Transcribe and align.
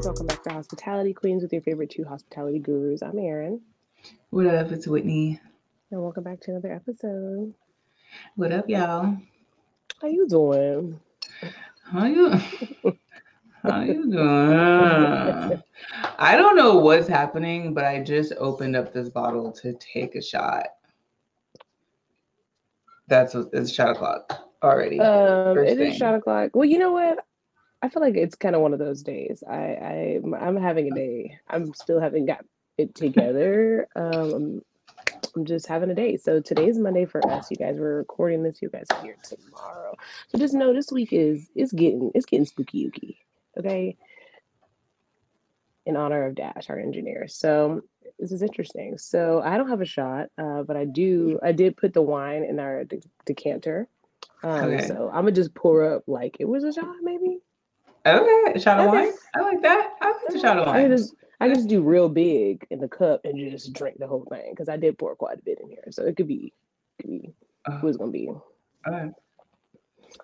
guys. 0.00 0.06
Welcome 0.06 0.26
back 0.26 0.42
to 0.44 0.50
Hospitality 0.50 1.12
Queens 1.12 1.42
with 1.42 1.52
your 1.52 1.62
favorite 1.62 1.90
two 1.90 2.04
hospitality 2.04 2.58
gurus. 2.58 3.02
I'm 3.02 3.18
Erin. 3.18 3.60
What 4.30 4.46
up? 4.46 4.72
It's 4.72 4.86
Whitney. 4.86 5.38
And 5.90 6.02
welcome 6.02 6.24
back 6.24 6.40
to 6.42 6.52
another 6.52 6.72
episode. 6.72 7.52
What 8.36 8.50
up, 8.52 8.68
y'all? 8.68 9.18
How 10.00 10.08
you 10.08 10.26
doing? 10.26 10.98
How 11.84 12.06
you? 12.06 12.30
How 13.62 13.82
you 13.82 14.10
doing? 14.10 15.62
I 16.18 16.36
don't 16.36 16.56
know 16.56 16.76
what's 16.76 17.08
happening, 17.08 17.74
but 17.74 17.84
I 17.84 18.02
just 18.02 18.32
opened 18.38 18.76
up 18.76 18.94
this 18.94 19.10
bottle 19.10 19.52
to 19.52 19.74
take 19.74 20.14
a 20.14 20.22
shot. 20.22 20.68
That's 23.06 23.34
it's 23.34 23.70
shot 23.70 23.90
o'clock 23.90 24.48
already. 24.62 24.98
Um, 24.98 25.58
it 25.58 25.78
is 25.78 25.96
shot 25.96 26.14
o'clock. 26.14 26.52
Well, 26.54 26.64
you 26.64 26.78
know 26.78 26.92
what? 26.92 27.18
I 27.82 27.88
feel 27.88 28.02
like 28.02 28.16
it's 28.16 28.34
kind 28.34 28.54
of 28.54 28.60
one 28.60 28.72
of 28.72 28.78
those 28.78 29.02
days. 29.02 29.42
I, 29.48 29.54
I 29.54 30.20
I'm 30.38 30.56
having 30.56 30.92
a 30.92 30.94
day. 30.94 31.38
I'm 31.48 31.72
still 31.74 32.00
having 32.00 32.26
got 32.26 32.44
it 32.78 32.94
together. 32.94 33.88
Um, 33.96 34.62
I'm, 35.36 35.44
just 35.44 35.66
having 35.66 35.90
a 35.90 35.94
day. 35.94 36.16
So 36.16 36.40
today's 36.40 36.78
Monday 36.78 37.04
for 37.04 37.24
us. 37.30 37.50
You 37.50 37.56
guys, 37.56 37.76
we're 37.78 37.98
recording 37.98 38.42
this. 38.42 38.60
You 38.60 38.68
guys 38.68 38.86
are 38.90 39.02
here 39.02 39.16
tomorrow. 39.22 39.94
So 40.28 40.38
just 40.38 40.54
know 40.54 40.72
this 40.72 40.90
week 40.90 41.12
is 41.12 41.48
is 41.54 41.72
getting 41.72 42.10
it's 42.14 42.26
getting 42.26 42.46
spooky 42.46 42.90
ooky. 42.90 43.16
Okay. 43.58 43.96
In 45.86 45.96
honor 45.96 46.26
of 46.26 46.34
Dash, 46.34 46.68
our 46.68 46.78
engineer. 46.78 47.28
So 47.28 47.82
this 48.18 48.32
is 48.32 48.42
interesting. 48.42 48.98
So 48.98 49.40
I 49.44 49.56
don't 49.56 49.68
have 49.68 49.80
a 49.80 49.86
shot, 49.86 50.28
uh, 50.36 50.62
but 50.62 50.76
I 50.76 50.84
do. 50.84 51.38
I 51.42 51.52
did 51.52 51.76
put 51.76 51.94
the 51.94 52.02
wine 52.02 52.44
in 52.44 52.58
our 52.58 52.84
de- 52.84 53.00
decanter. 53.24 53.88
Um, 54.42 54.64
okay. 54.64 54.86
So 54.86 55.08
I'm 55.08 55.22
gonna 55.22 55.32
just 55.32 55.54
pour 55.54 55.94
up 55.94 56.04
like 56.06 56.36
it 56.40 56.48
was 56.48 56.64
a 56.64 56.72
shot, 56.72 56.96
maybe. 57.02 57.40
Okay, 58.06 58.52
a 58.54 58.60
shot 58.60 58.80
of 58.80 58.86
wine. 58.86 59.12
I 59.34 59.40
like 59.40 59.62
that. 59.62 59.92
I 60.00 60.06
like 60.06 60.34
a 60.34 60.40
shot 60.40 60.58
of 60.58 60.66
wine. 60.66 60.86
I 60.86 60.88
just 60.88 61.14
I 61.40 61.48
just 61.48 61.68
do 61.68 61.82
real 61.82 62.08
big 62.08 62.66
in 62.70 62.80
the 62.80 62.88
cup 62.88 63.22
and 63.24 63.38
just 63.50 63.72
drink 63.72 63.98
the 63.98 64.06
whole 64.06 64.26
thing 64.30 64.50
because 64.50 64.68
I 64.68 64.76
did 64.76 64.98
pour 64.98 65.14
quite 65.16 65.38
a 65.38 65.42
bit 65.42 65.58
in 65.60 65.68
here, 65.68 65.84
so 65.90 66.04
it 66.04 66.16
could 66.16 66.28
be, 66.28 66.52
could 67.00 67.10
be 67.10 67.32
uh, 67.66 67.78
who's 67.78 67.96
gonna 67.96 68.10
be. 68.10 68.30
Okay. 68.86 69.10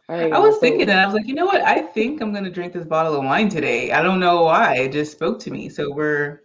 I, 0.08 0.30
I 0.30 0.38
was 0.38 0.56
so, 0.56 0.60
thinking 0.60 0.86
that 0.86 0.98
I 0.98 1.06
was 1.06 1.14
like, 1.14 1.26
you 1.26 1.34
know 1.34 1.46
what? 1.46 1.62
I 1.62 1.80
think 1.80 2.20
I'm 2.20 2.32
gonna 2.32 2.50
drink 2.50 2.72
this 2.72 2.84
bottle 2.84 3.14
of 3.14 3.24
wine 3.24 3.48
today. 3.48 3.92
I 3.92 4.02
don't 4.02 4.20
know 4.20 4.44
why. 4.44 4.76
It 4.76 4.92
just 4.92 5.12
spoke 5.12 5.38
to 5.40 5.50
me. 5.50 5.68
So 5.68 5.92
we're 5.92 6.42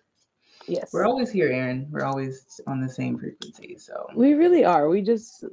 yes, 0.68 0.92
we're 0.94 1.06
always 1.06 1.32
here, 1.32 1.50
Erin. 1.50 1.88
We're 1.90 2.06
always 2.06 2.62
on 2.68 2.82
the 2.82 2.90
same 2.90 3.18
frequency. 3.18 3.78
So 3.78 4.08
we 4.16 4.34
really 4.34 4.64
are. 4.64 4.90
We 4.90 5.02
just 5.02 5.44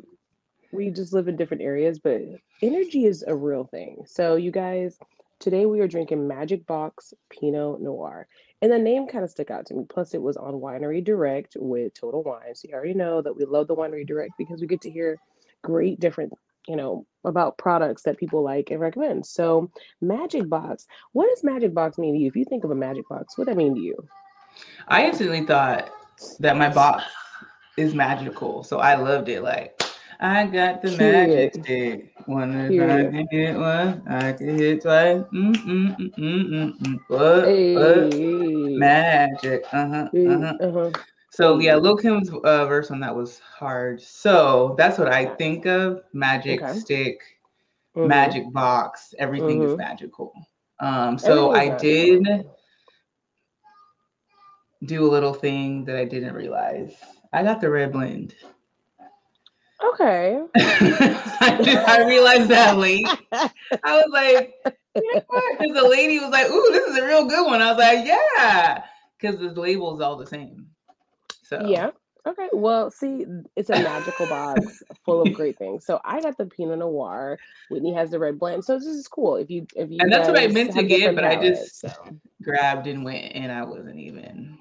we 0.73 0.91
just 0.91 1.13
live 1.13 1.29
in 1.29 1.37
different 1.37 1.63
areas, 1.63 1.99
but 1.99 2.21
energy 2.63 3.07
is 3.07 3.25
a 3.27 3.35
real 3.35 3.65
thing. 3.65 4.05
So 4.07 4.37
you 4.37 4.51
guys 4.51 4.99
Today 5.41 5.67
we 5.67 5.79
are 5.79 5.87
drinking 5.87 6.27
Magic 6.27 6.67
Box 6.67 7.15
Pinot 7.31 7.81
Noir. 7.81 8.27
And 8.61 8.73
the 8.73 8.79
name 8.79 9.07
kind 9.07 9.23
of 9.23 9.31
stuck 9.31 9.53
out 9.53 9.67
to 9.67 9.75
me. 9.75 9.85
Plus, 9.89 10.13
it 10.13 10.21
was 10.21 10.37
on 10.37 10.55
Winery 10.55 11.03
Direct 11.05 11.57
with 11.61 11.95
Total 11.95 12.25
Wine. 12.25 12.57
So 12.57 12.67
you 12.69 12.75
already 12.75 12.95
know 12.95 13.23
that 13.23 13.37
we 13.37 13.45
love 13.45 13.69
the 13.69 13.77
Winery 13.77 14.05
Direct 14.05 14.33
because 14.37 14.61
we 14.61 14.67
get 14.67 14.81
to 14.81 14.91
hear 14.91 15.17
great 15.63 16.01
different, 16.01 16.33
you 16.67 16.75
know, 16.75 17.07
about 17.25 17.57
products 17.57 18.03
that 18.03 18.19
people 18.19 18.43
like 18.43 18.73
and 18.73 18.81
recommend. 18.81 19.27
So 19.27 19.71
Magic 20.01 20.49
Box, 20.49 20.89
what 21.13 21.29
does 21.29 21.45
Magic 21.45 21.73
Box 21.73 21.99
mean 21.99 22.15
to 22.15 22.21
you? 22.21 22.27
If 22.27 22.35
you 22.35 22.45
think 22.45 22.65
of 22.65 22.73
a 22.73 22.75
Magic 22.75 23.09
Box, 23.09 23.39
what 23.39 23.47
does 23.47 23.55
that 23.55 23.59
mean 23.59 23.77
to 23.77 23.81
you? 23.81 24.09
I 24.89 25.07
instantly 25.07 25.47
thought 25.47 25.89
that 26.41 26.57
my 26.57 26.69
box 26.69 27.05
is 27.77 27.95
magical. 27.95 28.65
So 28.65 28.81
I 28.81 28.97
loved 28.97 29.29
it. 29.29 29.45
Like 29.45 29.81
I 30.19 30.47
got 30.47 30.83
the 30.83 30.97
magic 30.97 31.55
stick. 31.55 32.13
Wonder 32.29 32.71
if 32.71 32.83
I 32.83 33.11
can 33.11 33.27
hit 33.31 33.57
one, 33.57 34.03
I 34.07 34.33
can 34.35 34.59
hit 34.59 34.83
twice. 34.83 35.23
Mm, 35.33 35.55
mm, 35.55 35.97
mm, 35.97 36.15
mm, 36.19 36.79
mm, 36.79 36.99
What? 37.09 37.45
Hey. 37.47 37.75
what? 37.75 38.79
Magic. 38.79 39.65
Uh-huh. 39.73 40.09
Uh-huh. 40.15 40.55
uh-huh. 40.61 40.91
So 41.31 41.59
yeah, 41.59 41.77
Lil 41.77 41.97
Kim's 41.97 42.31
uh, 42.31 42.67
verse 42.67 42.91
on 42.91 43.01
that 43.01 43.17
was 43.17 43.39
hard. 43.39 44.03
So 44.03 44.75
that's 44.77 44.99
what 44.99 45.09
I 45.09 45.25
think 45.37 45.65
of. 45.65 46.03
Magic 46.13 46.61
okay. 46.61 46.79
stick, 46.79 47.23
mm-hmm. 47.97 48.09
magic 48.09 48.53
box. 48.53 49.15
Everything 49.19 49.61
mm-hmm. 49.61 49.71
is 49.71 49.79
magical. 49.79 50.35
Um, 50.81 51.17
so 51.17 51.53
I 51.53 51.79
did 51.79 52.27
do 54.85 55.07
a 55.07 55.11
little 55.11 55.33
thing 55.33 55.87
that 55.87 55.97
I 55.97 56.05
didn't 56.05 56.35
realize. 56.35 56.95
I 57.33 57.43
got 57.43 57.63
the 57.63 57.71
red 57.71 57.93
blend. 57.93 58.35
Okay. 59.85 60.43
I 60.57 62.05
realized 62.07 62.49
that 62.49 62.77
late. 62.79 63.07
I 63.33 63.51
was 63.85 64.11
like, 64.13 64.55
because 64.95 65.75
the 65.75 65.89
lady 65.89 66.19
was 66.19 66.31
like, 66.31 66.51
"Ooh, 66.51 66.69
this 66.73 66.89
is 66.89 66.99
a 66.99 67.07
real 67.07 67.27
good 67.27 67.47
one." 67.47 67.63
I 67.63 67.71
was 67.71 67.79
like, 67.79 68.05
"Yeah," 68.05 68.83
because 69.19 69.39
the 69.39 69.61
label's 69.61 70.01
all 70.01 70.17
the 70.17 70.27
same. 70.27 70.67
So 71.45 71.65
yeah. 71.69 71.91
Okay. 72.27 72.49
Well, 72.53 72.91
see, 72.91 73.25
it's 73.57 73.71
a 73.71 73.75
magical 73.75 74.27
box 74.27 74.83
full 75.05 75.23
of 75.23 75.33
great 75.33 75.57
things. 75.57 75.87
So 75.87 76.01
I 76.05 76.21
got 76.21 76.37
the 76.37 76.47
Pinot 76.47 76.81
Noir. 76.81 77.39
Whitney 77.71 77.95
has 77.95 78.11
the 78.11 78.19
red 78.19 78.39
blend. 78.39 78.65
So 78.65 78.79
this 78.79 78.87
is 78.87 79.09
cool. 79.09 79.37
If 79.37 79.51
you 79.51 79.67
if 79.77 79.91
you 79.91 79.99
and 80.01 80.13
that's 80.13 80.29
what 80.29 80.39
I 80.39 80.49
meant 80.49 80.73
to 80.73 80.83
get, 80.83 81.15
but 81.15 81.25
I 81.25 81.37
just 81.37 81.81
so. 81.81 81.91
grabbed 82.43 82.87
and 82.87 83.05
went, 83.05 83.33
and 83.35 83.53
I 83.53 83.63
wasn't 83.65 83.99
even 83.99 84.59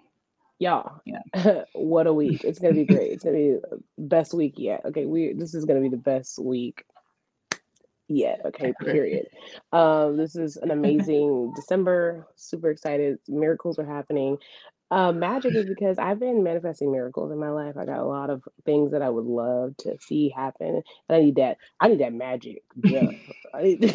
y'all 0.59 1.01
yeah. 1.06 1.63
what 1.73 2.07
a 2.07 2.13
week. 2.13 2.44
It's 2.44 2.59
gonna 2.59 2.73
be 2.73 2.85
great. 2.85 3.12
It's 3.12 3.23
gonna 3.23 3.38
be 3.38 3.57
best 3.97 4.34
week 4.34 4.56
yet. 4.57 4.81
Okay 4.85 5.06
we 5.06 5.34
this 5.34 5.53
is 5.53 5.66
gonna 5.66 5.81
be 5.81 5.90
the 5.90 5.97
best 5.97 6.40
week 6.40 6.84
yet. 8.07 8.41
Okay 8.45 8.73
period. 8.81 9.28
Um 9.72 10.17
this 10.17 10.35
is 10.35 10.57
an 10.57 10.72
amazing 10.72 11.53
december. 11.56 12.28
Super 12.35 12.69
excited. 12.72 13.19
Miracles 13.28 13.79
are 13.79 13.85
happening. 13.85 14.38
Uh, 14.90 15.12
magic 15.12 15.53
is 15.53 15.66
because 15.66 16.00
I've 16.00 16.19
been 16.19 16.44
manifesting 16.44 16.91
miracles 16.94 17.31
in 17.31 17.40
my 17.40 17.50
life. 17.50 17.75
I 17.78 17.85
got 17.85 18.00
a 18.00 18.06
lot 18.06 18.29
of 18.29 18.44
things 18.66 18.91
that 18.91 19.01
I 19.01 19.09
would 19.09 19.25
love 19.25 19.75
to 19.79 19.97
see 20.00 20.29
happen, 20.29 20.81
and 21.09 21.17
I 21.17 21.19
need 21.19 21.35
that. 21.35 21.57
I 21.81 21.90
need 21.90 22.00
that 22.00 22.13
magic. 22.13 22.63
Yeah, 22.85 23.12
I 23.53 23.63
need, 23.63 23.94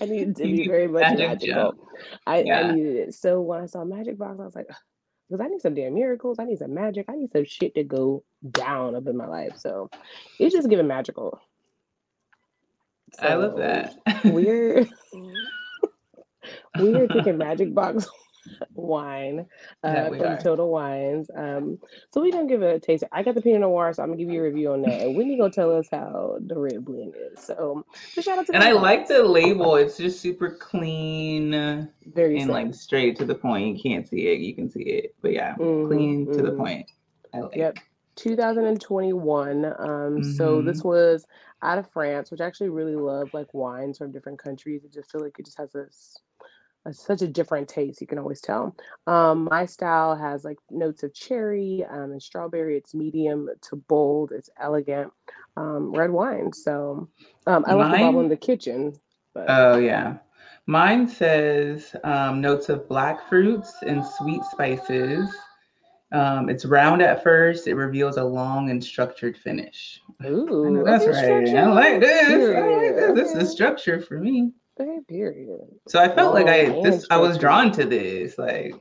I 0.00 0.04
needed 0.04 0.36
to 0.36 0.42
be 0.44 0.66
very 0.68 0.88
much 0.88 1.02
magic 1.02 1.28
magical. 1.28 1.88
I, 2.26 2.42
yeah. 2.42 2.60
I, 2.60 2.72
needed 2.72 2.96
it. 2.96 3.14
So 3.14 3.40
when 3.40 3.60
I 3.62 3.66
saw 3.66 3.84
Magic 3.84 4.18
Box, 4.18 4.38
I 4.40 4.44
was 4.44 4.54
like, 4.54 4.66
because 5.28 5.44
I 5.44 5.48
need 5.48 5.60
some 5.60 5.74
damn 5.74 5.94
miracles. 5.94 6.38
I 6.38 6.44
need 6.44 6.58
some 6.58 6.74
magic. 6.74 7.06
I 7.08 7.16
need 7.16 7.32
some 7.32 7.44
shit 7.44 7.74
to 7.74 7.84
go 7.84 8.22
down 8.50 8.94
up 8.94 9.06
in 9.06 9.16
my 9.16 9.26
life. 9.26 9.56
So 9.56 9.90
it's 10.38 10.54
just 10.54 10.68
giving 10.68 10.86
magical. 10.86 11.40
So 13.18 13.26
I 13.26 13.34
love 13.34 13.56
that. 13.56 13.94
we're 14.24 14.86
we're 16.78 17.08
taking 17.08 17.38
Magic 17.38 17.74
Box 17.74 18.08
wine 18.74 19.46
uh, 19.82 20.08
from 20.08 20.22
are. 20.22 20.38
Total 20.38 20.68
Wines. 20.68 21.30
Um, 21.34 21.78
so 22.10 22.20
we're 22.20 22.32
gonna 22.32 22.48
give 22.48 22.62
it 22.62 22.74
a 22.74 22.80
taste. 22.80 23.04
I 23.12 23.22
got 23.22 23.34
the 23.34 23.42
Pinot 23.42 23.60
Noir, 23.60 23.92
so 23.92 24.02
I'm 24.02 24.10
gonna 24.10 24.18
give 24.18 24.30
you 24.30 24.40
a 24.40 24.44
review 24.44 24.72
on 24.72 24.82
that, 24.82 25.02
and 25.02 25.16
Whitney 25.16 25.38
gonna 25.38 25.50
tell 25.50 25.76
us 25.76 25.88
how 25.90 26.38
the 26.40 26.58
red 26.58 26.84
blend 26.84 27.14
is. 27.16 27.44
So, 27.44 27.84
shout 28.20 28.38
out 28.38 28.46
to. 28.46 28.54
And 28.54 28.62
I 28.62 28.72
like 28.72 29.08
the 29.08 29.22
label. 29.22 29.76
It's 29.76 29.96
just 29.96 30.20
super 30.20 30.50
clean, 30.50 31.88
very 32.06 32.40
and 32.40 32.50
like 32.50 32.74
straight 32.74 33.16
to 33.18 33.24
the 33.24 33.34
point. 33.34 33.76
You 33.76 33.82
can't 33.82 34.08
see 34.08 34.28
it, 34.28 34.40
you 34.40 34.54
can 34.54 34.70
see 34.70 34.82
it, 34.82 35.14
but 35.22 35.32
yeah, 35.32 35.54
mm-hmm, 35.54 35.86
clean 35.86 36.26
mm-hmm. 36.26 36.36
to 36.36 36.42
the 36.42 36.50
mm-hmm. 36.50 36.58
point. 36.58 36.90
I 37.34 37.40
like. 37.40 37.56
Yep. 37.56 37.78
2021. 38.16 39.64
Um, 39.64 39.72
mm-hmm. 39.74 40.32
so 40.32 40.62
this 40.62 40.82
was 40.82 41.26
out 41.62 41.78
of 41.78 41.90
France, 41.92 42.30
which 42.30 42.40
I 42.40 42.46
actually 42.46 42.70
really 42.70 42.96
love 42.96 43.32
like 43.32 43.52
wines 43.52 43.98
from 43.98 44.12
different 44.12 44.38
countries. 44.38 44.84
It 44.84 44.92
just 44.92 45.10
feel 45.10 45.22
like 45.22 45.38
it 45.38 45.44
just 45.44 45.58
has 45.58 45.72
this 45.72 46.18
such 46.92 47.22
a 47.22 47.28
different 47.28 47.68
taste. 47.68 48.00
You 48.00 48.06
can 48.06 48.18
always 48.18 48.40
tell. 48.40 48.74
Um, 49.06 49.48
my 49.50 49.66
style 49.66 50.14
has 50.14 50.44
like 50.44 50.58
notes 50.70 51.02
of 51.02 51.14
cherry 51.14 51.84
um, 51.88 52.12
and 52.12 52.22
strawberry. 52.22 52.76
It's 52.76 52.94
medium 52.94 53.48
to 53.62 53.76
bold. 53.76 54.32
It's 54.32 54.50
elegant. 54.58 55.12
Um, 55.56 55.92
red 55.92 56.10
wine. 56.10 56.52
So 56.52 57.08
um, 57.46 57.64
I 57.66 57.74
left 57.74 57.92
the 57.92 57.98
bottle 57.98 58.20
in 58.20 58.28
the 58.28 58.36
kitchen. 58.36 58.94
But... 59.34 59.46
Oh 59.48 59.78
yeah. 59.78 60.18
Mine 60.66 61.06
says 61.08 61.94
um, 62.02 62.40
notes 62.40 62.68
of 62.68 62.88
black 62.88 63.28
fruits 63.28 63.74
and 63.86 64.04
sweet 64.04 64.42
spices. 64.44 65.34
Um, 66.12 66.48
it's 66.48 66.64
round 66.64 67.02
at 67.02 67.22
first. 67.22 67.66
It 67.66 67.74
reveals 67.74 68.16
a 68.16 68.24
long 68.24 68.70
and 68.70 68.82
structured 68.82 69.36
finish. 69.36 70.00
Ooh, 70.24 70.82
that's 70.84 71.06
right. 71.06 71.48
I 71.48 71.66
like 71.66 72.00
this. 72.00 72.56
I 72.56 72.60
like 72.60 72.96
this. 72.96 73.32
This 73.32 73.42
is 73.42 73.50
structure 73.52 74.00
for 74.00 74.18
me. 74.18 74.52
Okay, 74.78 74.98
period. 75.08 75.60
So 75.88 76.00
I 76.00 76.08
felt 76.08 76.30
oh, 76.30 76.34
like 76.34 76.48
I 76.48 76.66
this 76.82 77.06
I 77.10 77.16
was 77.16 77.38
drawn 77.38 77.72
to 77.72 77.84
this. 77.84 78.36
Like 78.36 78.74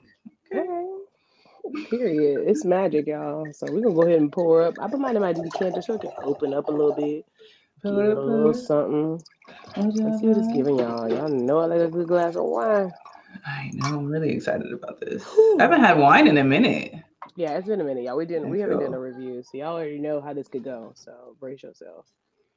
okay. 0.53 0.85
Period. 1.89 2.47
It's 2.47 2.65
magic, 2.65 3.07
y'all. 3.07 3.45
So 3.53 3.65
we're 3.71 3.81
gonna 3.81 3.95
go 3.95 4.03
ahead 4.03 4.19
and 4.19 4.31
pour 4.31 4.61
up. 4.61 4.75
I 4.79 4.87
put 4.87 4.99
mine 4.99 5.15
in 5.15 5.21
my 5.21 5.33
decanter 5.33 5.81
so 5.81 5.95
it 5.95 6.01
can 6.01 6.11
open 6.23 6.53
up 6.53 6.67
a 6.67 6.71
little 6.71 6.93
bit. 6.93 7.25
Give 7.83 7.93
a 7.93 7.95
little 7.95 8.53
something. 8.53 9.21
Let's 9.77 10.19
see 10.19 10.27
what 10.27 10.37
it's 10.37 10.53
giving 10.53 10.79
y'all. 10.79 11.09
Y'all 11.09 11.29
know 11.29 11.59
I 11.59 11.65
like 11.65 11.81
a 11.81 11.87
good 11.87 12.07
glass 12.07 12.35
of 12.35 12.45
wine. 12.45 12.91
I 13.45 13.71
know. 13.73 13.99
I'm 13.99 14.05
really 14.07 14.31
excited 14.31 14.71
about 14.71 14.99
this. 14.99 15.23
I 15.59 15.63
haven't 15.63 15.81
had 15.81 15.97
wine 15.97 16.27
in 16.27 16.37
a 16.37 16.43
minute. 16.43 16.93
Yeah, 17.35 17.57
it's 17.57 17.67
been 17.67 17.81
a 17.81 17.83
minute, 17.83 18.03
y'all. 18.03 18.17
We 18.17 18.25
didn't. 18.25 18.49
We 18.49 18.59
haven't 18.59 18.79
done 18.79 18.93
a 18.93 18.99
review, 18.99 19.43
so 19.43 19.57
y'all 19.57 19.75
already 19.75 19.99
know 19.99 20.21
how 20.21 20.33
this 20.33 20.47
could 20.47 20.63
go. 20.63 20.93
So 20.95 21.35
brace 21.39 21.63
yourself. 21.63 22.05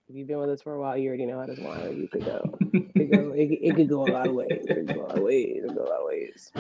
If 0.09 0.17
you've 0.17 0.27
been 0.27 0.39
with 0.39 0.49
us 0.49 0.63
for 0.63 0.73
a 0.73 0.81
while, 0.81 0.97
you 0.97 1.09
already 1.09 1.27
know 1.27 1.39
how 1.39 1.45
this 1.45 1.59
wine 1.59 1.99
you 2.01 2.09
could 2.09 2.25
go. 2.25 2.57
It 2.73 2.95
could 2.95 3.13
go, 3.13 3.33
it, 3.37 3.59
it 3.61 3.77
could 3.77 3.91
go 3.91 4.07
a 4.07 4.11
lot 4.11 4.27
of 4.27 4.33
ways. 4.33 4.49
It 4.51 4.75
could 4.75 4.87
go 4.87 5.03
a 5.03 5.03
lot 5.03 5.19
of 5.19 5.23
ways. 5.23 5.57
It 5.57 5.69
could 5.69 5.77
go 5.77 5.85
a 5.85 5.91
lot 5.91 6.01
of 6.01 6.07
ways. 6.07 6.51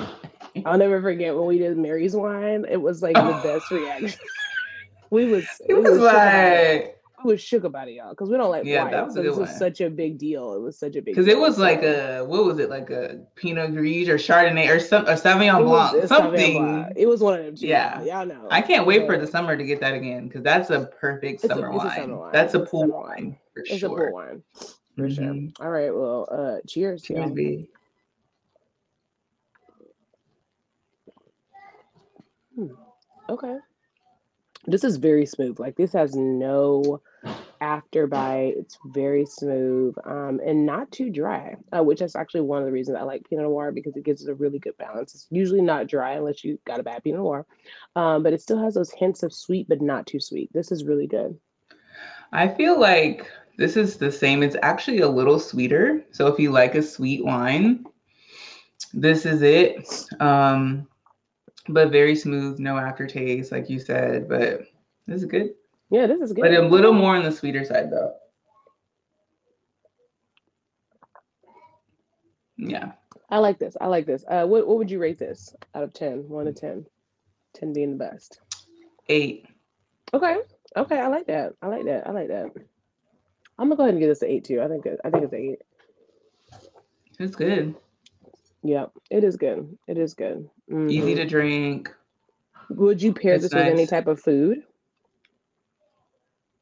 I'll 0.66 0.76
never 0.76 1.00
forget 1.00 1.34
when 1.34 1.46
we 1.46 1.56
did 1.56 1.78
Mary's 1.78 2.14
wine. 2.14 2.66
It 2.68 2.76
was 2.76 3.00
like 3.00 3.14
the 3.14 3.40
best 3.42 3.70
reaction. 3.70 4.20
we 5.10 5.24
was 5.24 5.46
it 5.66 5.72
was, 5.72 5.92
was 5.92 5.98
like 6.00 6.97
was 7.24 7.40
shook 7.40 7.64
about 7.64 7.88
it, 7.88 7.94
y'all, 7.94 8.10
because 8.10 8.28
we 8.28 8.36
don't 8.36 8.50
like 8.50 8.64
yeah, 8.64 8.84
wine. 8.84 8.92
That 8.92 9.06
was 9.06 9.14
so 9.14 9.20
a 9.20 9.22
good 9.22 9.32
this 9.32 9.38
one. 9.38 9.48
was 9.48 9.58
such 9.58 9.80
a 9.80 9.90
big 9.90 10.18
deal. 10.18 10.54
It 10.54 10.60
was 10.60 10.78
such 10.78 10.96
a 10.96 11.02
big 11.02 11.14
because 11.14 11.26
it 11.26 11.38
was 11.38 11.58
like 11.58 11.82
a 11.82 12.22
what 12.22 12.44
was 12.44 12.58
it 12.58 12.70
like 12.70 12.90
a 12.90 13.20
Pinot 13.34 13.74
Gris 13.74 14.08
or 14.08 14.16
Chardonnay 14.16 14.68
or 14.68 14.80
some 14.80 15.04
or 15.06 15.14
Sauvignon 15.14 15.64
Blanc 15.64 16.08
something. 16.08 16.64
Blanc. 16.64 16.92
It 16.96 17.06
was 17.06 17.20
one 17.20 17.38
of 17.38 17.44
them. 17.44 17.54
Yeah, 17.58 18.02
y'all 18.02 18.26
know. 18.26 18.46
I 18.50 18.60
can't 18.60 18.86
wait 18.86 19.06
for 19.06 19.18
the 19.18 19.26
summer 19.26 19.56
to 19.56 19.64
get 19.64 19.80
that 19.80 19.94
again 19.94 20.28
because 20.28 20.42
that's 20.42 20.70
a 20.70 20.86
perfect 21.00 21.40
summer, 21.42 21.68
a, 21.68 21.76
wine. 21.76 21.86
A 21.86 21.94
summer, 21.94 22.16
wine. 22.16 22.32
That's 22.32 22.54
a 22.54 22.60
pool 22.60 22.86
wine. 22.86 23.02
wine 23.02 23.38
for 23.54 23.60
it's 23.60 23.76
sure. 23.76 23.88
A 23.88 24.10
pool 24.10 24.14
wine 24.14 24.42
for 24.96 25.08
mm-hmm. 25.08 25.48
sure. 25.48 25.66
All 25.66 25.70
right, 25.72 25.94
well, 25.94 26.28
uh, 26.30 26.56
cheers. 26.66 27.02
Cheers, 27.02 27.30
B. 27.32 27.68
Hmm. 32.54 32.68
Okay. 33.28 33.56
This 34.66 34.84
is 34.84 34.96
very 34.96 35.24
smooth. 35.24 35.58
Like 35.58 35.76
this 35.76 35.92
has 35.92 36.14
no 36.14 37.00
after 37.60 38.06
bite. 38.06 38.54
It's 38.56 38.78
very 38.86 39.26
smooth 39.26 39.94
um, 40.04 40.40
and 40.44 40.64
not 40.64 40.90
too 40.90 41.10
dry, 41.10 41.56
uh, 41.76 41.82
which 41.82 42.00
is 42.02 42.16
actually 42.16 42.42
one 42.42 42.60
of 42.60 42.66
the 42.66 42.72
reasons 42.72 42.96
I 42.96 43.02
like 43.02 43.28
Pinot 43.28 43.44
Noir 43.44 43.72
because 43.72 43.96
it 43.96 44.04
gives 44.04 44.22
it 44.22 44.30
a 44.30 44.34
really 44.34 44.58
good 44.58 44.76
balance. 44.78 45.14
It's 45.14 45.26
usually 45.30 45.62
not 45.62 45.88
dry 45.88 46.12
unless 46.12 46.44
you 46.44 46.58
got 46.66 46.80
a 46.80 46.82
bad 46.82 47.04
Pinot 47.04 47.20
Noir, 47.20 47.46
um, 47.96 48.22
but 48.22 48.32
it 48.32 48.42
still 48.42 48.62
has 48.62 48.74
those 48.74 48.92
hints 48.92 49.22
of 49.22 49.32
sweet, 49.32 49.68
but 49.68 49.80
not 49.80 50.06
too 50.06 50.20
sweet. 50.20 50.50
This 50.52 50.72
is 50.72 50.84
really 50.84 51.06
good. 51.06 51.38
I 52.32 52.48
feel 52.48 52.78
like 52.78 53.30
this 53.56 53.76
is 53.76 53.96
the 53.96 54.12
same. 54.12 54.42
It's 54.42 54.56
actually 54.62 55.00
a 55.00 55.08
little 55.08 55.38
sweeter. 55.38 56.04
So 56.12 56.26
if 56.28 56.38
you 56.38 56.50
like 56.50 56.74
a 56.74 56.82
sweet 56.82 57.24
wine, 57.24 57.84
this 58.92 59.26
is 59.26 59.42
it. 59.42 59.88
Um, 60.20 60.86
but 61.68 61.90
very 61.90 62.14
smooth, 62.14 62.58
no 62.58 62.76
aftertaste, 62.78 63.50
like 63.52 63.68
you 63.68 63.78
said. 63.78 64.28
But 64.28 64.66
this 65.06 65.22
is 65.22 65.24
good. 65.24 65.54
Yeah, 65.90 66.06
this 66.06 66.20
is 66.20 66.32
good. 66.32 66.42
But 66.42 66.54
a 66.54 66.62
little 66.62 66.92
more 66.92 67.16
on 67.16 67.24
the 67.24 67.32
sweeter 67.32 67.64
side, 67.64 67.90
though. 67.90 68.14
Yeah. 72.56 72.92
I 73.30 73.38
like 73.38 73.58
this. 73.58 73.76
I 73.80 73.86
like 73.86 74.06
this. 74.06 74.24
Uh, 74.28 74.44
what 74.46 74.66
what 74.66 74.78
would 74.78 74.90
you 74.90 74.98
rate 74.98 75.18
this 75.18 75.54
out 75.74 75.82
of 75.82 75.92
10? 75.94 76.28
1 76.28 76.46
to 76.46 76.52
10. 76.52 76.86
10 77.54 77.72
being 77.72 77.90
the 77.90 78.04
best. 78.04 78.40
Eight. 79.08 79.46
Okay. 80.12 80.36
Okay. 80.76 80.98
I 80.98 81.08
like 81.08 81.26
that. 81.26 81.54
I 81.62 81.68
like 81.68 81.84
that. 81.84 82.06
I 82.06 82.12
like 82.12 82.28
that. 82.28 82.50
I'm 83.58 83.68
gonna 83.68 83.76
go 83.76 83.82
ahead 83.82 83.94
and 83.94 84.00
give 84.00 84.08
this 84.08 84.22
an 84.22 84.28
eight 84.28 84.44
too. 84.44 84.60
I 84.62 84.68
think 84.68 84.86
I 85.04 85.10
think 85.10 85.24
it's 85.24 85.34
eight. 85.34 85.58
It's 87.18 87.34
good. 87.34 87.74
Yeah, 88.62 88.86
it 89.10 89.24
is 89.24 89.36
good. 89.36 89.76
It 89.88 89.98
is 89.98 90.14
good. 90.14 90.48
Mm-hmm. 90.70 90.90
Easy 90.90 91.14
to 91.16 91.26
drink. 91.26 91.92
Would 92.70 93.02
you 93.02 93.12
pair 93.12 93.34
it's 93.34 93.44
this 93.44 93.52
nice. 93.52 93.64
with 93.64 93.72
any 93.72 93.86
type 93.86 94.06
of 94.06 94.20
food? 94.20 94.62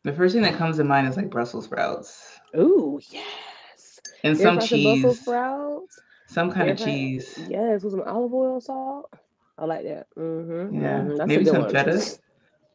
The 0.07 0.13
first 0.13 0.35
thing 0.35 0.43
that 0.43 0.55
comes 0.55 0.77
to 0.77 0.85
mind 0.85 1.09
is 1.09 1.17
like 1.17 1.31
Brussels 1.31 1.65
sprouts. 1.65 2.39
Ooh, 2.57 3.01
yes. 3.11 3.99
And 4.23 4.39
some 4.39 4.61
cheese. 4.61 5.03
Brussels 5.03 5.21
sprouts. 5.21 5.99
Some 6.29 6.53
kind 6.53 6.71
of 6.71 6.79
cheese. 6.79 7.37
Yes, 7.49 7.83
with 7.83 7.91
some 7.93 8.05
olive 8.07 8.33
oil 8.33 8.61
salt. 8.61 9.13
I 9.59 9.65
like 9.65 9.83
that. 9.83 10.07
Mm-hmm. 10.17 10.81
Yeah, 10.81 11.01
mm-hmm. 11.01 11.27
maybe 11.27 11.45
some 11.45 11.63
one. 11.63 11.71
feta. 11.71 12.19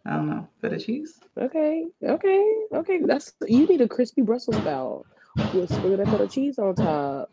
I 0.06 0.10
don't 0.18 0.30
know, 0.30 0.50
feta 0.60 0.78
cheese. 0.78 1.22
Okay, 1.38 1.86
okay, 2.04 2.54
okay. 2.74 3.00
That's 3.06 3.32
you 3.48 3.66
need 3.66 3.80
a 3.80 3.88
crispy 3.88 4.24
Brussels 4.24 4.58
sprout 4.58 5.06
with 5.54 5.72
a 5.72 5.80
bit 5.80 6.20
of 6.20 6.30
cheese 6.30 6.60
on 6.60 6.76
top. 6.76 7.32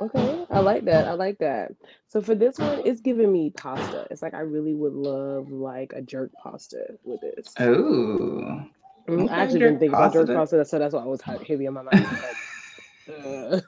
Okay, 0.00 0.46
I 0.50 0.60
like 0.60 0.84
that. 0.86 1.06
I 1.06 1.12
like 1.12 1.38
that. 1.38 1.72
So 2.08 2.22
for 2.22 2.34
this 2.34 2.58
one, 2.58 2.82
it's 2.86 3.00
giving 3.00 3.30
me 3.30 3.50
pasta. 3.50 4.06
It's 4.10 4.22
like 4.22 4.32
I 4.32 4.40
really 4.40 4.74
would 4.74 4.94
love 4.94 5.50
like 5.50 5.92
a 5.94 6.00
jerk 6.00 6.32
pasta 6.42 6.98
with 7.04 7.20
this. 7.20 7.52
Oh. 7.58 8.64
I 9.08 9.42
actually 9.42 9.60
didn't 9.60 9.80
think 9.80 9.92
about 9.92 10.12
jerk 10.12 10.28
pasta, 10.28 10.64
so 10.64 10.78
that's 10.78 10.94
why 10.94 11.02
I 11.02 11.06
was 11.06 11.20
heavy 11.20 11.66
on 11.66 11.74
my 11.74 11.82
mind. 11.82 12.06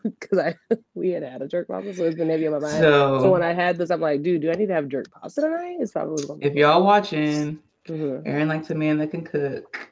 Because 0.05 0.39
uh, 0.39 0.53
I 0.71 0.77
we 0.95 1.11
had 1.11 1.23
had 1.23 1.43
a 1.43 1.49
jerk 1.49 1.69
pasta, 1.69 1.95
so 1.95 2.05
it's 2.05 2.17
been 2.17 2.31
heavy 2.31 2.47
on 2.47 2.53
my 2.53 2.61
mind. 2.61 2.79
So, 2.79 3.21
so, 3.23 3.31
when 3.31 3.43
I 3.43 3.53
had 3.53 3.77
this, 3.77 3.91
I'm 3.91 4.01
like, 4.01 4.23
dude, 4.23 4.43
do 4.43 4.51
I 4.51 4.55
need 4.55 4.67
to 4.67 4.75
have 4.75 4.89
jerk 4.89 5.11
pasta 5.11 5.43
tonight? 5.43 5.77
It's 5.81 5.93
probably 5.93 6.25
going 6.27 6.43
if 6.43 6.55
y'all 6.55 6.83
watching, 6.83 7.59
mm-hmm. 7.87 8.27
Erin 8.27 8.49
likes 8.49 8.71
a 8.71 8.75
man 8.75 8.99
that 8.99 9.11
can 9.11 9.25
cook. 9.25 9.89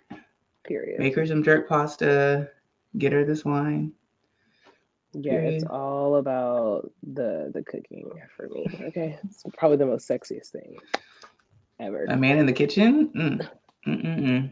Period. 0.65 1.01
Make 1.01 1.17
her 1.17 1.27
some 1.27 1.43
jerk 1.43 1.69
pasta. 1.69 2.51
Get 2.97 3.13
her 3.13 3.25
this 3.25 3.45
wine. 3.45 3.93
Yeah, 5.13 5.35
it's 5.35 5.65
all 5.65 6.17
about 6.17 6.93
the 7.03 7.51
the 7.53 7.63
cooking 7.63 8.11
for 8.37 8.49
me. 8.49 8.67
Okay, 8.89 9.19
it's 9.25 9.43
probably 9.57 9.77
the 9.79 9.87
most 9.87 10.09
sexiest 10.09 10.51
thing 10.51 10.77
ever. 11.81 12.05
A 12.05 12.17
man 12.17 12.39
in 12.39 12.47
the 12.47 12.53
kitchen. 12.53 13.09
Mm. 13.09 13.49
mm, 13.87 14.05
mm, 14.05 14.21
mm. 14.21 14.51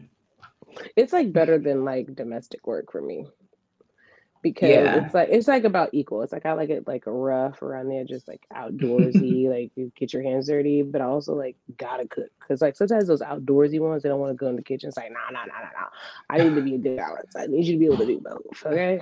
It's 0.95 1.13
like 1.13 1.31
better 1.33 1.57
than 1.57 1.85
like 1.85 2.13
domestic 2.15 2.67
work 2.67 2.91
for 2.91 3.01
me 3.01 3.25
because 4.41 4.69
yeah. 4.69 5.05
it's 5.05 5.13
like 5.13 5.29
it's 5.29 5.47
like 5.47 5.63
about 5.63 5.89
equal. 5.91 6.21
It's 6.21 6.31
like 6.31 6.45
I 6.45 6.53
like 6.53 6.69
it 6.69 6.87
like 6.87 7.03
rough 7.05 7.61
around 7.61 7.89
the 7.89 7.97
edges, 7.97 8.23
like 8.27 8.45
outdoorsy, 8.55 9.49
like 9.49 9.71
you 9.75 9.91
get 9.95 10.13
your 10.13 10.23
hands 10.23 10.47
dirty, 10.47 10.81
but 10.81 11.01
I 11.01 11.05
also 11.05 11.35
like 11.35 11.57
gotta 11.77 12.07
cook 12.07 12.29
because 12.39 12.61
like 12.61 12.75
sometimes 12.75 13.07
those 13.07 13.21
outdoorsy 13.21 13.79
ones 13.79 14.03
they 14.03 14.09
don't 14.09 14.19
want 14.19 14.31
to 14.31 14.37
go 14.37 14.47
in 14.47 14.55
the 14.55 14.61
kitchen. 14.61 14.89
It's 14.89 14.97
like 14.97 15.11
nah, 15.11 15.29
nah, 15.31 15.45
nah, 15.45 15.59
nah, 15.59 15.81
nah. 15.81 15.87
I 16.29 16.37
need 16.37 16.55
to 16.55 16.61
be 16.61 16.75
a 16.75 16.77
good 16.77 16.97
balance. 16.97 17.35
I 17.35 17.47
need 17.47 17.65
you 17.65 17.73
to 17.73 17.79
be 17.79 17.85
able 17.85 17.97
to 17.97 18.05
do 18.05 18.21
both. 18.21 18.65
Okay, 18.65 19.01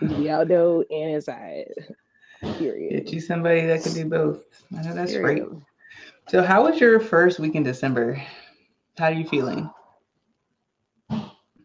be 0.00 0.30
outdoor 0.30 0.84
and 0.90 1.10
inside. 1.12 1.72
Period. 2.58 3.04
Get 3.04 3.12
you 3.12 3.20
somebody 3.20 3.66
that 3.66 3.82
can 3.82 3.94
do 3.94 4.04
both. 4.04 4.44
I 4.76 4.82
know 4.82 4.94
that's 4.94 5.12
Period. 5.12 5.48
great. 5.48 5.62
So, 6.28 6.42
how 6.42 6.64
was 6.64 6.80
your 6.80 7.00
first 7.00 7.38
week 7.38 7.54
in 7.54 7.62
December? 7.62 8.22
How 8.98 9.06
are 9.06 9.12
you 9.12 9.26
feeling? 9.26 9.70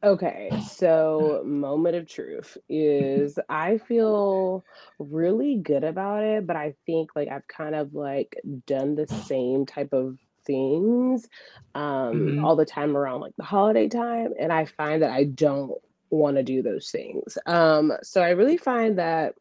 Okay, 0.03 0.49
so 0.67 1.43
moment 1.45 1.95
of 1.95 2.07
truth 2.07 2.57
is 2.67 3.37
I 3.47 3.77
feel 3.77 4.65
really 4.97 5.57
good 5.57 5.83
about 5.83 6.23
it, 6.23 6.47
but 6.47 6.55
I 6.55 6.73
think 6.87 7.11
like 7.15 7.27
I've 7.27 7.47
kind 7.47 7.75
of 7.75 7.93
like 7.93 8.35
done 8.65 8.95
the 8.95 9.07
same 9.07 9.65
type 9.65 9.93
of 9.93 10.17
things 10.43 11.27
um 11.75 12.13
mm-hmm. 12.13 12.43
all 12.43 12.55
the 12.55 12.65
time 12.65 12.97
around 12.97 13.21
like 13.21 13.35
the 13.37 13.43
holiday 13.43 13.87
time 13.87 14.33
and 14.39 14.51
I 14.51 14.65
find 14.65 15.03
that 15.03 15.11
I 15.11 15.25
don't 15.25 15.73
want 16.09 16.37
to 16.37 16.43
do 16.43 16.63
those 16.63 16.89
things. 16.89 17.37
Um 17.45 17.93
so 18.01 18.23
I 18.23 18.31
really 18.31 18.57
find 18.57 18.97
that 18.97 19.35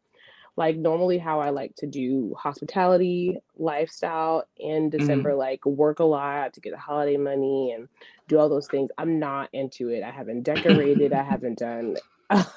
like 0.57 0.77
normally 0.77 1.17
how 1.17 1.39
I 1.39 1.49
like 1.49 1.75
to 1.77 1.87
do 1.87 2.35
hospitality 2.37 3.37
lifestyle 3.57 4.45
in 4.57 4.89
mm-hmm. 4.89 4.97
December, 4.97 5.31
mm. 5.31 5.37
like 5.37 5.65
work 5.65 5.99
a 5.99 6.03
lot 6.03 6.53
to 6.53 6.61
get 6.61 6.71
the 6.71 6.77
holiday 6.77 7.17
money 7.17 7.71
and 7.71 7.87
do 8.27 8.37
all 8.37 8.49
those 8.49 8.67
things. 8.67 8.89
I'm 8.97 9.19
not 9.19 9.49
into 9.53 9.89
it. 9.89 10.03
I 10.03 10.11
haven't 10.11 10.43
decorated. 10.43 11.13
I 11.13 11.23
haven't 11.29 11.59
done. 11.59 11.97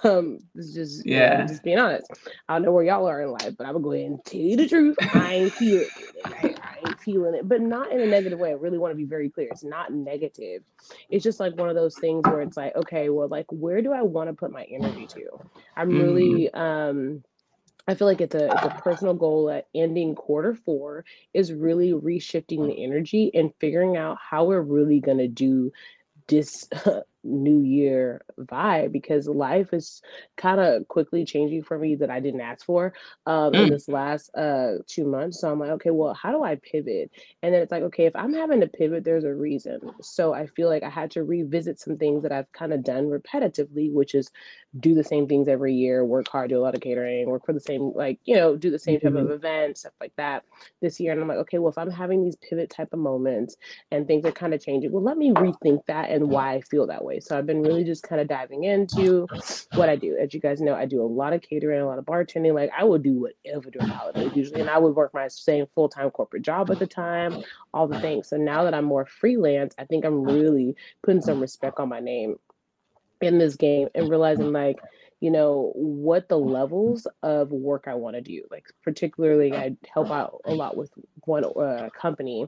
Um, 0.05 0.39
it's 0.55 0.73
just 0.73 1.05
yeah, 1.05 1.33
you 1.33 1.39
know, 1.39 1.47
just 1.49 1.63
being 1.65 1.79
honest. 1.81 2.07
I 2.49 2.55
don't 2.55 2.63
know 2.63 2.71
where 2.71 2.85
y'all 2.85 3.09
are 3.09 3.23
in 3.23 3.33
life, 3.33 3.55
but 3.59 3.67
I'm 3.67 3.73
gonna 3.73 3.83
go 3.83 3.91
ahead 3.91 4.07
and 4.07 4.25
tell 4.25 4.41
you 4.41 4.57
the 4.57 4.69
truth. 4.69 4.97
I 5.01 5.35
ain't 5.35 5.53
feeling 5.53 5.89
it. 5.97 6.25
I, 6.25 6.55
I 6.63 6.89
ain't 6.89 7.01
feeling 7.01 7.35
it, 7.35 7.49
but 7.49 7.61
not 7.61 7.91
in 7.91 8.01
a 8.01 8.07
negative 8.07 8.39
way. 8.39 8.51
I 8.51 8.53
really 8.53 8.79
want 8.79 8.93
to 8.93 8.97
be 8.97 9.03
very 9.03 9.31
clear. 9.31 9.49
It's 9.51 9.65
not 9.65 9.93
negative. 9.93 10.63
It's 11.11 11.25
just 11.25 11.41
like 11.41 11.57
one 11.57 11.71
of 11.71 11.75
those 11.75 11.97
things 11.97 12.23
where 12.25 12.43
it's 12.43 12.57
like, 12.57 12.77
okay, 12.77 13.09
well, 13.09 13.27
like 13.27 13.47
where 13.51 13.83
do 13.83 13.93
I 13.93 14.03
want 14.03 14.29
to 14.29 14.35
put 14.35 14.53
my 14.53 14.63
energy 14.71 15.09
to? 15.09 15.41
I'm 15.77 15.91
mm. 15.91 16.03
really 16.03 16.51
um 16.55 17.25
I 17.87 17.95
feel 17.95 18.07
like 18.07 18.21
it's 18.21 18.35
a 18.35 18.47
it's 18.47 18.65
a 18.65 18.81
personal 18.83 19.15
goal 19.15 19.51
at 19.51 19.67
ending 19.75 20.15
quarter 20.15 20.55
four 20.55 21.05
is 21.35 21.53
really 21.53 21.93
reshifting 21.93 22.67
the 22.67 22.83
energy 22.83 23.31
and 23.35 23.53
figuring 23.61 23.97
out 23.97 24.17
how 24.21 24.45
we're 24.45 24.63
really 24.63 25.01
gonna 25.01 25.29
do 25.29 25.73
this 26.29 26.69
new 27.25 27.61
year 27.61 28.25
vibe 28.41 28.93
because 28.93 29.27
life 29.27 29.73
is 29.73 30.03
kind 30.37 30.61
of 30.61 30.87
quickly 30.89 31.25
changing 31.25 31.63
for 31.63 31.79
me 31.79 31.95
that 31.97 32.11
I 32.11 32.21
didn't 32.21 32.41
ask 32.41 32.65
for 32.65 32.93
um, 33.27 33.53
mm. 33.53 33.65
in 33.65 33.71
this 33.71 33.89
last 33.89 34.31
uh, 34.37 34.75
two 34.87 35.07
months. 35.07 35.41
So 35.41 35.51
I'm 35.51 35.59
like, 35.59 35.71
okay, 35.71 35.91
well, 35.91 36.15
how 36.15 36.31
do 36.31 36.45
I 36.45 36.57
pivot? 36.57 37.11
And 37.43 37.55
then 37.55 37.63
it's 37.63 37.73
like, 37.73 37.83
okay, 37.85 38.07
if 38.07 38.15
I'm 38.15 38.35
having 38.35 38.61
to 38.61 38.67
pivot, 38.67 39.05
there's 39.05 39.25
a 39.25 39.35
reason. 39.35 39.81
So 40.01 40.35
I 40.35 40.47
feel 40.47 40.69
like 40.69 40.83
I 40.83 40.91
had 40.91 41.11
to 41.13 41.25
revisit 41.25 41.81
some 41.81 41.97
things 41.97 42.23
that 42.23 42.33
I've 42.33 42.51
kind 42.53 42.73
of 42.73 42.85
done 42.85 43.07
repetitively, 43.07 43.93
which 43.93 44.15
is 44.15 44.31
do 44.81 44.95
the 44.95 45.05
same 45.05 45.29
things 45.29 45.49
every 45.49 45.75
year, 45.75 46.05
work 46.05 46.29
hard, 46.29 46.51
do 46.51 46.59
a 46.59 46.63
lot 46.63 46.75
of 46.75 46.81
catering, 46.81 47.29
work 47.29 47.47
for 47.47 47.53
the 47.53 47.61
same, 47.61 47.93
like, 47.95 48.19
you 48.25 48.35
know, 48.35 48.57
do 48.57 48.71
the 48.71 48.79
same 48.79 48.97
mm-hmm. 48.97 49.09
type 49.09 49.17
of 49.17 49.25
mm-hmm. 49.27 49.35
event, 49.35 49.79
stuff 49.79 49.93
like 50.01 50.13
that 50.17 50.45
this 50.83 50.99
year. 50.99 51.13
And 51.13 51.21
I'm 51.21 51.29
like, 51.29 51.39
okay, 51.39 51.59
well, 51.59 51.71
if 51.71 51.79
I'm 51.79 51.91
having 51.91 52.23
these 52.23 52.37
pivot 52.37 52.71
type 52.71 52.93
of 52.93 52.99
moments 52.99 53.57
and 53.91 54.07
things 54.07 54.25
are 54.25 54.33
kind 54.33 54.53
of 54.53 54.61
changing, 54.61 54.91
well, 54.91 55.03
let 55.03 55.17
me 55.17 55.33
rethink 55.33 55.87
that 55.87 56.11
and 56.11 56.29
why 56.29 56.55
I 56.55 56.61
feel 56.61 56.87
that 56.89 57.05
way. 57.05 57.14
So 57.21 57.37
I've 57.39 57.47
been 57.47 57.63
really 57.63 57.85
just 57.85 58.03
kind 58.03 58.21
of 58.21 58.29
diving 58.29 58.65
into 58.65 59.27
what 59.75 59.89
I 59.89 59.97
do. 59.97 60.17
As 60.21 60.35
you 60.35 60.41
guys 60.41 60.61
know, 60.61 60.75
I 60.75 60.87
do 60.87 61.03
a 61.03 61.07
lot 61.07 61.33
of 61.33 61.43
catering, 61.43 61.81
a 61.81 61.87
lot 61.87 61.99
of 61.99 62.05
bartending. 62.05 62.55
Like 62.55 62.71
I 62.77 62.85
would 62.85 63.03
do 63.03 63.29
whatever 63.45 63.71
during 63.71 63.89
holidays 63.89 64.33
usually, 64.35 64.61
and 64.61 64.71
I 64.71 64.79
would 64.79 64.95
work 64.95 65.13
my 65.15 65.29
same 65.29 65.67
full 65.75 65.89
time 65.89 66.11
corporate 66.11 66.43
job 66.43 66.71
at 66.71 66.79
the 66.79 66.87
time, 66.87 67.43
all 67.73 67.87
the 67.87 68.01
things. 68.01 68.29
So 68.29 68.37
now 68.37 68.65
that 68.65 68.75
I'm 68.75 68.85
more 68.85 69.07
freelance, 69.07 69.75
I 69.79 69.85
think 69.85 70.05
I'm 70.05 70.23
really 70.23 70.77
putting 71.03 71.23
some 71.23 71.41
respect 71.41 71.79
on 71.81 71.89
my 71.89 72.01
name 72.01 72.37
in 73.21 73.39
this 73.39 73.57
game 73.57 73.89
and 73.95 74.09
realizing 74.09 74.53
like 74.53 74.79
you 75.25 75.31
know 75.31 75.73
what 75.75 76.29
the 76.29 76.37
levels 76.37 77.07
of 77.23 77.51
work 77.51 77.85
I 77.87 77.95
want 77.95 78.15
to 78.15 78.21
do. 78.21 78.43
Like 78.51 78.67
particularly, 78.83 79.55
I 79.55 79.75
help 79.91 80.11
out 80.11 80.43
a 80.45 80.53
lot 80.53 80.77
with 80.77 80.91
one 81.21 81.47
uh, 81.47 81.89
company 81.99 82.47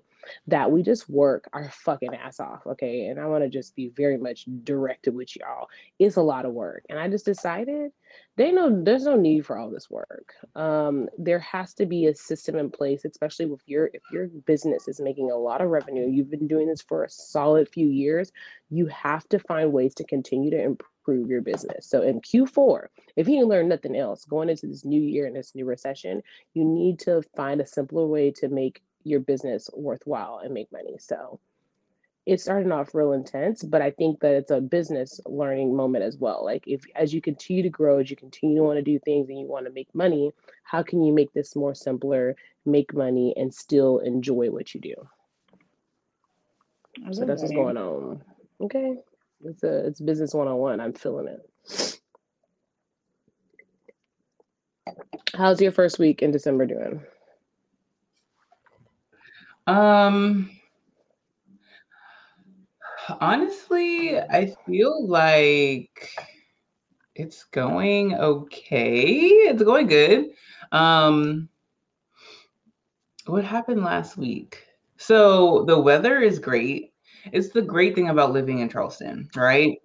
that 0.49 0.71
we 0.71 0.83
just 0.83 1.09
work 1.09 1.49
our 1.54 1.71
fucking 1.71 2.14
ass 2.14 2.38
off. 2.38 2.66
Okay, 2.66 3.06
and 3.06 3.18
I 3.18 3.25
want 3.25 3.45
to 3.45 3.49
just 3.49 3.75
be 3.76 3.88
very 3.97 4.18
much 4.18 4.45
directed 4.62 5.14
with 5.14 5.35
y'all. 5.37 5.68
It's 5.99 6.16
a 6.16 6.23
lot 6.23 6.45
of 6.45 6.52
work, 6.52 6.85
and 6.90 6.99
I 6.99 7.09
just 7.09 7.25
decided 7.25 7.92
they 8.37 8.52
know 8.52 8.83
there's 8.85 9.04
no 9.04 9.16
need 9.16 9.47
for 9.47 9.56
all 9.56 9.71
this 9.71 9.88
work. 9.88 10.35
Um, 10.54 11.09
there 11.16 11.38
has 11.38 11.73
to 11.75 11.87
be 11.87 12.09
a 12.09 12.14
system 12.14 12.56
in 12.56 12.68
place, 12.68 13.06
especially 13.06 13.47
if 13.47 13.61
your 13.64 13.87
if 13.95 14.02
your 14.12 14.26
business 14.45 14.87
is 14.87 15.00
making 15.00 15.30
a 15.30 15.35
lot 15.35 15.62
of 15.62 15.71
revenue. 15.71 16.11
You've 16.11 16.30
been 16.30 16.47
doing 16.47 16.68
this 16.68 16.83
for 16.83 17.04
a 17.04 17.09
solid 17.09 17.71
few 17.71 17.87
years. 17.87 18.33
You 18.68 18.85
have 18.88 19.26
to 19.30 19.38
find 19.38 19.73
ways 19.73 19.95
to 19.95 20.04
continue 20.04 20.50
to 20.50 20.62
improve 20.62 20.90
improve 21.06 21.28
your 21.28 21.42
business. 21.42 21.86
So 21.86 22.02
in 22.02 22.20
Q4, 22.20 22.86
if 23.16 23.28
you 23.28 23.46
learn 23.46 23.68
nothing 23.68 23.96
else 23.96 24.25
going 24.25 24.48
into 24.48 24.66
this 24.66 24.84
new 24.84 25.00
year 25.00 25.26
and 25.26 25.36
this 25.36 25.54
new 25.54 25.64
recession, 25.64 26.22
you 26.54 26.64
need 26.64 26.98
to 27.00 27.22
find 27.36 27.60
a 27.60 27.66
simpler 27.66 28.06
way 28.06 28.30
to 28.32 28.48
make 28.48 28.82
your 29.04 29.20
business 29.20 29.70
worthwhile 29.75 30.40
and 30.42 30.52
make 30.52 30.70
money. 30.72 30.96
So 30.98 31.38
it's 32.26 32.42
starting 32.42 32.72
off 32.72 32.94
real 32.94 33.12
intense, 33.12 33.62
but 33.62 33.82
I 33.82 33.92
think 33.92 34.18
that 34.20 34.34
it's 34.34 34.50
a 34.50 34.60
business 34.60 35.20
learning 35.26 35.76
moment 35.76 36.04
as 36.04 36.16
well. 36.16 36.44
Like 36.44 36.64
if 36.66 36.82
as 36.96 37.14
you 37.14 37.20
continue 37.20 37.62
to 37.62 37.68
grow, 37.68 38.00
as 38.00 38.10
you 38.10 38.16
continue 38.16 38.56
to 38.56 38.64
want 38.64 38.78
to 38.78 38.82
do 38.82 38.98
things 38.98 39.28
and 39.28 39.38
you 39.38 39.46
want 39.46 39.66
to 39.66 39.72
make 39.72 39.94
money, 39.94 40.32
how 40.64 40.82
can 40.82 41.04
you 41.04 41.12
make 41.12 41.32
this 41.32 41.54
more 41.54 41.75
simpler, 41.75 42.34
make 42.64 42.92
money, 42.92 43.32
and 43.36 43.54
still 43.54 44.00
enjoy 44.00 44.50
what 44.50 44.75
you 44.75 44.80
do? 44.80 44.94
So 47.12 47.25
that's 47.25 47.42
what's 47.42 47.54
going 47.54 47.76
on. 47.76 48.22
Okay. 48.60 48.96
It's 49.45 49.62
a 49.62 49.87
it's 49.87 50.00
business 50.00 50.35
one 50.35 50.49
on 50.49 50.57
one. 50.57 50.81
I'm 50.81 50.93
feeling 50.93 51.28
it. 51.28 52.00
How's 55.35 55.61
your 55.61 55.73
first 55.73 55.99
week 55.99 56.23
in 56.23 56.31
December 56.31 56.66
doing? 56.66 57.02
Um 59.66 60.50
honestly, 63.21 64.19
I 64.19 64.55
feel 64.66 65.07
like 65.07 66.11
it's 67.14 67.45
going 67.45 68.14
okay. 68.14 69.05
It's 69.05 69.62
going 69.62 69.87
good. 69.87 70.31
Um 70.73 71.49
what 73.26 73.45
happened 73.45 73.83
last 73.83 74.16
week? 74.16 74.62
So 74.97 75.64
the 75.64 75.78
weather 75.78 76.21
is 76.21 76.38
great 76.38 76.93
it's 77.33 77.50
the 77.50 77.62
great 77.62 77.95
thing 77.95 78.09
about 78.09 78.33
living 78.33 78.61
in 78.61 78.68
Charleston, 78.68 79.28
right? 79.35 79.78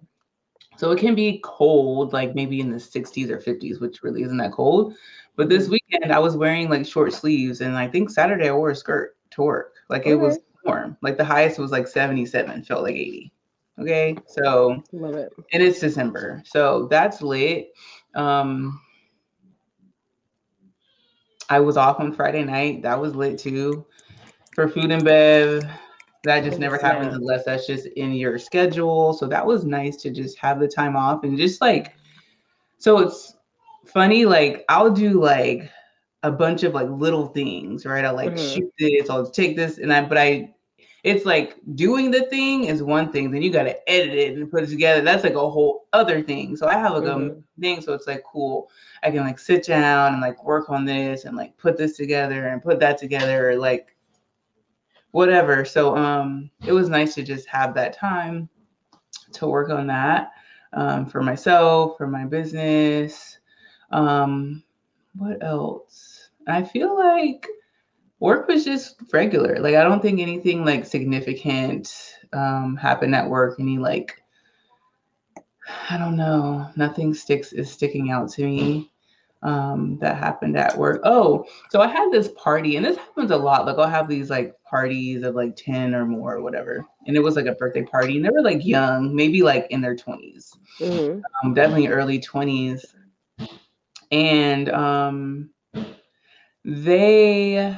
So 0.76 0.90
it 0.90 0.98
can 0.98 1.14
be 1.14 1.40
cold, 1.44 2.12
like 2.12 2.34
maybe 2.34 2.60
in 2.60 2.70
the 2.70 2.78
60s 2.78 3.30
or 3.30 3.38
50s, 3.38 3.80
which 3.80 4.02
really 4.02 4.22
isn't 4.22 4.38
that 4.38 4.52
cold. 4.52 4.94
But 5.36 5.48
this 5.48 5.64
mm-hmm. 5.64 5.72
weekend, 5.72 6.12
I 6.12 6.18
was 6.18 6.36
wearing 6.36 6.68
like 6.68 6.86
short 6.86 7.12
sleeves, 7.12 7.60
and 7.60 7.76
I 7.76 7.88
think 7.88 8.10
Saturday 8.10 8.48
I 8.48 8.52
wore 8.52 8.70
a 8.70 8.76
skirt 8.76 9.16
to 9.32 9.42
work. 9.42 9.74
Like 9.88 10.06
it 10.06 10.16
was 10.16 10.38
warm. 10.64 10.96
Like 11.02 11.16
the 11.16 11.24
highest 11.24 11.58
was 11.58 11.70
like 11.70 11.86
77, 11.86 12.64
felt 12.64 12.82
like 12.82 12.94
80. 12.94 13.32
Okay, 13.78 14.16
so 14.26 14.82
love 14.92 15.14
it. 15.14 15.32
And 15.52 15.62
it's 15.62 15.80
December, 15.80 16.42
so 16.44 16.86
that's 16.88 17.22
lit. 17.22 17.72
Um, 18.14 18.80
I 21.48 21.60
was 21.60 21.76
off 21.76 22.00
on 22.00 22.12
Friday 22.12 22.44
night. 22.44 22.82
That 22.82 23.00
was 23.00 23.14
lit 23.14 23.38
too. 23.38 23.86
For 24.54 24.68
food 24.68 24.90
and 24.90 25.04
bev, 25.04 25.64
that 26.24 26.44
just 26.44 26.58
never 26.58 26.78
happens 26.78 27.14
unless 27.14 27.44
that's 27.44 27.66
just 27.66 27.86
in 27.86 28.12
your 28.12 28.38
schedule. 28.38 29.12
So 29.12 29.26
that 29.26 29.44
was 29.44 29.64
nice 29.64 29.96
to 29.98 30.10
just 30.10 30.38
have 30.38 30.60
the 30.60 30.68
time 30.68 30.96
off 30.96 31.24
and 31.24 31.36
just 31.36 31.60
like, 31.60 31.94
so 32.78 32.98
it's 32.98 33.34
funny. 33.86 34.24
Like 34.24 34.64
I'll 34.68 34.90
do 34.90 35.20
like 35.20 35.70
a 36.22 36.30
bunch 36.30 36.62
of 36.62 36.74
like 36.74 36.88
little 36.88 37.26
things, 37.26 37.84
right? 37.84 38.04
I'll 38.04 38.14
like 38.14 38.34
mm-hmm. 38.34 38.54
shoot 38.54 38.72
this, 38.78 39.10
I'll 39.10 39.28
take 39.28 39.56
this, 39.56 39.78
and 39.78 39.92
I, 39.92 40.02
but 40.04 40.18
I, 40.18 40.54
it's 41.02 41.26
like 41.26 41.56
doing 41.74 42.12
the 42.12 42.26
thing 42.26 42.64
is 42.64 42.80
one 42.80 43.10
thing, 43.10 43.32
then 43.32 43.42
you 43.42 43.50
got 43.50 43.64
to 43.64 43.90
edit 43.90 44.14
it 44.14 44.36
and 44.36 44.48
put 44.48 44.62
it 44.62 44.68
together. 44.68 45.02
That's 45.02 45.24
like 45.24 45.34
a 45.34 45.50
whole 45.50 45.88
other 45.92 46.22
thing. 46.22 46.56
So 46.56 46.68
I 46.68 46.74
have 46.74 46.92
like 46.92 47.02
mm-hmm. 47.02 47.40
a 47.40 47.60
thing. 47.60 47.80
So 47.80 47.92
it's 47.92 48.06
like 48.06 48.22
cool. 48.22 48.70
I 49.02 49.10
can 49.10 49.20
like 49.20 49.40
sit 49.40 49.66
down 49.66 50.12
and 50.12 50.22
like 50.22 50.44
work 50.44 50.70
on 50.70 50.84
this 50.84 51.24
and 51.24 51.36
like 51.36 51.56
put 51.58 51.76
this 51.76 51.96
together 51.96 52.46
and 52.46 52.62
put 52.62 52.78
that 52.78 52.98
together. 52.98 53.56
Like 53.56 53.96
whatever. 55.12 55.64
So 55.64 55.96
um, 55.96 56.50
it 56.66 56.72
was 56.72 56.88
nice 56.88 57.14
to 57.14 57.22
just 57.22 57.46
have 57.48 57.74
that 57.74 57.96
time 57.96 58.48
to 59.32 59.46
work 59.46 59.70
on 59.70 59.86
that 59.86 60.32
um, 60.72 61.06
for 61.06 61.22
myself, 61.22 61.96
for 61.96 62.06
my 62.06 62.24
business. 62.24 63.38
Um, 63.90 64.62
what 65.16 65.42
else? 65.42 66.30
I 66.48 66.64
feel 66.64 66.96
like 66.98 67.46
work 68.20 68.48
was 68.48 68.64
just 68.64 68.96
regular. 69.12 69.58
Like 69.60 69.76
I 69.76 69.84
don't 69.84 70.02
think 70.02 70.20
anything 70.20 70.64
like 70.64 70.86
significant 70.86 72.18
um, 72.32 72.76
happened 72.76 73.14
at 73.14 73.28
work. 73.28 73.60
Any 73.60 73.78
like 73.78 74.22
I 75.90 75.96
don't 75.98 76.16
know. 76.16 76.68
Nothing 76.76 77.14
sticks 77.14 77.52
is 77.52 77.70
sticking 77.70 78.10
out 78.10 78.30
to 78.30 78.44
me 78.44 78.91
um, 79.42 79.98
that 80.00 80.16
happened 80.16 80.56
at 80.56 80.76
work. 80.76 81.00
Oh, 81.04 81.44
so 81.70 81.80
I 81.80 81.88
had 81.88 82.10
this 82.10 82.28
party, 82.36 82.76
and 82.76 82.84
this 82.84 82.96
happens 82.96 83.30
a 83.30 83.36
lot. 83.36 83.66
Like 83.66 83.78
I'll 83.78 83.88
have 83.88 84.08
these 84.08 84.30
like 84.30 84.54
parties 84.64 85.22
of 85.22 85.34
like 85.34 85.56
10 85.56 85.94
or 85.94 86.04
more 86.06 86.34
or 86.36 86.42
whatever. 86.42 86.86
And 87.06 87.16
it 87.16 87.20
was 87.20 87.36
like 87.36 87.46
a 87.46 87.52
birthday 87.52 87.82
party, 87.82 88.16
and 88.16 88.24
they 88.24 88.30
were 88.30 88.42
like 88.42 88.64
young, 88.64 89.14
maybe 89.14 89.42
like 89.42 89.66
in 89.70 89.80
their 89.80 89.96
20s. 89.96 90.56
Mm-hmm. 90.78 91.20
Um, 91.44 91.54
definitely 91.54 91.88
early 91.88 92.20
20s. 92.20 92.84
And 94.10 94.68
um 94.70 95.50
they 96.64 97.76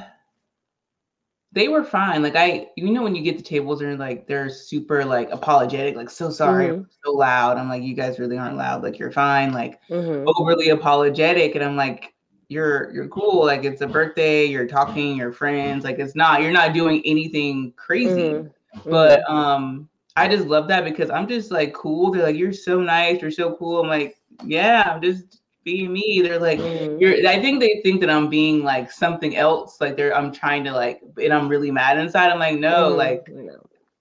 they 1.55 1.69
were 1.69 1.85
fine. 1.85 2.21
Like 2.21 2.35
I, 2.35 2.67
you 2.75 2.91
know, 2.91 3.01
when 3.01 3.15
you 3.15 3.23
get 3.23 3.37
the 3.37 3.43
tables 3.43 3.81
and 3.81 3.97
like 3.97 4.27
they're 4.27 4.49
super 4.49 5.05
like 5.05 5.31
apologetic, 5.31 5.95
like 5.95 6.09
so 6.09 6.29
sorry, 6.29 6.67
mm-hmm. 6.67 6.83
so 7.03 7.11
loud. 7.13 7.57
I'm 7.57 7.69
like, 7.69 7.81
you 7.81 7.95
guys 7.95 8.19
really 8.19 8.37
aren't 8.37 8.57
loud. 8.57 8.83
Like 8.83 8.99
you're 8.99 9.11
fine. 9.11 9.53
Like 9.53 9.79
mm-hmm. 9.89 10.27
overly 10.35 10.69
apologetic, 10.69 11.55
and 11.55 11.63
I'm 11.63 11.77
like, 11.77 12.13
you're 12.49 12.91
you're 12.93 13.07
cool. 13.07 13.45
Like 13.45 13.63
it's 13.63 13.81
a 13.81 13.87
birthday. 13.87 14.45
You're 14.45 14.67
talking. 14.67 15.15
You're 15.15 15.31
friends. 15.31 15.85
Like 15.85 15.97
it's 15.97 16.13
not. 16.13 16.41
You're 16.41 16.51
not 16.51 16.73
doing 16.73 17.01
anything 17.05 17.73
crazy. 17.77 18.33
Mm-hmm. 18.33 18.89
But 18.89 19.21
mm-hmm. 19.21 19.33
um, 19.33 19.89
I 20.17 20.27
just 20.27 20.47
love 20.47 20.67
that 20.67 20.83
because 20.83 21.09
I'm 21.09 21.27
just 21.27 21.51
like 21.51 21.73
cool. 21.73 22.11
They're 22.11 22.23
like, 22.23 22.35
you're 22.35 22.51
so 22.51 22.81
nice. 22.81 23.21
You're 23.21 23.31
so 23.31 23.55
cool. 23.55 23.79
I'm 23.79 23.87
like, 23.87 24.17
yeah. 24.43 24.91
I'm 24.93 25.01
just 25.01 25.39
being 25.65 25.91
me. 25.91 26.21
They're 26.23 26.39
like, 26.39 26.59
mm. 26.59 26.99
you're. 27.01 27.27
I 27.27 27.41
think 27.41 27.59
they 27.59 27.81
think 27.83 27.99
that 28.01 28.09
I'm 28.09 28.29
being 28.29 28.63
like 28.63 28.91
something 28.91 29.35
else. 29.35 29.81
Like 29.81 29.97
they're. 29.97 30.15
I'm 30.15 30.31
trying 30.31 30.63
to 30.63 30.71
like, 30.71 31.01
and 31.21 31.33
I'm 31.33 31.49
really 31.49 31.71
mad 31.71 31.97
inside. 31.97 32.31
I'm 32.31 32.39
like, 32.39 32.57
no, 32.59 32.91
mm. 32.91 32.97
like. 32.97 33.29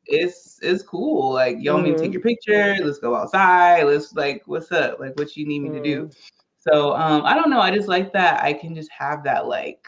It's 0.06 0.58
it's 0.60 0.82
cool. 0.82 1.32
Like, 1.32 1.54
want 1.54 1.64
mm-hmm. 1.64 1.82
me 1.84 1.90
to 1.92 1.96
take 1.96 2.04
mm-hmm. 2.08 2.12
your 2.12 2.20
picture? 2.20 2.76
Let's 2.84 2.98
go 2.98 3.16
outside. 3.16 3.84
Let's 3.84 4.12
like, 4.12 4.42
what's 4.44 4.70
up? 4.70 5.00
Like, 5.00 5.18
what 5.18 5.34
you 5.34 5.46
need 5.46 5.60
me 5.60 5.70
to 5.70 5.82
do? 5.82 6.04
Mm. 6.04 6.16
So 6.58 6.94
um, 6.94 7.24
I 7.24 7.34
don't 7.34 7.48
know. 7.48 7.60
I 7.60 7.74
just 7.74 7.88
like 7.88 8.12
that 8.12 8.42
I 8.42 8.52
can 8.52 8.74
just 8.74 8.90
have 8.90 9.24
that 9.24 9.46
like 9.46 9.86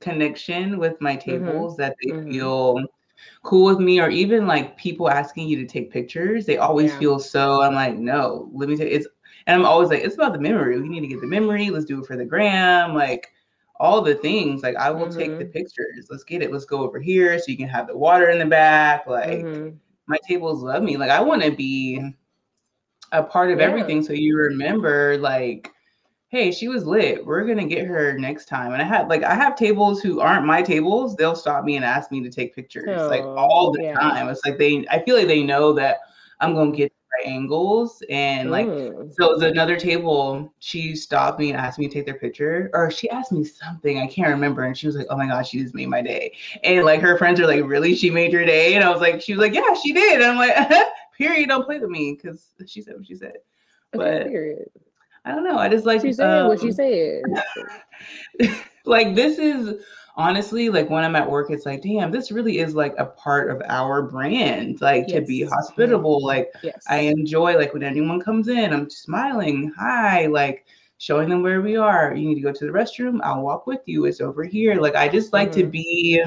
connection 0.00 0.78
with 0.78 1.00
my 1.00 1.16
mm-hmm. 1.16 1.30
tables 1.30 1.72
mm-hmm. 1.72 1.82
that 1.82 1.96
they 2.02 2.10
mm-hmm. 2.10 2.30
feel 2.30 2.78
cool 3.42 3.64
with 3.64 3.80
me 3.80 4.00
or 4.00 4.08
even 4.08 4.46
like 4.46 4.76
people 4.76 5.10
asking 5.10 5.48
you 5.48 5.56
to 5.56 5.66
take 5.66 5.90
pictures 5.90 6.46
they 6.46 6.56
always 6.56 6.92
yeah. 6.92 6.98
feel 7.00 7.18
so 7.18 7.62
i'm 7.62 7.74
like 7.74 7.96
no 7.96 8.48
let 8.52 8.68
me 8.68 8.76
take 8.76 8.92
it's 8.92 9.08
and 9.48 9.62
I'm 9.62 9.66
always 9.66 9.88
like, 9.88 10.04
it's 10.04 10.14
about 10.14 10.34
the 10.34 10.38
memory. 10.38 10.78
We 10.78 10.88
need 10.88 11.00
to 11.00 11.06
get 11.06 11.22
the 11.22 11.26
memory. 11.26 11.70
Let's 11.70 11.86
do 11.86 12.00
it 12.00 12.06
for 12.06 12.16
the 12.16 12.24
gram. 12.24 12.94
Like 12.94 13.32
all 13.80 14.02
the 14.02 14.14
things. 14.14 14.62
Like 14.62 14.76
I 14.76 14.90
will 14.90 15.06
mm-hmm. 15.06 15.18
take 15.18 15.38
the 15.38 15.44
mm-hmm. 15.44 15.52
pictures. 15.52 16.08
Let's 16.10 16.22
get 16.22 16.42
it. 16.42 16.52
Let's 16.52 16.66
go 16.66 16.82
over 16.82 17.00
here 17.00 17.38
so 17.38 17.46
you 17.48 17.56
can 17.56 17.68
have 17.68 17.86
the 17.86 17.96
water 17.96 18.28
in 18.28 18.38
the 18.38 18.46
back. 18.46 19.06
Like 19.06 19.40
mm-hmm. 19.40 19.76
my 20.06 20.18
tables 20.28 20.62
love 20.62 20.82
me. 20.82 20.98
Like 20.98 21.10
I 21.10 21.20
want 21.20 21.42
to 21.42 21.50
be 21.50 22.14
a 23.12 23.22
part 23.22 23.50
of 23.50 23.58
yeah. 23.58 23.64
everything. 23.64 24.02
So 24.02 24.12
you 24.12 24.36
remember 24.36 25.16
like 25.16 25.72
hey, 26.30 26.52
she 26.52 26.68
was 26.68 26.84
lit. 26.84 27.24
We're 27.24 27.46
gonna 27.46 27.66
get 27.66 27.86
her 27.86 28.18
next 28.18 28.48
time. 28.48 28.74
And 28.74 28.82
I 28.82 28.84
had 28.84 29.08
like 29.08 29.22
I 29.22 29.34
have 29.34 29.56
tables 29.56 30.02
who 30.02 30.20
aren't 30.20 30.44
my 30.44 30.60
tables. 30.60 31.16
They'll 31.16 31.34
stop 31.34 31.64
me 31.64 31.76
and 31.76 31.84
ask 31.86 32.10
me 32.10 32.22
to 32.22 32.30
take 32.30 32.54
pictures 32.54 33.00
oh, 33.00 33.08
like 33.08 33.22
all 33.22 33.72
the 33.72 33.82
yeah. 33.82 33.94
time. 33.94 34.28
It's 34.28 34.44
like 34.44 34.58
they 34.58 34.84
I 34.90 35.02
feel 35.04 35.16
like 35.16 35.28
they 35.28 35.42
know 35.42 35.72
that 35.72 36.00
I'm 36.40 36.54
gonna 36.54 36.76
get 36.76 36.92
angles 37.26 38.02
and 38.10 38.50
like 38.50 38.66
mm. 38.66 39.12
so 39.14 39.30
it 39.30 39.34
was 39.34 39.42
another 39.42 39.76
table 39.76 40.52
she 40.60 40.94
stopped 40.94 41.40
me 41.40 41.50
and 41.50 41.58
asked 41.58 41.78
me 41.78 41.88
to 41.88 41.94
take 41.94 42.04
their 42.06 42.18
picture 42.18 42.70
or 42.74 42.90
she 42.90 43.10
asked 43.10 43.32
me 43.32 43.42
something 43.42 43.98
i 43.98 44.06
can't 44.06 44.28
remember 44.28 44.64
and 44.64 44.76
she 44.76 44.86
was 44.86 44.94
like 44.94 45.06
oh 45.10 45.16
my 45.16 45.26
gosh 45.26 45.48
she 45.48 45.60
just 45.60 45.74
made 45.74 45.88
my 45.88 46.02
day. 46.02 46.36
And 46.62 46.84
like 46.84 47.00
her 47.00 47.16
friends 47.18 47.40
are 47.40 47.46
like 47.46 47.64
really? 47.64 47.94
She 47.94 48.10
made 48.10 48.32
your 48.32 48.44
day? 48.44 48.74
And 48.74 48.84
i 48.84 48.90
was 48.90 49.00
like 49.00 49.20
she 49.20 49.32
was 49.32 49.40
like 49.40 49.54
yeah 49.54 49.74
she 49.74 49.92
did. 49.92 50.20
And 50.20 50.24
i'm 50.24 50.36
like 50.36 50.86
period 51.18 51.48
don't 51.48 51.64
play 51.64 51.78
with 51.78 51.90
me 51.90 52.18
because 52.20 52.48
she 52.66 52.82
said 52.82 52.94
what 52.96 53.06
she 53.06 53.14
said. 53.14 53.34
But 53.92 54.26
period. 54.26 54.70
i 55.24 55.32
don't 55.32 55.44
know 55.44 55.58
i 55.58 55.68
just 55.68 55.86
like 55.86 56.02
she 56.02 56.12
said 56.12 56.42
um, 56.42 56.48
what 56.48 56.60
she 56.60 56.72
said. 56.72 57.22
like 58.84 59.14
this 59.14 59.38
is 59.38 59.82
honestly 60.18 60.68
like 60.68 60.90
when 60.90 61.04
I'm 61.04 61.16
at 61.16 61.30
work, 61.30 61.50
it's 61.50 61.64
like, 61.64 61.80
damn, 61.80 62.10
this 62.10 62.32
really 62.32 62.58
is 62.58 62.74
like 62.74 62.94
a 62.98 63.06
part 63.06 63.50
of 63.50 63.62
our 63.68 64.02
brand. 64.02 64.80
Like 64.80 65.04
yes. 65.08 65.20
to 65.20 65.24
be 65.24 65.44
hospitable. 65.44 66.22
Like 66.22 66.50
yes. 66.62 66.84
I 66.88 66.98
enjoy 66.98 67.56
like 67.56 67.72
when 67.72 67.84
anyone 67.84 68.20
comes 68.20 68.48
in, 68.48 68.72
I'm 68.72 68.90
smiling, 68.90 69.72
hi, 69.78 70.26
like 70.26 70.66
showing 70.98 71.28
them 71.28 71.42
where 71.42 71.62
we 71.62 71.76
are. 71.76 72.14
You 72.14 72.28
need 72.28 72.34
to 72.34 72.40
go 72.40 72.52
to 72.52 72.66
the 72.66 72.72
restroom. 72.72 73.20
I'll 73.22 73.42
walk 73.42 73.66
with 73.68 73.80
you. 73.86 74.04
It's 74.04 74.20
over 74.20 74.44
here. 74.44 74.74
Like 74.74 74.96
I 74.96 75.08
just 75.08 75.32
like 75.32 75.52
mm-hmm. 75.52 75.60
to 75.60 75.66
be 75.68 76.24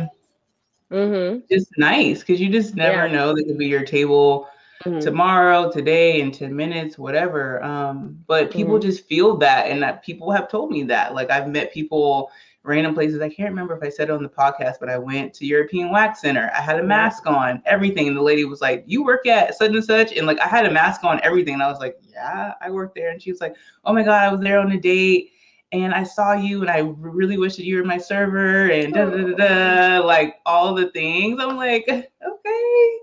mm-hmm. 0.90 1.40
just 1.52 1.68
nice 1.78 2.22
because 2.22 2.40
you 2.40 2.50
just 2.50 2.76
never 2.76 3.08
yeah. 3.08 3.14
know 3.14 3.36
that 3.36 3.44
could 3.44 3.58
be 3.58 3.68
your 3.68 3.84
table 3.84 4.48
mm-hmm. 4.86 5.00
tomorrow, 5.00 5.70
today, 5.70 6.22
in 6.22 6.32
10 6.32 6.56
minutes, 6.56 6.98
whatever. 6.98 7.62
Um, 7.62 8.24
but 8.26 8.52
people 8.52 8.76
mm-hmm. 8.76 8.88
just 8.88 9.06
feel 9.06 9.36
that 9.38 9.68
and 9.68 9.84
that 9.84 10.02
people 10.02 10.32
have 10.32 10.50
told 10.50 10.72
me 10.72 10.84
that. 10.84 11.14
Like 11.14 11.30
I've 11.30 11.50
met 11.50 11.74
people 11.74 12.32
random 12.64 12.94
places. 12.94 13.22
I 13.22 13.30
can't 13.30 13.50
remember 13.50 13.76
if 13.76 13.84
I 13.84 13.90
said 13.90 14.10
it 14.10 14.14
on 14.14 14.24
the 14.24 14.30
podcast, 14.30 14.76
but 14.80 14.90
I 14.90 14.98
went 14.98 15.34
to 15.36 15.46
European 15.46 15.92
Wax 15.92 16.22
Center. 16.22 16.52
I 16.56 16.62
had 16.62 16.80
a 16.80 16.84
mask 16.84 17.26
on, 17.26 17.62
everything. 17.66 18.08
And 18.08 18.16
the 18.16 18.22
lady 18.22 18.46
was 18.46 18.62
like, 18.62 18.84
You 18.88 19.04
work 19.04 19.26
at 19.26 19.56
such 19.56 19.72
and 19.72 19.84
such? 19.84 20.14
And 20.14 20.28
like 20.28 20.40
I 20.40 20.48
had 20.48 20.66
a 20.66 20.72
mask 20.72 21.04
on, 21.04 21.20
everything. 21.24 21.56
And 21.56 21.64
I 21.64 21.70
was 21.70 21.80
like, 21.80 21.98
Yeah, 22.02 22.54
I 22.62 22.70
work 22.70 22.94
there. 22.96 23.10
And 23.10 23.22
she 23.22 23.32
was 23.32 23.42
like, 23.42 23.56
Oh 23.84 23.94
my 23.94 24.04
God, 24.04 24.24
I 24.24 24.32
was 24.32 24.42
there 24.42 24.60
on 24.60 24.72
a 24.72 24.80
date 24.80 25.32
and 25.72 25.94
I 25.94 26.04
saw 26.04 26.34
you 26.34 26.62
and 26.62 26.70
I 26.70 26.80
really 26.80 27.38
wish 27.38 27.56
that 27.56 27.66
you 27.66 27.78
were 27.78 27.84
my 27.84 27.98
server 27.98 28.70
and 28.70 28.94
da, 28.94 29.06
da, 29.06 29.18
da, 29.18 29.36
da, 29.36 29.98
oh. 29.98 30.06
like 30.06 30.36
all 30.46 30.74
the 30.76 30.90
things. 30.92 31.40
I'm 31.42 31.56
like, 31.56 31.86
okay, 31.90 32.98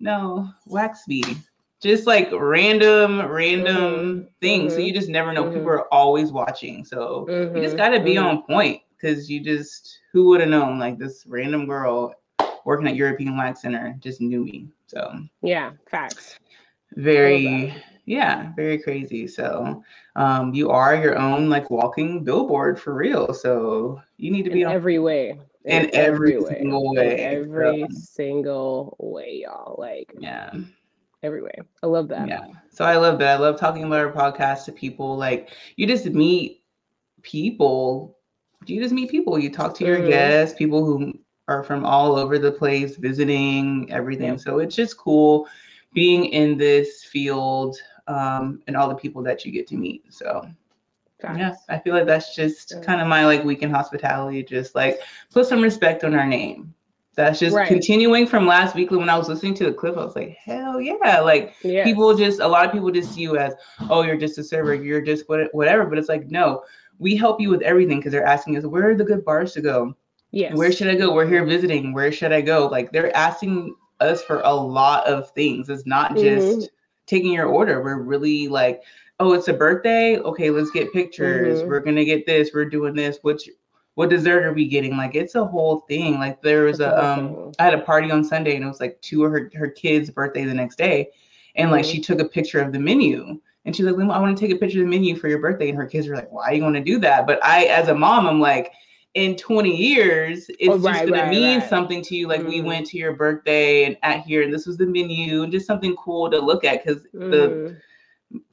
no, 0.00 0.50
wax 0.66 1.08
me. 1.08 1.22
Just 1.84 2.06
like 2.06 2.30
random, 2.32 3.20
random 3.26 3.74
mm-hmm. 3.76 4.20
things. 4.40 4.72
Mm-hmm. 4.72 4.80
So 4.80 4.86
you 4.86 4.94
just 4.94 5.10
never 5.10 5.34
know. 5.34 5.44
Mm-hmm. 5.44 5.58
People 5.58 5.68
are 5.68 5.92
always 5.92 6.32
watching. 6.32 6.82
So 6.82 7.26
you 7.28 7.60
just 7.60 7.76
mm-hmm. 7.76 7.76
gotta 7.76 8.00
be 8.00 8.14
mm-hmm. 8.14 8.26
on 8.26 8.42
point 8.44 8.80
because 8.96 9.30
you 9.30 9.40
just 9.40 9.98
who 10.10 10.28
would 10.28 10.40
have 10.40 10.48
known 10.48 10.78
like 10.78 10.98
this 10.98 11.26
random 11.26 11.66
girl 11.66 12.14
working 12.64 12.88
at 12.88 12.96
European 12.96 13.36
Wax 13.36 13.60
Center 13.60 13.96
just 14.00 14.22
knew 14.22 14.46
me. 14.46 14.66
So 14.86 15.20
yeah, 15.42 15.72
facts. 15.90 16.38
Very 16.96 17.74
yeah, 18.06 18.52
very 18.56 18.78
crazy. 18.78 19.26
So 19.28 19.84
um 20.16 20.54
you 20.54 20.70
are 20.70 20.96
your 20.96 21.18
own 21.18 21.50
like 21.50 21.68
walking 21.68 22.24
billboard 22.24 22.80
for 22.80 22.94
real. 22.94 23.34
So 23.34 24.00
you 24.16 24.30
need 24.30 24.44
to 24.44 24.50
be 24.50 24.62
in 24.62 24.68
on 24.68 24.72
every 24.72 24.98
way. 24.98 25.38
In, 25.66 25.84
in 25.84 25.94
every, 25.94 26.36
every, 26.36 26.54
single 26.54 26.94
way. 26.94 27.12
In 27.12 27.42
every 27.42 27.86
so, 27.90 27.98
single 28.00 28.96
way, 28.98 29.42
y'all. 29.42 29.76
Like 29.78 30.10
yeah. 30.18 30.50
Every 31.24 31.42
way. 31.42 31.54
I 31.82 31.86
love 31.86 32.06
that. 32.08 32.28
Yeah. 32.28 32.46
So 32.70 32.84
I 32.84 32.96
love 32.96 33.18
that. 33.18 33.38
I 33.38 33.40
love 33.40 33.58
talking 33.58 33.82
about 33.82 34.00
our 34.00 34.12
podcast 34.12 34.66
to 34.66 34.72
people. 34.72 35.16
Like 35.16 35.50
you 35.74 35.86
just 35.86 36.06
meet 36.06 36.62
people 37.22 38.14
you 38.68 38.80
just 38.80 38.94
meet 38.94 39.10
people. 39.10 39.38
You 39.38 39.50
talk 39.50 39.74
to 39.76 39.84
your 39.84 39.98
mm-hmm. 39.98 40.08
guests, 40.08 40.56
people 40.56 40.84
who 40.84 41.18
are 41.48 41.62
from 41.62 41.84
all 41.84 42.16
over 42.16 42.38
the 42.38 42.52
place, 42.52 42.96
visiting 42.96 43.90
everything. 43.92 44.38
So 44.38 44.58
it's 44.58 44.74
just 44.74 44.96
cool 44.96 45.48
being 45.92 46.26
in 46.26 46.56
this 46.56 47.04
field 47.04 47.76
um, 48.06 48.62
and 48.66 48.76
all 48.76 48.88
the 48.88 48.94
people 48.94 49.22
that 49.22 49.44
you 49.44 49.52
get 49.52 49.66
to 49.68 49.76
meet. 49.76 50.12
So 50.12 50.48
yeah, 51.22 51.54
I 51.68 51.78
feel 51.78 51.94
like 51.94 52.06
that's 52.06 52.34
just 52.34 52.82
kind 52.82 53.00
of 53.00 53.06
my 53.06 53.24
like 53.24 53.44
weekend 53.44 53.72
hospitality. 53.72 54.42
Just 54.42 54.74
like 54.74 55.00
put 55.32 55.46
some 55.46 55.62
respect 55.62 56.04
on 56.04 56.14
our 56.14 56.26
name. 56.26 56.74
That's 57.16 57.38
just 57.38 57.54
right. 57.54 57.68
continuing 57.68 58.26
from 58.26 58.46
last 58.46 58.74
week 58.74 58.90
when 58.90 59.08
I 59.08 59.16
was 59.16 59.28
listening 59.28 59.54
to 59.54 59.64
the 59.64 59.72
clip. 59.72 59.96
I 59.96 60.04
was 60.04 60.16
like, 60.16 60.36
hell 60.44 60.80
yeah! 60.80 61.20
Like 61.20 61.54
yes. 61.62 61.84
people 61.84 62.16
just 62.16 62.40
a 62.40 62.48
lot 62.48 62.66
of 62.66 62.72
people 62.72 62.90
just 62.90 63.14
see 63.14 63.22
you 63.22 63.36
as, 63.36 63.54
oh, 63.88 64.02
you're 64.02 64.16
just 64.16 64.38
a 64.38 64.44
server, 64.44 64.74
you're 64.74 65.00
just 65.00 65.28
what, 65.28 65.54
whatever. 65.54 65.86
But 65.86 65.98
it's 65.98 66.08
like 66.08 66.28
no, 66.30 66.64
we 66.98 67.16
help 67.16 67.40
you 67.40 67.50
with 67.50 67.62
everything 67.62 67.98
because 67.98 68.12
they're 68.12 68.26
asking 68.26 68.56
us 68.56 68.64
where 68.64 68.90
are 68.90 68.94
the 68.94 69.04
good 69.04 69.24
bars 69.24 69.52
to 69.52 69.60
go 69.60 69.94
yes 70.30 70.56
where 70.56 70.72
should 70.72 70.88
i 70.88 70.94
go 70.94 71.12
we're 71.12 71.26
here 71.26 71.44
visiting 71.44 71.92
where 71.92 72.12
should 72.12 72.32
i 72.32 72.40
go 72.40 72.66
like 72.66 72.90
they're 72.92 73.14
asking 73.16 73.74
us 74.00 74.22
for 74.22 74.40
a 74.40 74.52
lot 74.52 75.06
of 75.06 75.30
things 75.30 75.68
it's 75.68 75.86
not 75.86 76.16
just 76.16 76.46
mm-hmm. 76.46 76.64
taking 77.06 77.32
your 77.32 77.46
order 77.46 77.82
we're 77.82 78.02
really 78.02 78.48
like 78.48 78.82
oh 79.20 79.32
it's 79.32 79.48
a 79.48 79.52
birthday 79.52 80.18
okay 80.18 80.50
let's 80.50 80.70
get 80.70 80.92
pictures 80.92 81.60
mm-hmm. 81.60 81.68
we're 81.68 81.80
gonna 81.80 82.04
get 82.04 82.26
this 82.26 82.50
we're 82.52 82.64
doing 82.64 82.94
this 82.94 83.18
which 83.22 83.48
what 83.94 84.10
dessert 84.10 84.44
are 84.44 84.52
we 84.52 84.66
getting 84.66 84.96
like 84.96 85.14
it's 85.14 85.34
a 85.34 85.44
whole 85.44 85.80
thing 85.80 86.18
like 86.18 86.42
there 86.42 86.64
was 86.64 86.80
a 86.80 87.04
um 87.04 87.52
i 87.58 87.64
had 87.64 87.74
a 87.74 87.80
party 87.80 88.10
on 88.10 88.24
sunday 88.24 88.56
and 88.56 88.64
it 88.64 88.68
was 88.68 88.80
like 88.80 89.00
two 89.00 89.24
of 89.24 89.32
her 89.32 89.50
her 89.54 89.68
kids 89.68 90.10
birthday 90.10 90.44
the 90.44 90.54
next 90.54 90.76
day 90.76 91.08
and 91.54 91.66
mm-hmm. 91.66 91.76
like 91.76 91.84
she 91.84 92.00
took 92.00 92.20
a 92.20 92.24
picture 92.24 92.60
of 92.60 92.72
the 92.72 92.78
menu 92.78 93.38
and 93.64 93.74
she's 93.74 93.86
like, 93.86 93.94
I 93.94 94.18
want 94.18 94.36
to 94.36 94.46
take 94.46 94.54
a 94.54 94.58
picture 94.58 94.80
of 94.80 94.84
the 94.84 94.90
menu 94.90 95.16
for 95.16 95.28
your 95.28 95.38
birthday. 95.38 95.70
And 95.70 95.78
her 95.78 95.86
kids 95.86 96.06
are 96.06 96.14
like, 96.14 96.30
why 96.30 96.50
are 96.50 96.54
you 96.54 96.60
going 96.60 96.74
to 96.74 96.80
do 96.80 96.98
that? 97.00 97.26
But 97.26 97.42
I, 97.42 97.64
as 97.64 97.88
a 97.88 97.94
mom, 97.94 98.26
I'm 98.26 98.40
like, 98.40 98.72
in 99.14 99.36
20 99.36 99.74
years, 99.74 100.50
it's 100.58 100.68
oh, 100.68 100.78
right, 100.78 100.92
just 100.92 101.00
going 101.06 101.12
right, 101.12 101.24
to 101.24 101.30
mean 101.30 101.60
right. 101.60 101.68
something 101.68 102.02
to 102.02 102.16
you. 102.16 102.26
Like 102.26 102.40
mm. 102.40 102.48
we 102.48 102.62
went 102.62 102.86
to 102.88 102.98
your 102.98 103.14
birthday 103.14 103.84
and 103.84 103.96
at 104.02 104.20
here, 104.20 104.42
and 104.42 104.52
this 104.52 104.66
was 104.66 104.76
the 104.76 104.86
menu, 104.86 105.44
and 105.44 105.52
just 105.52 105.66
something 105.66 105.94
cool 105.96 106.30
to 106.30 106.38
look 106.38 106.64
at 106.64 106.84
because 106.84 107.02
mm. 107.14 107.30
the 107.30 107.80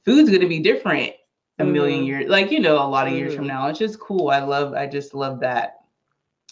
food's 0.05 0.29
going 0.29 0.41
to 0.41 0.47
be 0.47 0.59
different 0.59 1.13
a 1.61 1.65
mm. 1.65 1.71
million 1.71 2.03
years, 2.03 2.29
like, 2.29 2.51
you 2.51 2.59
know, 2.59 2.75
a 2.75 2.87
lot 2.87 3.07
of 3.07 3.13
years 3.13 3.35
from 3.35 3.45
mm. 3.45 3.49
now. 3.49 3.67
It's 3.67 3.79
just 3.79 3.99
cool. 3.99 4.29
I 4.29 4.39
love, 4.39 4.73
I 4.73 4.87
just 4.87 5.13
love 5.13 5.39
that 5.41 5.81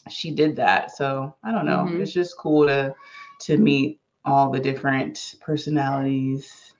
she 0.09 0.31
did 0.31 0.55
that. 0.55 0.95
So 0.95 1.35
I 1.43 1.51
don't 1.51 1.65
know. 1.65 1.85
Mm-hmm. 1.85 2.01
It's 2.01 2.13
just 2.13 2.37
cool 2.37 2.67
to, 2.67 2.95
to 3.41 3.57
meet 3.57 3.99
all 4.25 4.51
the 4.51 4.59
different 4.59 5.35
personalities 5.41 6.73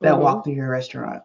that 0.00 0.12
mm-hmm. 0.12 0.22
walk 0.22 0.44
through 0.44 0.54
your 0.54 0.70
restaurant. 0.70 1.22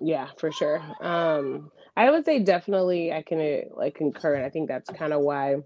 Yeah, 0.00 0.28
for 0.38 0.50
sure. 0.50 0.82
Um, 1.00 1.70
I 1.96 2.10
would 2.10 2.24
say 2.24 2.40
definitely 2.40 3.12
I 3.12 3.22
can 3.22 3.40
uh, 3.40 3.76
like 3.76 3.94
concur, 3.94 4.34
and 4.34 4.44
I 4.44 4.50
think 4.50 4.68
that's 4.68 4.90
kind 4.90 5.12
of 5.12 5.20
why 5.20 5.56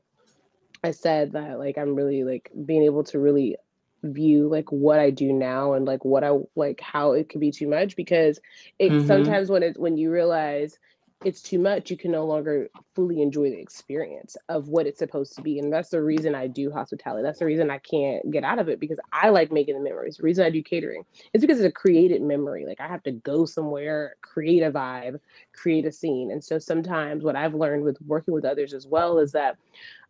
I 0.85 0.90
said 0.90 1.33
that 1.33 1.59
like 1.59 1.79
I'm 1.79 1.94
really 1.94 2.24
like 2.24 2.51
being 2.66 2.83
able 2.83 3.05
to 3.05 3.18
really 3.18 3.57
view 4.02 4.48
like 4.48 4.70
what 4.70 5.00
I 5.00 5.11
do 5.11 5.32
now 5.32 5.72
and 5.72 5.84
like 5.84 6.04
what 6.04 6.24
I 6.24 6.38
like 6.54 6.80
how 6.80 7.12
it 7.12 7.28
could 7.28 7.40
be 7.40 7.50
too 7.50 7.68
much 7.68 7.96
because 7.96 8.40
it 8.78 8.92
mm-hmm. 8.92 9.06
sometimes 9.06 9.50
when 9.50 9.62
it 9.62 9.78
when 9.78 9.96
you 9.96 10.11
realize 10.11 10.78
it's 11.24 11.42
too 11.42 11.58
much, 11.58 11.90
you 11.90 11.96
can 11.96 12.12
no 12.12 12.24
longer 12.24 12.68
fully 12.94 13.20
enjoy 13.22 13.50
the 13.50 13.58
experience 13.58 14.37
of 14.48 14.68
what 14.68 14.87
it's 14.87 15.00
supposed 15.00 15.34
to 15.34 15.42
be. 15.42 15.58
And 15.58 15.72
that's 15.72 15.88
the 15.88 16.00
reason 16.00 16.37
I 16.37 16.46
do 16.46 16.70
hospitality. 16.70 17.24
That's 17.24 17.40
the 17.40 17.44
reason 17.44 17.70
I 17.70 17.78
can't 17.78 18.30
get 18.30 18.44
out 18.44 18.61
of 18.61 18.68
it 18.68 18.78
because 18.78 19.00
I 19.12 19.30
like 19.30 19.50
making 19.50 19.74
the 19.74 19.82
memories. 19.82 20.18
The 20.18 20.22
reason 20.22 20.44
I 20.44 20.50
do 20.50 20.62
catering 20.62 21.02
is 21.32 21.40
because 21.40 21.58
it's 21.58 21.68
a 21.68 21.72
created 21.72 22.22
memory. 22.22 22.66
Like 22.66 22.80
I 22.80 22.87
have 22.87 23.02
to 23.02 23.11
go 23.11 23.46
somewhere, 23.46 24.14
create 24.22 24.62
a 24.62 24.70
vibe, 24.70 25.18
create 25.52 25.87
a 25.87 25.92
scene. 25.92 26.30
And 26.30 26.42
so 26.42 26.61
sometimes 26.61 27.24
what 27.24 27.34
I've 27.34 27.54
learned 27.54 27.82
with 27.82 27.98
working 28.06 28.32
with 28.32 28.44
others 28.44 28.72
as 28.72 28.87
well 28.87 29.18
is 29.18 29.32
that 29.32 29.56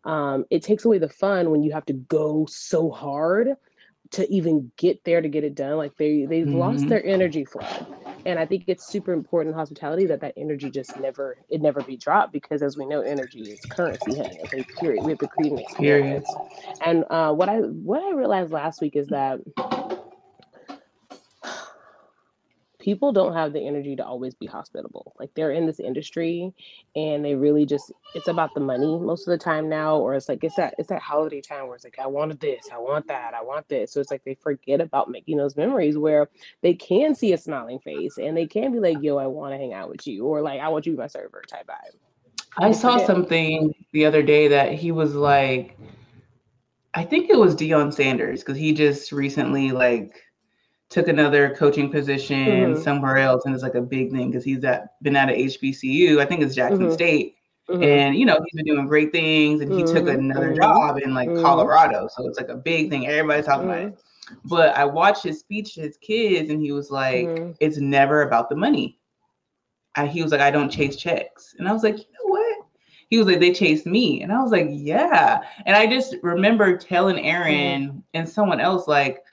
um, 0.05 0.45
it 0.51 0.63
takes 0.63 0.85
away 0.85 0.99
the 0.99 1.09
fun 1.09 1.51
when 1.51 1.63
you 1.63 1.73
have 1.73 1.87
to 1.87 1.95
go 1.95 2.47
so 2.51 2.91
hard 2.91 3.57
to 4.11 4.31
even 4.33 4.71
get 4.77 5.03
there 5.05 5.21
to 5.21 5.29
get 5.29 5.45
it 5.45 5.55
done 5.55 5.77
like 5.77 5.97
they 5.97 6.25
they've 6.25 6.47
mm-hmm. 6.47 6.57
lost 6.57 6.89
their 6.89 7.05
energy 7.05 7.45
flow 7.45 7.63
and 8.25 8.39
i 8.39 8.47
think 8.47 8.65
it's 8.67 8.87
super 8.87 9.13
important 9.13 9.53
in 9.53 9.59
hospitality 9.59 10.07
that 10.07 10.21
that 10.21 10.33
energy 10.37 10.71
just 10.71 10.99
never 10.99 11.37
it 11.49 11.61
never 11.61 11.83
be 11.83 11.97
dropped 11.97 12.33
because 12.33 12.63
as 12.63 12.77
we 12.77 12.87
know 12.87 13.01
energy 13.01 13.41
is 13.41 13.61
currency 13.67 14.17
honey 14.17 14.39
okay 14.45 14.65
period. 14.81 15.05
We 15.05 15.13
have 15.13 15.19
to 15.19 15.29
create 15.29 15.53
an 15.53 15.59
experience 15.59 16.29
and 16.85 17.05
uh, 17.11 17.33
what 17.33 17.49
i 17.49 17.59
what 17.59 18.03
i 18.03 18.11
realized 18.13 18.53
last 18.53 18.81
week 18.81 18.97
is 18.97 19.09
that 19.09 19.41
people 22.89 23.13
don't 23.13 23.35
have 23.35 23.53
the 23.53 23.61
energy 23.61 23.95
to 23.95 24.03
always 24.03 24.35
be 24.35 24.47
hospitable. 24.47 25.13
Like 25.19 25.29
they're 25.35 25.51
in 25.51 25.67
this 25.67 25.79
industry 25.79 26.55
and 26.97 27.23
they 27.23 27.35
really 27.35 27.67
just 27.67 27.93
it's 28.15 28.29
about 28.29 28.55
the 28.55 28.61
money 28.61 28.99
most 28.99 29.29
of 29.29 29.31
the 29.31 29.37
time 29.37 29.69
now, 29.69 29.99
or 29.99 30.15
it's 30.15 30.27
like 30.27 30.43
it's 30.43 30.57
that 30.57 30.75
it's 30.79 30.89
that 30.89 31.03
holiday 31.03 31.43
time 31.43 31.67
where 31.67 31.75
it's 31.75 31.85
like 31.85 31.99
I 31.99 32.07
wanted 32.07 32.41
this, 32.41 32.71
I 32.73 32.79
want 32.79 33.07
that, 33.09 33.35
I 33.35 33.43
want 33.43 33.69
this. 33.69 33.93
So 33.93 34.01
it's 34.01 34.11
like 34.11 34.25
they 34.25 34.37
forget 34.37 34.81
about 34.81 35.11
making 35.11 35.37
those 35.37 35.55
memories 35.55 35.99
where 35.99 36.31
they 36.63 36.73
can 36.73 37.15
see 37.15 37.35
a 37.35 37.37
smiling 37.37 37.79
face 37.79 38.17
and 38.17 38.35
they 38.35 38.47
can 38.47 38.73
be 38.73 38.81
like, 38.81 39.03
yo, 39.03 39.19
I 39.19 39.27
want 39.27 39.53
to 39.53 39.59
hang 39.59 39.75
out 39.75 39.91
with 39.91 40.07
you, 40.07 40.25
or 40.25 40.41
like 40.41 40.63
I 40.63 40.69
want 40.69 40.87
you 40.87 40.93
to 40.93 40.97
be 40.97 41.03
my 41.03 41.09
server 41.09 41.43
type 41.47 41.67
vibe. 41.67 41.95
I 42.57 42.73
saw 42.73 42.93
forget. 42.93 43.07
something 43.07 43.75
the 43.93 44.07
other 44.07 44.23
day 44.23 44.49
that 44.49 44.73
he 44.73 44.93
was 44.93 45.15
like 45.15 45.79
I 46.95 47.05
think 47.05 47.29
it 47.29 47.39
was 47.39 47.55
Deion 47.55 47.93
Sanders 47.93 48.41
because 48.41 48.57
he 48.57 48.73
just 48.73 49.13
recently 49.13 49.73
like 49.73 50.23
took 50.91 51.09
another 51.09 51.55
coaching 51.55 51.91
position 51.91 52.47
mm-hmm. 52.47 52.83
somewhere 52.83 53.19
else 53.19 53.45
and 53.45 53.55
it's 53.55 53.63
like 53.63 53.75
a 53.75 53.83
big 53.83 54.11
thing 54.11 54.31
because 54.31 54.45
he's 54.45 54.65
at 54.65 55.01
been 55.03 55.17
at 55.17 55.29
a 55.29 55.33
HBCU. 55.33 56.19
I 56.19 56.25
think 56.25 56.43
it's 56.43 56.55
Jackson 56.55 56.85
mm-hmm. 56.85 56.93
State. 56.93 57.35
Mm-hmm. 57.69 57.83
And 57.83 58.17
you 58.17 58.25
know, 58.25 58.39
he's 58.43 58.63
been 58.63 58.75
doing 58.75 58.87
great 58.87 59.13
things 59.13 59.61
and 59.61 59.71
he 59.73 59.83
took 59.83 60.05
mm-hmm. 60.05 60.21
another 60.21 60.49
mm-hmm. 60.49 60.63
job 60.63 60.99
in 60.99 61.13
like 61.13 61.29
mm-hmm. 61.29 61.43
Colorado. 61.43 62.09
So 62.17 62.27
it's 62.27 62.39
like 62.39 62.49
a 62.49 62.57
big 62.57 62.89
thing. 62.91 63.07
Everybody's 63.07 63.45
talking 63.45 63.69
about 63.69 63.83
it. 63.83 63.99
But 64.45 64.75
I 64.77 64.85
watched 64.85 65.25
his 65.25 65.41
speech 65.41 65.75
to 65.75 65.83
his 65.83 65.97
kids 65.99 66.51
and 66.51 66.61
he 66.61 66.73
was 66.73 66.91
like, 66.91 67.29
it's 67.61 67.79
never 67.79 68.23
about 68.23 68.49
the 68.49 68.57
money. 68.57 68.99
I, 69.97 70.07
he 70.07 70.23
was 70.23 70.33
like, 70.33 70.41
I 70.41 70.51
don't 70.51 70.71
chase 70.71 70.97
checks. 70.97 71.55
And 71.59 71.69
I 71.69 71.73
was 71.73 71.83
like, 71.83 71.99
you 71.99 72.05
know 72.05 72.31
what? 72.31 72.67
He 73.09 73.19
was 73.19 73.27
like, 73.27 73.41
they 73.41 73.53
chased 73.53 73.87
me. 73.87 74.23
And 74.23 74.33
I 74.33 74.41
was 74.43 74.53
like, 74.53 74.69
yeah. 74.71 75.41
And 75.65 75.75
I 75.75 75.87
just 75.87 76.17
remember 76.23 76.77
telling 76.77 77.19
Erin 77.19 78.03
and 78.15 78.29
someone 78.29 78.61
else, 78.61 78.87
like, 78.87 79.25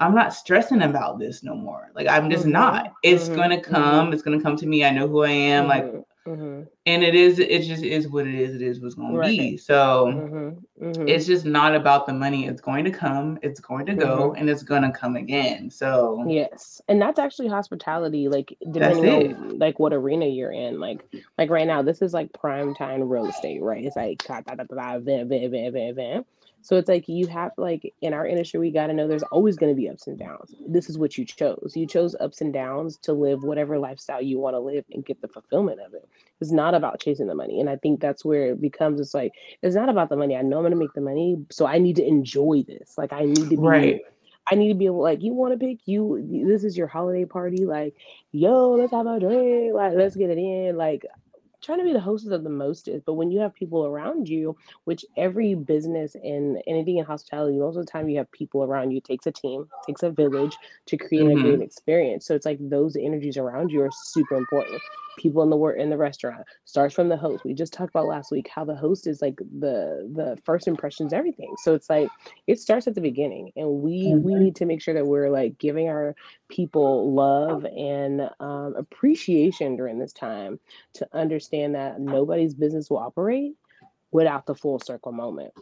I'm 0.00 0.14
not 0.14 0.34
stressing 0.34 0.82
about 0.82 1.18
this 1.18 1.42
no 1.42 1.54
more. 1.54 1.90
Like 1.94 2.08
I'm 2.08 2.30
just 2.30 2.44
mm-hmm. 2.44 2.52
not. 2.52 2.92
It's 3.02 3.24
mm-hmm. 3.24 3.36
gonna 3.36 3.56
mm-hmm. 3.58 3.74
come. 3.74 4.04
Mm-hmm. 4.06 4.12
It's 4.14 4.22
gonna 4.22 4.42
come 4.42 4.56
to 4.56 4.66
me. 4.66 4.84
I 4.84 4.90
know 4.90 5.08
who 5.08 5.22
I 5.22 5.30
am. 5.30 5.68
Like, 5.68 5.84
mm-hmm. 5.84 6.30
mm-hmm. 6.30 6.62
and 6.86 7.04
it 7.04 7.14
is 7.14 7.38
it 7.38 7.62
just 7.62 7.82
is 7.82 8.08
what 8.08 8.26
it 8.26 8.34
is 8.34 8.54
it 8.54 8.62
is 8.62 8.80
what's 8.80 8.94
going 8.94 9.14
right. 9.14 9.30
to 9.30 9.36
be 9.36 9.56
so 9.56 10.56
it's 10.80 11.26
just 11.26 11.44
not 11.44 11.74
about 11.74 12.06
the 12.06 12.12
money 12.12 12.46
it's 12.46 12.60
going 12.60 12.84
to 12.84 12.90
come 12.90 13.38
it's 13.42 13.60
going 13.60 13.86
to 13.86 13.94
go 13.94 14.32
and 14.34 14.50
it's 14.50 14.62
going 14.62 14.82
to 14.82 14.90
come 14.90 15.16
again 15.16 15.70
so 15.70 16.24
yes 16.28 16.80
and 16.88 17.00
that's 17.00 17.18
actually 17.18 17.48
hospitality 17.48 18.28
like 18.28 18.56
depending 18.70 19.34
on 19.34 19.58
like 19.58 19.78
what 19.78 19.92
arena 19.92 20.26
you're 20.26 20.52
in 20.52 20.80
like 20.80 21.04
like 21.38 21.50
right 21.50 21.66
now 21.66 21.82
this 21.82 22.02
is 22.02 22.12
like 22.12 22.32
prime 22.32 22.74
time 22.74 23.02
real 23.08 23.26
estate 23.26 23.62
right 23.62 23.84
it's 23.84 23.96
like 23.96 24.22
so 26.62 26.76
it's 26.76 26.88
like 26.88 27.08
you 27.08 27.26
have 27.26 27.50
like 27.56 27.92
in 28.00 28.14
our 28.14 28.26
industry, 28.26 28.60
we 28.60 28.70
got 28.70 28.86
to 28.86 28.92
know 28.92 29.08
there's 29.08 29.24
always 29.24 29.56
going 29.56 29.74
to 29.74 29.76
be 29.76 29.88
ups 29.88 30.06
and 30.06 30.16
downs. 30.18 30.54
This 30.66 30.88
is 30.88 30.96
what 30.96 31.18
you 31.18 31.24
chose. 31.24 31.72
You 31.74 31.86
chose 31.86 32.14
ups 32.20 32.40
and 32.40 32.52
downs 32.52 32.96
to 32.98 33.12
live 33.12 33.42
whatever 33.42 33.78
lifestyle 33.78 34.22
you 34.22 34.38
want 34.38 34.54
to 34.54 34.60
live 34.60 34.84
and 34.92 35.04
get 35.04 35.20
the 35.20 35.28
fulfillment 35.28 35.80
of 35.80 35.92
it. 35.92 36.08
It's 36.40 36.52
not 36.52 36.74
about 36.74 37.00
chasing 37.00 37.26
the 37.26 37.34
money. 37.34 37.60
And 37.60 37.68
I 37.68 37.76
think 37.76 38.00
that's 38.00 38.24
where 38.24 38.52
it 38.52 38.60
becomes 38.60 39.00
it's 39.00 39.12
like, 39.12 39.32
it's 39.62 39.74
not 39.74 39.88
about 39.88 40.08
the 40.08 40.16
money. 40.16 40.36
I 40.36 40.42
know 40.42 40.58
I'm 40.58 40.62
going 40.62 40.70
to 40.70 40.78
make 40.78 40.94
the 40.94 41.00
money. 41.00 41.36
So 41.50 41.66
I 41.66 41.78
need 41.78 41.96
to 41.96 42.06
enjoy 42.06 42.64
this. 42.66 42.96
Like 42.96 43.12
I 43.12 43.24
need 43.24 43.50
to 43.50 43.56
be 43.56 43.56
right. 43.56 44.00
I 44.50 44.54
need 44.54 44.68
to 44.68 44.74
be 44.74 44.86
able 44.86 45.02
like 45.02 45.22
you 45.22 45.34
want 45.34 45.52
to 45.52 45.58
pick 45.58 45.78
you 45.86 46.44
this 46.46 46.64
is 46.64 46.76
your 46.76 46.88
holiday 46.88 47.24
party 47.24 47.64
like 47.64 47.94
yo 48.32 48.72
let's 48.72 48.90
have 48.90 49.06
a 49.06 49.20
drink 49.20 49.72
like 49.72 49.92
let's 49.94 50.16
get 50.16 50.30
it 50.30 50.38
in 50.38 50.76
like 50.76 51.06
trying 51.62 51.78
to 51.78 51.84
be 51.84 51.92
the 51.92 52.00
hostess 52.00 52.32
of 52.32 52.44
the 52.44 52.50
mostest, 52.50 53.04
but 53.06 53.14
when 53.14 53.30
you 53.30 53.40
have 53.40 53.54
people 53.54 53.86
around 53.86 54.28
you, 54.28 54.56
which 54.84 55.04
every 55.16 55.54
business 55.54 56.14
and 56.16 56.60
anything 56.66 56.98
in 56.98 57.04
hospitality, 57.04 57.58
most 57.58 57.76
of 57.76 57.86
the 57.86 57.90
time 57.90 58.08
you 58.08 58.18
have 58.18 58.30
people 58.32 58.64
around 58.64 58.90
you. 58.90 58.98
It 58.98 59.04
takes 59.04 59.26
a 59.26 59.32
team, 59.32 59.68
takes 59.86 60.02
a 60.02 60.10
village 60.10 60.56
to 60.86 60.96
create 60.96 61.24
mm-hmm. 61.24 61.38
a 61.38 61.42
great 61.42 61.62
experience. 61.62 62.26
So 62.26 62.34
it's 62.34 62.46
like 62.46 62.58
those 62.60 62.96
energies 62.96 63.36
around 63.36 63.70
you 63.70 63.82
are 63.82 63.90
super 63.92 64.36
important 64.36 64.80
people 65.18 65.42
in 65.42 65.50
the 65.50 65.56
work 65.56 65.78
in 65.78 65.90
the 65.90 65.96
restaurant. 65.96 66.44
Starts 66.64 66.94
from 66.94 67.08
the 67.08 67.16
host. 67.16 67.44
We 67.44 67.54
just 67.54 67.72
talked 67.72 67.90
about 67.90 68.06
last 68.06 68.30
week 68.30 68.48
how 68.52 68.64
the 68.64 68.74
host 68.74 69.06
is 69.06 69.22
like 69.22 69.36
the 69.36 70.10
the 70.14 70.38
first 70.44 70.66
impressions 70.66 71.12
everything. 71.12 71.54
So 71.62 71.74
it's 71.74 71.90
like 71.90 72.08
it 72.46 72.60
starts 72.60 72.86
at 72.86 72.94
the 72.94 73.00
beginning 73.00 73.52
and 73.56 73.68
we 73.82 74.06
mm-hmm. 74.06 74.22
we 74.22 74.34
need 74.34 74.56
to 74.56 74.66
make 74.66 74.82
sure 74.82 74.94
that 74.94 75.06
we're 75.06 75.30
like 75.30 75.58
giving 75.58 75.88
our 75.88 76.14
people 76.48 77.12
love 77.12 77.64
and 77.64 78.28
um, 78.40 78.74
appreciation 78.76 79.76
during 79.76 79.98
this 79.98 80.12
time 80.12 80.58
to 80.94 81.08
understand 81.12 81.74
that 81.74 82.00
nobody's 82.00 82.54
business 82.54 82.90
will 82.90 82.98
operate 82.98 83.54
without 84.10 84.46
the 84.46 84.54
full 84.54 84.78
circle 84.78 85.12
moment. 85.12 85.52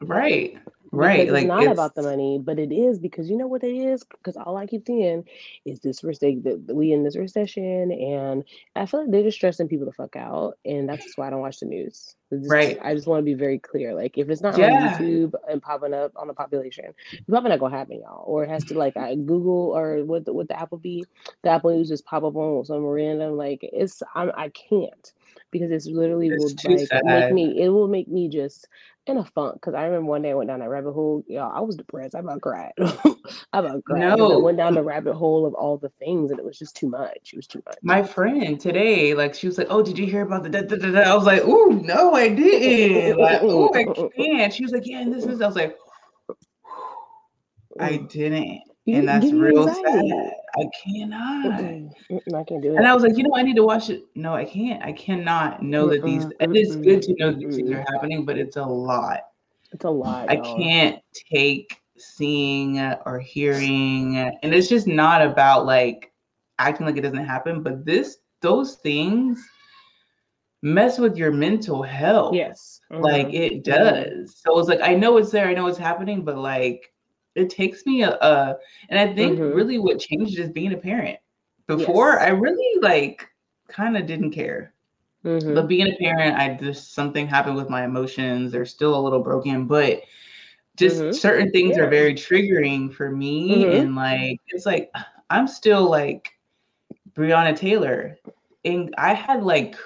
Right 0.00 0.58
right 0.96 1.20
because 1.20 1.32
like 1.32 1.42
it's 1.42 1.48
not 1.48 1.62
it's... 1.62 1.72
about 1.72 1.94
the 1.94 2.02
money 2.02 2.38
but 2.42 2.58
it 2.58 2.72
is 2.72 2.98
because 2.98 3.28
you 3.28 3.36
know 3.36 3.46
what 3.46 3.62
it 3.62 3.74
is? 3.74 4.04
Because 4.04 4.36
all 4.36 4.56
i 4.56 4.66
keep 4.66 4.86
seeing 4.86 5.24
is 5.64 5.80
this 5.80 6.02
recession 6.02 6.42
that 6.42 6.74
we 6.74 6.92
in 6.92 7.04
this 7.04 7.16
recession 7.16 7.92
and 7.92 8.44
i 8.74 8.86
feel 8.86 9.00
like 9.00 9.10
they're 9.10 9.22
just 9.22 9.36
stressing 9.36 9.68
people 9.68 9.86
the 9.86 9.92
fuck 9.92 10.16
out 10.16 10.58
and 10.64 10.88
that's 10.88 11.16
why 11.16 11.26
i 11.26 11.30
don't 11.30 11.40
watch 11.40 11.60
the 11.60 11.66
news. 11.66 12.14
Just, 12.32 12.50
right. 12.50 12.76
I 12.82 12.92
just 12.92 13.06
want 13.06 13.20
to 13.20 13.24
be 13.24 13.34
very 13.34 13.60
clear 13.60 13.94
like 13.94 14.18
if 14.18 14.28
it's 14.28 14.40
not 14.40 14.58
yeah. 14.58 14.94
on 14.94 15.04
youtube 15.04 15.34
and 15.48 15.62
popping 15.62 15.94
up 15.94 16.12
on 16.16 16.26
the 16.26 16.34
population 16.34 16.86
it's 17.12 17.22
probably 17.28 17.50
not 17.50 17.60
gonna 17.60 17.76
happen 17.76 18.00
y'all 18.00 18.24
or 18.26 18.44
it 18.44 18.50
has 18.50 18.64
to 18.64 18.74
like 18.78 18.96
I 18.96 19.14
google 19.14 19.76
or 19.76 20.04
what 20.04 20.24
the, 20.24 20.32
what 20.32 20.48
the 20.48 20.58
apple 20.58 20.78
be 20.78 21.04
the 21.42 21.50
apple 21.50 21.70
news 21.70 21.88
just 21.88 22.04
pop 22.04 22.24
up 22.24 22.34
on 22.34 22.64
some 22.64 22.84
random 22.84 23.36
like 23.36 23.60
it's 23.62 24.02
I'm, 24.14 24.32
i 24.36 24.48
can't 24.48 25.12
because 25.50 25.70
it's 25.70 25.86
literally 25.86 26.28
it's 26.28 26.42
will 26.64 26.72
like 26.72 26.86
sad. 26.86 27.04
make 27.04 27.32
me 27.32 27.62
it 27.62 27.68
will 27.68 27.88
make 27.88 28.08
me 28.08 28.28
just 28.28 28.68
in 29.06 29.18
a 29.18 29.24
funk 29.24 29.54
because 29.54 29.74
I 29.74 29.84
remember 29.84 30.06
one 30.06 30.22
day 30.22 30.30
I 30.30 30.34
went 30.34 30.48
down 30.48 30.60
that 30.60 30.68
rabbit 30.68 30.92
hole. 30.92 31.22
Y'all, 31.28 31.52
I 31.54 31.60
was 31.60 31.76
depressed. 31.76 32.14
I 32.14 32.18
about 32.18 32.40
cried. 32.40 32.72
I 32.78 33.14
about 33.52 33.84
cried. 33.84 34.00
No. 34.00 34.32
I 34.32 34.42
went 34.42 34.58
down 34.58 34.74
the 34.74 34.82
rabbit 34.82 35.14
hole 35.14 35.46
of 35.46 35.54
all 35.54 35.78
the 35.78 35.90
things, 36.00 36.30
and 36.30 36.40
it 36.40 36.44
was 36.44 36.58
just 36.58 36.76
too 36.76 36.88
much. 36.88 37.30
It 37.32 37.36
was 37.36 37.46
too 37.46 37.62
much. 37.66 37.78
My 37.82 38.02
friend 38.02 38.58
today, 38.58 39.14
like, 39.14 39.34
she 39.34 39.46
was 39.46 39.58
like, 39.58 39.68
"Oh, 39.70 39.82
did 39.82 39.98
you 39.98 40.06
hear 40.06 40.22
about 40.22 40.42
the?" 40.42 40.50
Da, 40.50 40.62
da, 40.62 40.76
da, 40.76 40.90
da? 40.90 41.00
I 41.00 41.14
was 41.14 41.24
like, 41.24 41.42
"Oh, 41.44 41.80
no, 41.84 42.14
I 42.14 42.28
didn't." 42.28 43.18
like, 43.18 43.40
"Oh, 43.42 43.72
I 43.74 43.84
can't." 44.16 44.52
She 44.52 44.64
was 44.64 44.72
like, 44.72 44.86
"Yeah, 44.86 45.00
and 45.00 45.12
this 45.12 45.24
is." 45.24 45.40
I 45.40 45.46
was 45.46 45.56
like, 45.56 45.76
"I 47.78 47.92
mm. 47.92 48.10
didn't." 48.10 48.62
And 48.86 49.08
that's 49.08 49.32
real 49.32 49.68
anxiety. 49.68 50.10
sad. 50.10 50.32
I 50.58 50.64
cannot. 50.82 51.46
I 51.46 52.44
can't 52.44 52.62
do 52.62 52.72
it. 52.72 52.76
And 52.76 52.86
I 52.86 52.94
was 52.94 53.02
like, 53.02 53.16
you 53.16 53.24
know, 53.24 53.34
I 53.34 53.42
need 53.42 53.56
to 53.56 53.64
watch 53.64 53.90
it. 53.90 54.04
No, 54.14 54.34
I 54.34 54.44
can't. 54.44 54.82
I 54.82 54.92
cannot 54.92 55.62
know 55.62 55.88
that 55.88 56.02
these. 56.02 56.24
And 56.40 56.56
it's 56.56 56.76
good 56.76 57.02
to 57.02 57.14
know 57.18 57.32
these 57.32 57.56
things 57.56 57.70
are 57.70 57.84
happening, 57.92 58.24
but 58.24 58.38
it's 58.38 58.56
a 58.56 58.64
lot. 58.64 59.20
It's 59.72 59.84
a 59.84 59.90
lot. 59.90 60.30
I 60.30 60.34
y'all. 60.34 60.56
can't 60.56 61.02
take 61.30 61.80
seeing 61.98 62.78
or 62.80 63.18
hearing, 63.18 64.16
and 64.18 64.54
it's 64.54 64.68
just 64.68 64.86
not 64.86 65.22
about 65.22 65.66
like 65.66 66.12
acting 66.58 66.86
like 66.86 66.96
it 66.96 67.02
doesn't 67.02 67.26
happen. 67.26 67.62
But 67.62 67.84
this, 67.84 68.18
those 68.40 68.76
things 68.76 69.44
mess 70.62 70.98
with 70.98 71.16
your 71.16 71.32
mental 71.32 71.82
health. 71.82 72.34
Yes. 72.34 72.80
Mm-hmm. 72.92 73.02
Like 73.02 73.32
it 73.32 73.64
mm-hmm. 73.64 73.70
does. 73.70 74.36
So 74.44 74.58
it's 74.58 74.68
like 74.68 74.80
I 74.82 74.94
know 74.94 75.16
it's 75.16 75.30
there, 75.30 75.48
I 75.48 75.54
know 75.54 75.66
it's 75.66 75.78
happening, 75.78 76.24
but 76.24 76.38
like 76.38 76.92
it 77.36 77.50
takes 77.50 77.86
me 77.86 78.02
a, 78.02 78.10
a 78.10 78.56
and 78.88 78.98
I 78.98 79.14
think 79.14 79.38
mm-hmm. 79.38 79.56
really 79.56 79.78
what 79.78 80.00
changed 80.00 80.38
is 80.38 80.50
being 80.50 80.72
a 80.72 80.76
parent. 80.76 81.18
Before 81.66 82.12
yes. 82.12 82.22
I 82.22 82.28
really 82.28 82.80
like 82.80 83.28
kind 83.68 83.96
of 83.96 84.06
didn't 84.06 84.32
care. 84.32 84.72
Mm-hmm. 85.24 85.54
But 85.54 85.68
being 85.68 85.88
a 85.88 85.96
parent, 85.96 86.36
I 86.36 86.54
just 86.54 86.94
something 86.94 87.26
happened 87.26 87.56
with 87.56 87.68
my 87.68 87.84
emotions. 87.84 88.52
They're 88.52 88.64
still 88.64 88.98
a 88.98 89.00
little 89.00 89.20
broken, 89.20 89.66
but 89.66 90.02
just 90.76 91.00
mm-hmm. 91.00 91.12
certain 91.12 91.50
things 91.50 91.76
yeah. 91.76 91.84
are 91.84 91.90
very 91.90 92.14
triggering 92.14 92.92
for 92.92 93.10
me. 93.10 93.64
Mm-hmm. 93.64 93.76
And 93.76 93.96
like 93.96 94.40
it's 94.48 94.66
like 94.66 94.90
I'm 95.30 95.48
still 95.48 95.90
like 95.90 96.30
Breonna 97.14 97.56
Taylor. 97.56 98.18
And 98.64 98.94
I 98.98 99.14
had 99.14 99.42
like 99.42 99.76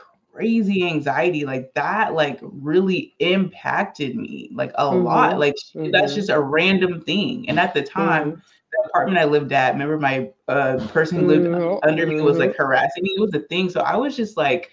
crazy 0.40 0.86
anxiety 0.86 1.44
like 1.44 1.70
that 1.74 2.14
like 2.14 2.38
really 2.40 3.14
impacted 3.18 4.16
me 4.16 4.48
like 4.54 4.72
a 4.76 4.84
mm-hmm. 4.84 5.04
lot 5.04 5.38
like 5.38 5.54
mm-hmm. 5.74 5.90
that's 5.90 6.14
just 6.14 6.30
a 6.30 6.40
random 6.40 7.02
thing 7.02 7.46
and 7.48 7.60
at 7.60 7.74
the 7.74 7.82
time 7.82 8.32
mm-hmm. 8.32 8.40
the 8.72 8.88
apartment 8.88 9.18
i 9.18 9.24
lived 9.24 9.52
at 9.52 9.74
remember 9.74 9.98
my 9.98 10.30
uh 10.48 10.78
person 10.92 11.20
who 11.20 11.26
lived 11.26 11.46
mm-hmm. 11.46 11.86
under 11.86 12.06
me 12.06 12.22
was 12.22 12.38
like 12.38 12.52
mm-hmm. 12.52 12.62
harassing 12.62 13.02
me 13.02 13.10
it 13.16 13.20
was 13.20 13.34
a 13.34 13.40
thing 13.48 13.68
so 13.68 13.80
i 13.80 13.94
was 13.94 14.16
just 14.16 14.38
like 14.38 14.70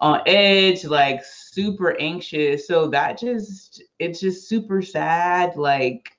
on 0.00 0.20
edge 0.26 0.84
like 0.84 1.24
super 1.24 1.96
anxious 2.00 2.66
so 2.66 2.88
that 2.88 3.16
just 3.16 3.84
it's 4.00 4.18
just 4.18 4.48
super 4.48 4.82
sad 4.82 5.54
like 5.54 6.10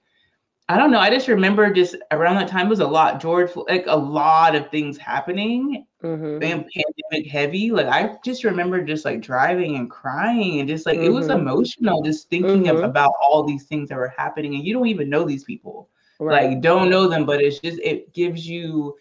I 0.69 0.77
don't 0.77 0.91
know. 0.91 0.99
I 0.99 1.10
just 1.10 1.27
remember 1.27 1.73
just 1.73 1.95
around 2.12 2.36
that 2.36 2.47
time 2.47 2.67
it 2.67 2.69
was 2.69 2.79
a 2.79 2.88
lot. 2.88 3.19
George, 3.19 3.49
like 3.55 3.86
a 3.88 3.97
lot 3.97 4.55
of 4.55 4.69
things 4.69 4.99
happening, 4.99 5.88
mm-hmm. 6.03 6.43
and 6.43 6.63
pandemic 6.67 7.32
heavy. 7.32 7.71
Like 7.71 7.88
I 7.88 8.17
just 8.23 8.43
remember 8.43 8.79
just 8.84 9.03
like 9.03 9.19
driving 9.19 9.77
and 9.77 9.89
crying 9.89 10.60
and 10.60 10.69
just 10.69 10.86
like 10.86 10.97
mm-hmm. 10.97 11.08
it 11.08 11.10
was 11.10 11.27
mm-hmm. 11.27 11.39
emotional 11.39 12.03
just 12.03 12.29
thinking 12.29 12.65
mm-hmm. 12.65 12.77
of, 12.77 12.84
about 12.84 13.13
all 13.19 13.43
these 13.43 13.65
things 13.65 13.89
that 13.89 13.97
were 13.97 14.13
happening 14.15 14.53
and 14.53 14.63
you 14.63 14.75
don't 14.75 14.86
even 14.86 15.10
know 15.10 15.23
these 15.23 15.43
people. 15.43 15.89
Right. 16.19 16.51
Like 16.51 16.62
don't 16.62 16.91
know 16.91 17.08
them, 17.08 17.25
but 17.25 17.41
it's 17.41 17.58
just 17.58 17.79
it 17.79 18.13
gives 18.13 18.47
you 18.47 18.95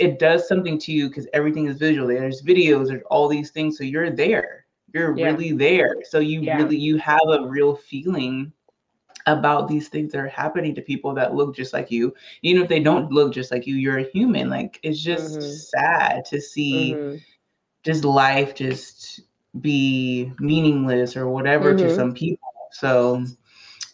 it 0.00 0.18
does 0.18 0.48
something 0.48 0.80
to 0.80 0.92
you 0.92 1.08
because 1.08 1.28
everything 1.32 1.68
is 1.68 1.78
visual. 1.78 2.08
There's 2.08 2.42
videos, 2.42 2.88
there's 2.88 3.02
all 3.08 3.28
these 3.28 3.52
things. 3.52 3.78
So 3.78 3.84
you're 3.84 4.10
there. 4.10 4.66
You're 4.92 5.16
yeah. 5.16 5.26
really 5.26 5.52
there. 5.52 5.94
So 6.02 6.18
you 6.18 6.40
yeah. 6.40 6.56
really 6.56 6.76
you 6.76 6.96
have 6.96 7.20
a 7.28 7.46
real 7.46 7.76
feeling 7.76 8.52
about 9.26 9.68
these 9.68 9.88
things 9.88 10.12
that 10.12 10.20
are 10.20 10.28
happening 10.28 10.74
to 10.74 10.82
people 10.82 11.14
that 11.14 11.34
look 11.34 11.54
just 11.54 11.72
like 11.72 11.90
you. 11.90 12.14
Even 12.42 12.62
if 12.62 12.68
they 12.68 12.80
don't 12.80 13.10
look 13.10 13.32
just 13.32 13.50
like 13.50 13.66
you, 13.66 13.76
you're 13.76 13.98
a 13.98 14.10
human. 14.10 14.50
Like 14.50 14.78
it's 14.82 15.00
just 15.00 15.38
mm-hmm. 15.38 15.50
sad 15.50 16.24
to 16.26 16.40
see 16.40 16.94
mm-hmm. 16.94 17.16
just 17.82 18.04
life 18.04 18.54
just 18.54 19.20
be 19.60 20.32
meaningless 20.40 21.16
or 21.16 21.28
whatever 21.28 21.74
mm-hmm. 21.74 21.86
to 21.86 21.94
some 21.94 22.12
people. 22.12 22.48
So 22.72 23.24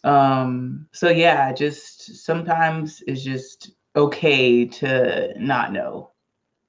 um 0.03 0.87
so 0.93 1.11
yeah, 1.11 1.53
just 1.53 2.25
sometimes 2.25 3.03
it's 3.07 3.23
just 3.23 3.73
okay 3.97 4.65
to 4.65 5.35
not 5.39 5.73
know 5.73 6.11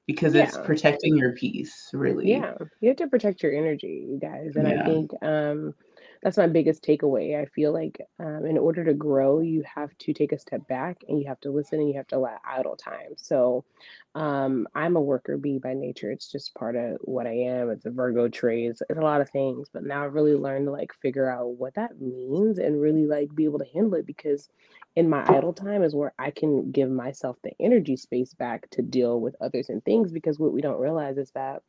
because 0.08 0.34
yeah. 0.34 0.44
it's 0.44 0.58
protecting 0.58 1.16
your 1.16 1.34
peace 1.34 1.90
really 1.94 2.30
yeah 2.30 2.54
you 2.80 2.90
have 2.90 2.98
to 2.98 3.08
protect 3.08 3.44
your 3.44 3.56
energy 3.56 4.06
you 4.10 4.20
guys 4.20 4.56
and 4.56 4.68
yeah. 4.68 4.82
i 4.82 4.86
think 4.86 5.12
um 5.22 5.74
that's 6.22 6.38
my 6.38 6.48
biggest 6.48 6.84
takeaway. 6.84 7.40
I 7.42 7.46
feel 7.46 7.74
like 7.74 8.00
um, 8.20 8.46
in 8.46 8.58
order 8.58 8.84
to 8.86 8.94
grow, 8.94 9.40
you 9.40 9.64
have 9.76 9.90
to 10.00 10.14
take 10.14 10.32
a 10.32 10.40
step 10.40 10.68
back 10.68 10.98
and 11.08 11.20
you 11.20 11.28
have 11.28 11.40
to 11.42 11.52
listen 11.52 11.80
and 11.80 11.90
you 11.90 11.96
have 11.98 12.08
to 12.08 12.20
let 12.20 12.40
idle 12.46 12.76
time. 12.76 13.14
So 13.18 13.66
um, 14.14 14.68
I'm 14.76 14.96
a 14.96 15.02
worker 15.02 15.38
bee 15.38 15.58
by 15.58 15.74
nature. 15.74 16.12
It's 16.12 16.32
just 16.32 16.54
part 16.54 16.76
of 16.76 16.98
what 17.02 17.26
I 17.26 17.34
am. 17.34 17.72
It's 17.72 17.86
a 17.86 17.92
Virgo 17.92 18.28
trait. 18.28 18.70
It's, 18.70 18.82
it's 18.88 19.00
a 19.00 19.04
lot 19.04 19.22
of 19.22 19.30
things. 19.32 19.70
But 19.74 19.84
now 19.84 20.06
I've 20.06 20.14
really 20.14 20.36
learned 20.36 20.68
to 20.68 20.72
like 20.72 20.94
figure 21.02 21.30
out 21.30 21.56
what 21.58 21.74
that 21.76 22.00
means 22.00 22.60
and 22.60 22.80
really 22.80 23.08
like 23.08 23.34
be 23.34 23.46
able 23.46 23.60
to 23.60 23.74
handle 23.74 23.96
it 23.96 24.06
because 24.06 24.48
in 24.96 25.10
my 25.10 25.24
idle 25.28 25.54
time 25.54 25.82
is 25.82 25.96
where 25.96 26.14
I 26.20 26.32
can 26.32 26.72
give 26.72 26.90
myself 26.92 27.38
the 27.44 27.52
energy 27.60 27.96
space 27.96 28.34
back 28.34 28.70
to 28.72 28.82
deal 28.82 29.20
with 29.20 29.36
others 29.42 29.70
and 29.70 29.84
things 29.84 30.12
because 30.12 30.38
what 30.38 30.54
we 30.54 30.62
don't 30.62 30.80
realize 30.80 31.18
is 31.18 31.32
that 31.32 31.64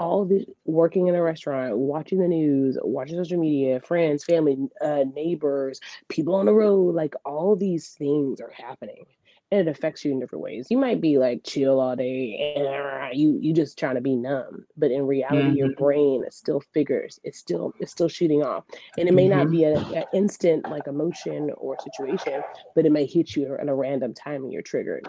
all 0.00 0.24
the 0.24 0.46
working 0.64 1.08
in 1.08 1.14
a 1.14 1.22
restaurant, 1.22 1.76
watching 1.76 2.18
the 2.20 2.26
news, 2.26 2.78
watching 2.82 3.16
social 3.16 3.38
media, 3.38 3.80
friends, 3.80 4.24
family, 4.24 4.56
uh, 4.80 5.04
neighbors, 5.14 5.78
people 6.08 6.34
on 6.34 6.46
the 6.46 6.54
road, 6.54 6.94
like 6.94 7.14
all 7.26 7.54
these 7.54 7.90
things 7.90 8.40
are 8.40 8.50
happening. 8.50 9.04
and 9.50 9.66
it 9.66 9.70
affects 9.70 10.04
you 10.04 10.12
in 10.12 10.20
different 10.20 10.42
ways. 10.44 10.68
You 10.70 10.78
might 10.78 11.00
be 11.00 11.18
like 11.18 11.42
chill 11.44 11.80
all 11.80 11.96
day 11.96 12.54
and 12.56 13.18
you 13.18 13.38
you 13.40 13.52
just 13.52 13.78
trying 13.78 13.96
to 13.96 14.00
be 14.00 14.14
numb, 14.14 14.64
but 14.76 14.90
in 14.90 15.06
reality, 15.06 15.42
mm-hmm. 15.42 15.56
your 15.56 15.72
brain 15.74 16.24
still 16.30 16.60
figures. 16.72 17.18
It's 17.24 17.38
still 17.38 17.74
it's 17.80 17.92
still 17.92 18.08
shooting 18.08 18.42
off, 18.42 18.64
and 18.96 19.08
it 19.08 19.12
may 19.12 19.28
mm-hmm. 19.28 19.38
not 19.38 19.50
be 19.50 19.64
an 19.64 20.04
instant 20.14 20.68
like 20.70 20.86
emotion 20.86 21.50
or 21.56 21.76
situation, 21.82 22.42
but 22.74 22.86
it 22.86 22.92
may 22.92 23.06
hit 23.06 23.34
you 23.36 23.56
at 23.60 23.68
a 23.68 23.74
random 23.74 24.14
time 24.14 24.44
and 24.44 24.52
you're 24.52 24.62
triggered. 24.62 25.06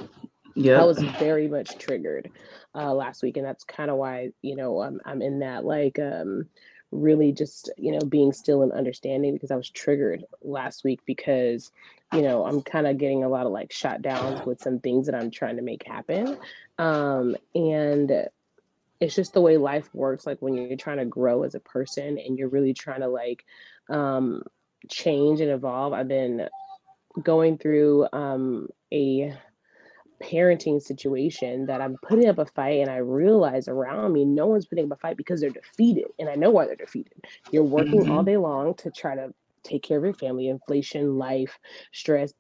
Yeah, 0.56 0.82
I 0.82 0.86
was 0.86 1.02
very 1.20 1.48
much 1.48 1.78
triggered 1.78 2.32
uh, 2.76 2.94
last 2.94 3.24
week, 3.24 3.38
and 3.38 3.46
that's 3.46 3.64
kind 3.64 3.90
of 3.90 3.98
why 3.98 4.32
you 4.42 4.56
know 4.56 4.82
I'm 4.82 5.02
I'm 5.06 5.22
in 5.22 5.40
that 5.40 5.66
like 5.66 6.00
um 6.00 6.48
really 6.92 7.32
just 7.32 7.72
you 7.78 7.94
know 7.94 8.06
being 8.06 8.34
still 8.34 8.64
and 8.64 8.74
understanding 8.74 9.34
because 9.34 9.52
I 9.52 9.56
was 9.56 9.70
triggered 9.70 10.26
last 10.42 10.84
week 10.84 11.00
because 11.06 11.72
you 12.14 12.22
know 12.22 12.46
I'm 12.46 12.62
kind 12.62 12.86
of 12.86 12.98
getting 12.98 13.24
a 13.24 13.30
lot 13.30 13.46
of 13.46 13.54
like 13.54 13.72
shot 13.72 14.02
downs 14.02 14.46
with 14.46 14.62
some 14.62 14.80
things 14.80 15.06
that 15.06 15.16
I'm 15.16 15.32
trying 15.32 15.56
to 15.56 15.62
make 15.62 15.88
happen 15.88 16.38
um 16.78 17.38
and 17.56 18.28
it's 19.00 19.16
just 19.16 19.34
the 19.34 19.42
way 19.42 19.58
life 19.58 19.90
works 19.94 20.26
like 20.26 20.42
when 20.42 20.54
you're 20.54 20.78
trying 20.78 20.98
to 20.98 21.06
grow 21.06 21.44
as 21.44 21.56
a 21.56 21.62
person 21.62 22.18
and 22.18 22.38
you're 22.38 22.50
really 22.50 22.74
trying 22.74 23.02
to 23.02 23.08
like 23.08 23.46
um 23.90 24.44
change 24.90 25.40
and 25.40 25.50
evolve 25.50 25.94
I've 25.94 26.10
been 26.10 26.50
going 27.24 27.58
through 27.58 28.08
um 28.12 28.68
a 28.92 29.34
parenting 30.22 30.82
situation 30.82 31.66
that 31.66 31.82
I'm 31.82 31.98
putting 32.08 32.30
up 32.30 32.38
a 32.38 32.46
fight 32.46 32.82
and 32.82 32.90
I 32.90 32.98
realize 32.98 33.68
around 33.68 34.14
me 34.14 34.26
no 34.26 34.48
one's 34.48 34.66
putting 34.66 34.86
up 34.86 34.98
a 34.98 35.02
fight 35.02 35.18
because 35.18 35.42
they're 35.42 35.50
defeated. 35.50 36.06
And 36.20 36.30
I 36.30 36.36
know 36.36 36.52
why 36.52 36.66
they're 36.66 36.76
defeated. 36.76 37.14
You're 37.52 37.64
working 37.64 38.02
mm-hmm. 38.02 38.12
all 38.12 38.24
day 38.24 38.38
long 38.38 38.76
to 38.76 38.92
try 38.92 39.16
to 39.16 39.34
take 39.64 39.84
care 39.84 39.98
of 39.98 40.04
your 40.04 40.14
family, 40.14 40.48
inflation, 40.48 41.18
life, 41.18 41.60
stress, 41.92 42.34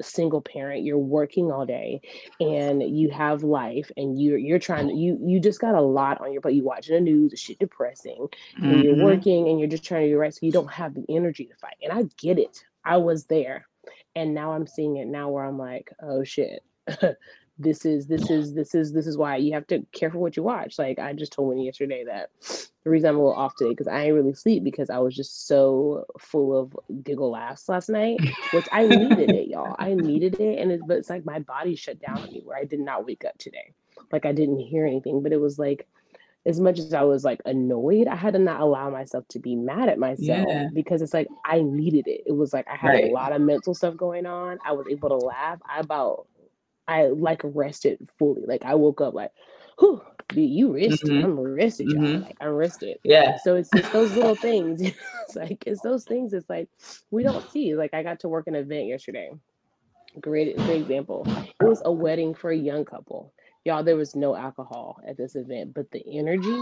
single 0.00 0.40
parent, 0.40 0.84
you're 0.84 0.98
working 0.98 1.50
all 1.50 1.64
day 1.64 2.00
and 2.40 2.82
you 2.82 3.10
have 3.10 3.42
life 3.42 3.90
and 3.96 4.20
you're 4.20 4.38
you're 4.38 4.58
trying 4.58 4.88
to 4.88 4.94
you 4.94 5.18
you 5.22 5.40
just 5.40 5.60
got 5.60 5.74
a 5.74 5.80
lot 5.80 6.20
on 6.20 6.32
your 6.32 6.42
plate. 6.42 6.56
You 6.56 6.64
watching 6.64 6.94
the 6.94 7.00
news, 7.00 7.32
it's 7.32 7.42
shit 7.42 7.58
depressing. 7.58 8.28
Mm-hmm. 8.58 8.64
And 8.64 8.84
you're 8.84 9.04
working 9.04 9.48
and 9.48 9.58
you're 9.58 9.68
just 9.68 9.84
trying 9.84 10.02
to 10.02 10.10
do 10.10 10.18
right. 10.18 10.34
So 10.34 10.40
you 10.42 10.52
don't 10.52 10.70
have 10.70 10.94
the 10.94 11.04
energy 11.08 11.46
to 11.46 11.56
fight. 11.56 11.76
And 11.82 11.92
I 11.92 12.04
get 12.18 12.38
it. 12.38 12.64
I 12.84 12.98
was 12.98 13.24
there. 13.24 13.66
And 14.14 14.34
now 14.34 14.52
I'm 14.52 14.66
seeing 14.66 14.96
it 14.96 15.06
now 15.06 15.30
where 15.30 15.44
I'm 15.44 15.58
like, 15.58 15.90
oh 16.02 16.24
shit. 16.24 16.62
this 17.58 17.86
is 17.86 18.06
this 18.06 18.30
is 18.30 18.54
this 18.54 18.74
is 18.74 18.92
this 18.92 19.06
is 19.06 19.16
why 19.16 19.36
you 19.36 19.54
have 19.54 19.66
to 19.66 19.84
care 19.92 20.10
for 20.10 20.18
what 20.18 20.36
you 20.36 20.42
watch. 20.42 20.78
Like 20.78 20.98
I 20.98 21.12
just 21.12 21.32
told 21.32 21.48
Whitney 21.48 21.66
yesterday 21.66 22.04
that 22.04 22.30
the 22.84 22.90
reason 22.90 23.08
I'm 23.08 23.16
a 23.16 23.18
little 23.18 23.34
off 23.34 23.56
today 23.56 23.70
because 23.70 23.88
I 23.88 24.04
ain't 24.04 24.14
really 24.14 24.34
sleep 24.34 24.62
because 24.62 24.90
I 24.90 24.98
was 24.98 25.14
just 25.14 25.46
so 25.46 26.04
full 26.18 26.58
of 26.58 26.76
giggle 27.02 27.30
laughs 27.30 27.68
last 27.68 27.88
night, 27.88 28.18
which 28.52 28.68
I 28.72 28.86
needed 28.86 29.30
it, 29.30 29.48
y'all. 29.48 29.74
I 29.78 29.94
needed 29.94 30.38
it, 30.38 30.58
and 30.58 30.70
it, 30.72 30.80
but 30.86 30.98
it's 30.98 31.10
like 31.10 31.24
my 31.24 31.38
body 31.40 31.76
shut 31.76 32.00
down 32.00 32.18
on 32.18 32.30
me 32.30 32.42
where 32.44 32.58
I 32.58 32.64
did 32.64 32.80
not 32.80 33.06
wake 33.06 33.24
up 33.24 33.38
today. 33.38 33.72
Like 34.12 34.26
I 34.26 34.32
didn't 34.32 34.60
hear 34.60 34.86
anything, 34.86 35.22
but 35.22 35.32
it 35.32 35.40
was 35.40 35.58
like 35.58 35.86
as 36.44 36.60
much 36.60 36.78
as 36.78 36.94
I 36.94 37.02
was 37.02 37.24
like 37.24 37.40
annoyed, 37.44 38.06
I 38.06 38.14
had 38.14 38.34
to 38.34 38.38
not 38.38 38.60
allow 38.60 38.88
myself 38.88 39.26
to 39.30 39.40
be 39.40 39.56
mad 39.56 39.88
at 39.88 39.98
myself 39.98 40.46
yeah. 40.48 40.68
because 40.72 41.02
it's 41.02 41.12
like 41.12 41.26
I 41.44 41.60
needed 41.60 42.06
it. 42.06 42.22
It 42.24 42.36
was 42.36 42.52
like 42.52 42.68
I 42.68 42.76
had 42.76 42.90
right. 42.90 43.04
a 43.04 43.12
lot 43.12 43.32
of 43.32 43.40
mental 43.40 43.74
stuff 43.74 43.96
going 43.96 44.26
on. 44.26 44.58
I 44.64 44.72
was 44.72 44.86
able 44.88 45.08
to 45.08 45.16
laugh. 45.16 45.58
I 45.68 45.80
about 45.80 46.28
I 46.88 47.06
like 47.06 47.40
rested 47.44 47.98
fully. 48.18 48.42
Like 48.46 48.64
I 48.64 48.74
woke 48.74 49.00
up 49.00 49.14
like, 49.14 49.32
whew, 49.78 50.02
you 50.34 50.74
rested. 50.74 51.10
Mm-hmm. 51.10 51.24
I'm 51.24 51.40
rested, 51.40 51.88
y'all. 51.88 52.02
Mm-hmm. 52.02 52.24
Like 52.24 52.36
I'm 52.40 52.50
rested. 52.50 52.98
Yeah. 53.04 53.38
So 53.42 53.56
it's 53.56 53.70
just 53.70 53.92
those 53.92 54.14
little 54.14 54.34
things. 54.34 54.80
it's 54.82 55.36
like 55.36 55.64
it's 55.66 55.82
those 55.82 56.04
things. 56.04 56.32
It's 56.32 56.48
like 56.48 56.68
we 57.10 57.22
don't 57.22 57.48
see. 57.50 57.74
Like 57.74 57.94
I 57.94 58.02
got 58.02 58.20
to 58.20 58.28
work 58.28 58.46
an 58.46 58.54
event 58.54 58.86
yesterday. 58.86 59.30
Great, 60.20 60.56
great 60.56 60.82
example. 60.82 61.26
It 61.60 61.64
was 61.64 61.82
a 61.84 61.92
wedding 61.92 62.34
for 62.34 62.50
a 62.50 62.56
young 62.56 62.84
couple. 62.84 63.32
Y'all, 63.64 63.82
there 63.82 63.96
was 63.96 64.14
no 64.14 64.34
alcohol 64.34 65.00
at 65.06 65.16
this 65.16 65.34
event, 65.34 65.74
but 65.74 65.90
the 65.90 66.02
energy. 66.06 66.58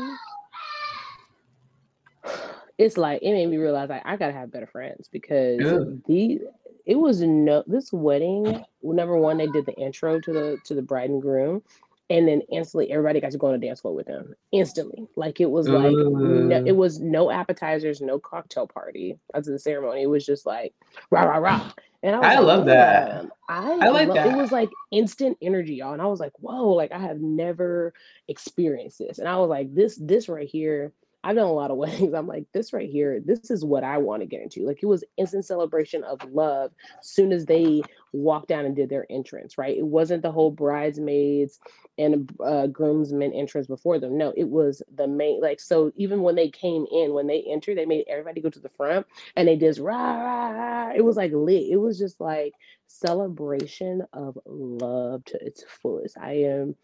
It's 2.77 2.97
like 2.97 3.23
it 3.23 3.33
made 3.33 3.49
me 3.49 3.57
realize 3.57 3.89
like 3.89 4.03
I 4.05 4.17
gotta 4.17 4.33
have 4.33 4.51
better 4.51 4.67
friends 4.67 5.09
because 5.13 5.61
these 6.09 6.41
it 6.87 6.97
was 6.97 7.21
no 7.21 7.63
this 7.67 7.93
wedding 7.93 8.65
number 8.83 9.17
one 9.17 9.39
they 9.39 9.47
did 9.49 9.67
the 9.67 9.75
intro 9.75 10.21
to 10.21 10.33
the 10.33 10.59
to 10.65 10.75
the 10.75 10.83
bride 10.83 11.11
and 11.11 11.23
groom 11.23 11.63
and 12.11 12.29
then 12.29 12.43
instantly 12.53 12.91
everybody 12.93 13.21
got 13.21 13.33
to 13.33 13.39
go 13.39 13.47
on 13.49 13.55
a 13.55 13.59
dance 13.59 13.81
floor 13.81 13.95
with 13.95 14.07
them 14.07 14.35
instantly 14.53 15.07
like 15.17 15.41
it 15.41 15.51
was 15.51 15.69
like 15.69 15.93
no, 15.93 16.63
it 16.67 16.77
was 16.77 17.01
no 17.01 17.31
appetizers 17.31 18.01
no 18.01 18.19
cocktail 18.19 18.67
party 18.67 19.19
as 19.33 19.47
the 19.47 19.59
ceremony 19.59 20.03
it 20.03 20.07
was 20.07 20.27
just 20.27 20.45
like 20.45 20.75
rah 21.11 21.23
rah 21.23 21.39
rah 21.39 21.73
and 22.05 22.15
I, 22.15 22.35
I 22.35 22.35
like, 22.35 22.45
love 22.45 22.67
that. 22.67 23.25
I, 23.49 23.79
I 23.81 23.89
like 23.89 24.13
that. 24.13 24.27
It 24.27 24.37
was 24.37 24.53
like 24.53 24.69
instant 24.93 25.39
energy, 25.41 25.77
y'all. 25.77 25.95
And 25.95 26.03
I 26.03 26.07
was 26.07 26.21
like, 26.21 26.33
whoa, 26.39 26.69
like 26.69 26.93
I 26.93 26.99
have 26.99 27.19
never 27.19 27.95
experienced 28.29 28.99
this. 28.99 29.19
And 29.19 29.27
I 29.27 29.39
was 29.39 29.49
like, 29.49 29.75
this, 29.75 29.97
this 29.97 30.29
right 30.29 30.47
here 30.47 30.93
I've 31.25 31.37
done 31.37 31.47
a 31.47 31.53
lot 31.53 31.71
of 31.71 31.77
weddings. 31.79 32.15
I'm 32.15 32.29
like, 32.29 32.47
this 32.53 32.73
right 32.73 32.89
here, 32.89 33.21
this 33.25 33.51
is 33.51 33.65
what 33.65 33.83
I 33.83 33.99
want 33.99 34.23
to 34.23 34.27
get 34.27 34.43
into. 34.43 34.67
Like 34.67 34.81
it 34.83 34.87
was 34.87 35.05
instant 35.17 35.47
celebration 35.47 36.05
of 36.05 36.21
love 36.33 36.73
soon 37.03 37.33
as 37.33 37.47
they 37.47 37.83
walked 38.13 38.49
down 38.49 38.67
and 38.67 38.77
did 38.77 38.91
their 38.91 39.07
entrance, 39.11 39.59
right? 39.59 39.77
It 39.77 39.87
wasn't 39.87 40.23
the 40.23 40.33
whole 40.33 40.51
bridesmaids 40.51 41.59
and 41.99 42.31
uh, 42.45 42.69
groomsmen 42.69 43.33
entrance 43.33 43.67
before 43.67 43.99
them. 43.99 44.19
No, 44.19 44.33
it 44.37 44.49
was 44.49 44.83
the 44.95 45.09
main, 45.09 45.41
like, 45.41 45.61
so 45.61 45.93
even 45.97 46.23
when 46.23 46.37
they 46.37 46.51
came 46.51 46.87
in, 46.93 47.15
when 47.15 47.27
they 47.27 47.43
entered, 47.49 47.79
they 47.79 47.87
made 47.87 48.05
everybody 48.09 48.41
go 48.41 48.51
to 48.51 48.61
the 48.61 48.69
front 48.69 49.07
and 49.37 49.49
they 49.49 49.57
just 49.57 49.81
rah, 49.81 50.15
rah, 50.15 50.51
rah. 50.51 50.93
It 50.95 51.05
was 51.05 51.17
like 51.17 51.33
lit. 51.33 51.65
It 51.71 51.77
was 51.77 51.99
just 51.99 52.21
like 52.21 52.53
celebration 52.87 54.03
of 54.13 54.39
love 54.47 55.25
to 55.27 55.45
its 55.45 55.65
fullest. 55.83 56.19
I 56.19 56.35
am 56.35 56.77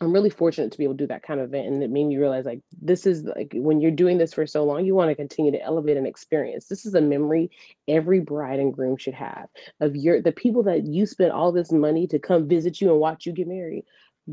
I'm 0.00 0.12
really 0.12 0.30
fortunate 0.30 0.72
to 0.72 0.78
be 0.78 0.84
able 0.84 0.94
to 0.94 1.04
do 1.04 1.06
that 1.08 1.22
kind 1.22 1.40
of 1.40 1.48
event. 1.48 1.66
And 1.66 1.82
it 1.82 1.90
made 1.90 2.06
me 2.06 2.16
realize 2.16 2.46
like 2.46 2.60
this 2.80 3.06
is 3.06 3.24
like 3.24 3.52
when 3.54 3.80
you're 3.80 3.90
doing 3.90 4.18
this 4.18 4.32
for 4.32 4.46
so 4.46 4.64
long, 4.64 4.84
you 4.84 4.94
want 4.94 5.10
to 5.10 5.14
continue 5.14 5.52
to 5.52 5.62
elevate 5.62 5.96
an 5.96 6.06
experience. 6.06 6.66
This 6.66 6.86
is 6.86 6.94
a 6.94 7.00
memory 7.00 7.50
every 7.88 8.20
bride 8.20 8.60
and 8.60 8.72
groom 8.72 8.96
should 8.96 9.14
have 9.14 9.48
of 9.80 9.96
your 9.96 10.22
the 10.22 10.32
people 10.32 10.62
that 10.64 10.86
you 10.86 11.06
spent 11.06 11.32
all 11.32 11.52
this 11.52 11.72
money 11.72 12.06
to 12.08 12.18
come 12.18 12.48
visit 12.48 12.80
you 12.80 12.90
and 12.90 13.00
watch 13.00 13.26
you 13.26 13.32
get 13.32 13.48
married. 13.48 13.84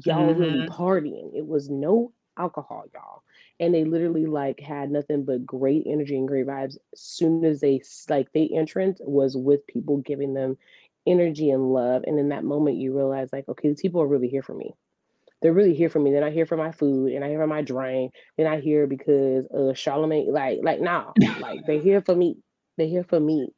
Y'all 0.06 0.30
mm-hmm. 0.30 0.40
really 0.40 0.68
partying. 0.68 1.36
It 1.36 1.46
was 1.46 1.70
no 1.70 2.14
alcohol, 2.38 2.86
y'all. 2.94 3.24
And 3.60 3.74
they 3.74 3.84
literally 3.84 4.26
like 4.26 4.60
had 4.60 4.92
nothing 4.92 5.26
but 5.26 5.46
great 5.46 5.84
energy 5.86 6.16
and 6.16 6.28
great 6.28 6.46
vibes. 6.46 6.78
As 6.94 7.02
soon 7.02 7.44
as 7.44 7.60
they 7.60 7.82
like 8.08 8.32
they 8.32 8.50
entrance 8.56 9.02
was 9.04 9.36
with 9.36 9.68
people 9.68 9.98
giving 9.98 10.34
them 10.34 10.58
energy 11.06 11.50
and 11.50 11.74
love. 11.74 12.04
And 12.06 12.20
in 12.20 12.30
that 12.30 12.46
moment 12.46 12.78
you 12.78 12.96
realize 12.96 13.30
like, 13.34 13.50
okay, 13.50 13.70
these 13.70 13.82
people 13.82 14.02
are 14.02 14.08
really 14.08 14.30
here 14.30 14.44
for 14.44 14.54
me 14.54 14.74
they're 15.42 15.54
really 15.54 15.74
here 15.74 15.90
for 15.90 16.00
me. 16.00 16.12
They're 16.12 16.22
not 16.22 16.34
here 16.34 16.46
for 16.46 16.58
my 16.58 16.72
food 16.72 17.14
and 17.14 17.24
I 17.24 17.30
hear 17.30 17.40
for 17.40 17.48
my 17.48 17.62
drink. 17.62 18.14
They're 18.36 18.50
not 18.50 18.60
here 18.60 18.88
because 18.88 19.46
uh 19.48 19.74
Charlemagne, 19.74 20.32
like, 20.32 20.60
like 20.64 20.82
nah, 20.82 21.12
like 21.40 21.62
they're 21.66 21.82
here 21.82 22.02
for 22.02 22.16
me. 22.16 22.38
They're 22.78 22.88
here 22.88 23.04
for 23.04 23.20
me. 23.20 23.50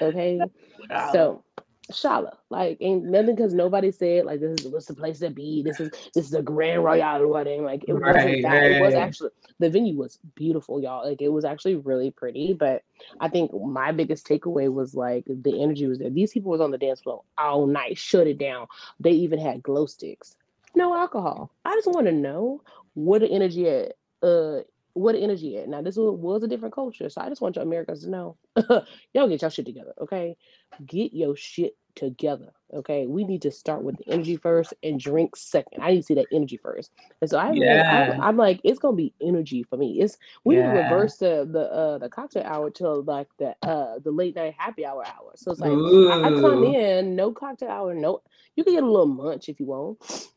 Okay. 0.00 0.40
Wow. 0.90 1.12
So 1.12 1.44
Shala, 1.92 2.36
like 2.50 2.78
ain't 2.80 3.04
nothing 3.04 3.34
because 3.34 3.54
nobody 3.54 3.90
said 3.90 4.26
like 4.26 4.40
this 4.40 4.60
is 4.60 4.72
what's 4.72 4.86
the 4.86 4.94
place 4.94 5.20
to 5.20 5.30
be. 5.30 5.62
This 5.62 5.80
is 5.80 5.90
this 6.14 6.26
is 6.26 6.34
a 6.34 6.40
grand 6.42 6.84
royale 6.84 7.26
wedding. 7.26 7.64
Like 7.64 7.84
it 7.88 7.94
right, 7.94 8.14
wasn't 8.14 8.42
that. 8.42 8.58
Right. 8.58 8.72
It 8.72 8.82
was 8.82 8.94
actually 8.94 9.30
the 9.58 9.70
venue 9.70 9.96
was 9.96 10.18
beautiful, 10.34 10.80
y'all. 10.80 11.08
Like 11.08 11.20
it 11.20 11.28
was 11.28 11.44
actually 11.44 11.76
really 11.76 12.10
pretty. 12.10 12.52
But 12.52 12.82
I 13.20 13.28
think 13.28 13.50
my 13.52 13.92
biggest 13.92 14.26
takeaway 14.26 14.72
was 14.72 14.94
like 14.94 15.24
the 15.26 15.62
energy 15.62 15.86
was 15.86 15.98
there. 15.98 16.10
These 16.10 16.32
people 16.32 16.50
was 16.50 16.60
on 16.60 16.70
the 16.70 16.78
dance 16.78 17.00
floor 17.00 17.22
all 17.38 17.66
night, 17.66 17.98
shut 17.98 18.26
it 18.26 18.38
down. 18.38 18.66
They 19.00 19.12
even 19.12 19.38
had 19.38 19.62
glow 19.62 19.86
sticks 19.86 20.36
no 20.74 20.94
alcohol. 20.94 21.50
I 21.64 21.74
just 21.74 21.88
want 21.88 22.06
to 22.06 22.12
know 22.12 22.62
what 22.94 23.20
the 23.20 23.28
energy 23.28 23.68
at. 23.68 23.92
Uh, 24.22 24.60
what 24.98 25.12
the 25.12 25.20
energy 25.20 25.56
at. 25.58 25.68
Now 25.68 25.82
this 25.82 25.96
was, 25.96 26.18
was 26.18 26.42
a 26.42 26.48
different 26.48 26.74
culture, 26.74 27.08
so 27.08 27.20
I 27.20 27.28
just 27.28 27.40
want 27.40 27.56
you 27.56 27.62
Americans 27.62 28.04
to 28.04 28.10
know, 28.10 28.36
y'all 29.14 29.28
get 29.28 29.42
your 29.42 29.50
shit 29.50 29.66
together, 29.66 29.94
okay? 30.00 30.36
Get 30.84 31.12
your 31.14 31.36
shit 31.36 31.76
together, 31.94 32.52
okay? 32.74 33.06
We 33.06 33.24
need 33.24 33.42
to 33.42 33.50
start 33.50 33.82
with 33.82 33.96
the 33.98 34.08
energy 34.12 34.36
first 34.36 34.74
and 34.82 34.98
drink 34.98 35.36
second. 35.36 35.82
I 35.82 35.92
need 35.92 35.98
to 35.98 36.02
see 36.02 36.14
that 36.14 36.26
energy 36.32 36.56
first, 36.56 36.90
and 37.20 37.30
so 37.30 37.38
I, 37.38 37.52
yeah. 37.52 38.18
I, 38.20 38.28
am 38.28 38.36
like, 38.36 38.60
it's 38.64 38.78
gonna 38.78 38.96
be 38.96 39.14
energy 39.22 39.62
for 39.62 39.76
me. 39.76 40.00
It's 40.00 40.18
we 40.44 40.56
yeah. 40.56 40.72
need 40.72 40.78
to 40.78 40.82
reverse 40.84 41.16
the 41.16 41.48
the 41.50 41.72
uh 41.72 41.98
the 41.98 42.08
cocktail 42.08 42.44
hour 42.44 42.70
to 42.70 42.88
like 42.94 43.28
the 43.38 43.54
uh 43.62 43.98
the 44.00 44.10
late 44.10 44.36
night 44.36 44.54
happy 44.56 44.84
hour 44.84 45.04
hour. 45.06 45.32
So 45.36 45.52
it's 45.52 45.60
like 45.60 45.70
I, 45.70 46.28
I 46.28 46.40
come 46.40 46.64
in, 46.64 47.14
no 47.14 47.32
cocktail 47.32 47.70
hour, 47.70 47.94
no. 47.94 48.22
You 48.56 48.64
can 48.64 48.74
get 48.74 48.82
a 48.82 48.86
little 48.86 49.06
munch 49.06 49.48
if 49.48 49.60
you 49.60 49.66
want 49.66 50.28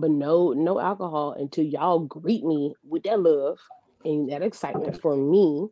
but 0.00 0.10
no 0.10 0.52
no 0.52 0.80
alcohol 0.80 1.34
until 1.38 1.64
y'all 1.64 2.00
greet 2.00 2.44
me 2.44 2.74
with 2.84 3.02
that 3.04 3.20
love 3.20 3.58
and 4.04 4.30
that 4.30 4.42
excitement 4.42 5.00
for 5.00 5.16
me. 5.16 5.68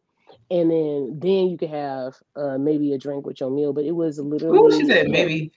And 0.50 0.70
then 0.70 1.18
then 1.18 1.48
you 1.48 1.58
could 1.58 1.70
have 1.70 2.14
uh 2.36 2.58
maybe 2.58 2.92
a 2.92 2.98
drink 2.98 3.26
with 3.26 3.40
your 3.40 3.50
meal 3.50 3.72
but 3.72 3.84
it 3.84 3.92
was 3.92 4.18
literally 4.18 4.58
what 4.58 4.72
she 4.74 4.86
said 4.86 5.08
maybe? 5.08 5.52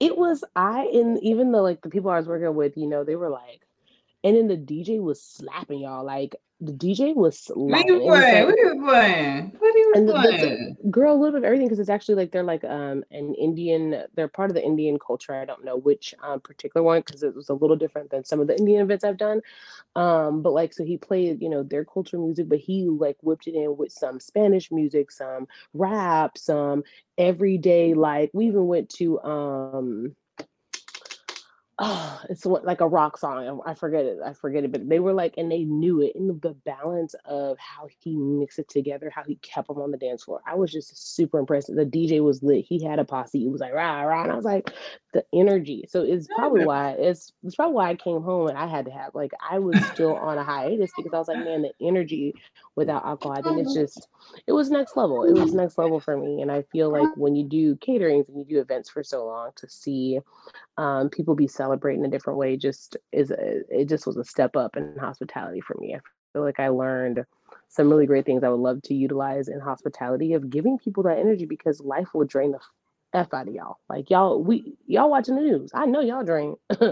It 0.00 0.16
was 0.18 0.42
i 0.56 0.88
and 0.92 1.22
even 1.22 1.52
the 1.52 1.62
like 1.62 1.80
the 1.82 1.88
people 1.88 2.10
i 2.10 2.16
was 2.18 2.26
working 2.26 2.54
with 2.56 2.76
you 2.76 2.88
know 2.88 3.04
they 3.04 3.14
were 3.14 3.30
like 3.30 3.62
and 4.24 4.36
then 4.36 4.48
the 4.48 4.56
dj 4.56 5.00
was 5.00 5.22
slapping 5.22 5.80
y'all 5.80 6.04
like 6.04 6.34
the 6.62 6.72
dj 6.72 7.14
was 7.16 7.38
slapping 7.38 7.66
what 7.68 7.86
you 7.88 7.98
playing? 7.98 8.34
Like, 8.34 8.46
what 8.46 8.58
you 8.58 8.82
playing? 8.84 9.52
What 9.58 9.74
you 9.74 9.92
and 9.96 10.08
the, 10.08 10.12
the, 10.12 10.90
girl 10.90 11.12
a 11.12 11.18
little 11.18 11.32
bit 11.32 11.38
of 11.38 11.44
everything 11.44 11.66
because 11.66 11.80
it's 11.80 11.90
actually 11.90 12.14
like 12.14 12.30
they're 12.30 12.44
like 12.44 12.62
um 12.62 13.02
an 13.10 13.34
Indian. 13.34 14.04
They're 14.14 14.28
part 14.28 14.50
of 14.50 14.54
the 14.54 14.64
Indian 14.64 14.96
culture. 15.04 15.34
I 15.34 15.44
don't 15.44 15.64
know 15.64 15.76
which 15.76 16.14
um, 16.22 16.40
particular 16.40 16.84
one 16.84 17.00
because 17.00 17.24
it 17.24 17.34
was 17.34 17.48
a 17.48 17.54
little 17.54 17.74
different 17.74 18.10
than 18.10 18.24
some 18.24 18.38
of 18.38 18.46
the 18.46 18.56
Indian 18.56 18.82
events 18.82 19.02
I've 19.02 19.16
done. 19.16 19.40
Um, 19.96 20.42
but 20.42 20.52
like 20.52 20.72
so 20.72 20.84
he 20.84 20.96
played 20.96 21.42
you 21.42 21.48
know 21.48 21.64
their 21.64 21.84
culture 21.84 22.18
music, 22.18 22.48
but 22.48 22.58
he 22.58 22.84
like 22.84 23.16
whipped 23.22 23.48
it 23.48 23.56
in 23.56 23.76
with 23.76 23.90
some 23.90 24.20
Spanish 24.20 24.70
music, 24.70 25.10
some 25.10 25.48
rap, 25.74 26.38
some 26.38 26.84
everyday 27.18 27.94
like 27.94 28.30
we 28.32 28.46
even 28.46 28.66
went 28.68 28.88
to 28.88 29.20
um 29.22 30.14
oh, 31.82 32.20
it's 32.30 32.46
what 32.46 32.64
like 32.64 32.80
a 32.80 32.86
rock 32.86 33.18
song. 33.18 33.60
I 33.66 33.74
forget 33.74 34.04
it. 34.04 34.18
I 34.24 34.32
forget 34.32 34.62
it, 34.62 34.70
but 34.70 34.88
they 34.88 35.00
were 35.00 35.12
like, 35.12 35.34
and 35.36 35.50
they 35.50 35.64
knew 35.64 36.00
it. 36.00 36.12
And 36.14 36.40
the 36.40 36.54
balance 36.64 37.14
of 37.24 37.58
how 37.58 37.88
he 37.98 38.16
mixed 38.16 38.60
it 38.60 38.68
together, 38.68 39.10
how 39.14 39.24
he 39.24 39.34
kept 39.36 39.66
them 39.66 39.78
on 39.78 39.90
the 39.90 39.98
dance 39.98 40.22
floor. 40.22 40.40
I 40.46 40.54
was 40.54 40.70
just 40.70 41.16
super 41.16 41.40
impressed. 41.40 41.74
The 41.74 41.84
DJ 41.84 42.22
was 42.22 42.42
lit. 42.42 42.64
He 42.64 42.82
had 42.84 43.00
a 43.00 43.04
posse. 43.04 43.44
It 43.44 43.50
was 43.50 43.60
like 43.60 43.74
rah 43.74 44.02
rah, 44.02 44.22
and 44.22 44.32
I 44.32 44.36
was 44.36 44.44
like, 44.44 44.72
the 45.12 45.24
energy. 45.34 45.84
So 45.88 46.02
it's 46.02 46.28
probably 46.28 46.64
why 46.64 46.92
it's 46.92 47.32
it's 47.42 47.56
probably 47.56 47.74
why 47.74 47.90
I 47.90 47.94
came 47.96 48.22
home 48.22 48.48
and 48.48 48.56
I 48.56 48.66
had 48.66 48.86
to 48.86 48.92
have 48.92 49.14
like 49.14 49.32
I 49.50 49.58
was 49.58 49.76
still 49.86 50.14
on 50.14 50.38
a 50.38 50.44
hiatus 50.44 50.90
because 50.96 51.12
I 51.12 51.18
was 51.18 51.28
like, 51.28 51.44
man, 51.44 51.62
the 51.62 51.72
energy 51.80 52.34
without 52.76 53.04
alcohol. 53.04 53.36
I 53.36 53.42
think 53.42 53.60
it's 53.60 53.74
just 53.74 54.08
it 54.46 54.52
was 54.52 54.70
next 54.70 54.96
level. 54.96 55.24
It 55.24 55.32
was 55.32 55.52
next 55.52 55.78
level 55.78 56.00
for 56.00 56.16
me. 56.16 56.40
And 56.42 56.50
I 56.50 56.62
feel 56.62 56.90
like 56.90 57.16
when 57.16 57.34
you 57.34 57.44
do 57.44 57.76
caterings 57.76 58.28
and 58.28 58.38
you 58.38 58.44
do 58.44 58.60
events 58.60 58.88
for 58.88 59.02
so 59.02 59.26
long 59.26 59.50
to 59.56 59.68
see 59.68 60.20
um, 60.78 61.10
people 61.10 61.34
be 61.34 61.48
celebrating 61.72 62.04
in 62.04 62.08
a 62.08 62.10
different 62.10 62.38
way 62.38 62.56
just 62.56 62.96
is 63.12 63.30
a, 63.30 63.62
it 63.70 63.88
just 63.88 64.06
was 64.06 64.16
a 64.18 64.24
step 64.24 64.56
up 64.56 64.76
in 64.76 64.94
hospitality 64.98 65.60
for 65.60 65.74
me. 65.80 65.94
I 65.94 66.00
feel 66.32 66.42
like 66.42 66.60
I 66.60 66.68
learned 66.68 67.24
some 67.68 67.88
really 67.88 68.06
great 68.06 68.26
things 68.26 68.44
I 68.44 68.50
would 68.50 68.60
love 68.60 68.82
to 68.82 68.94
utilize 68.94 69.48
in 69.48 69.58
hospitality 69.58 70.34
of 70.34 70.50
giving 70.50 70.78
people 70.78 71.02
that 71.04 71.18
energy 71.18 71.46
because 71.46 71.80
life 71.80 72.08
will 72.12 72.26
drain 72.26 72.52
the 72.52 72.58
f 73.14 73.32
out 73.32 73.48
of 73.48 73.54
y'all. 73.54 73.78
Like 73.88 74.10
y'all, 74.10 74.42
we 74.42 74.74
y'all 74.86 75.10
watching 75.10 75.36
the 75.36 75.40
news. 75.40 75.70
I 75.74 75.86
know 75.86 76.00
y'all 76.00 76.24
drain. 76.24 76.56
I 76.70 76.84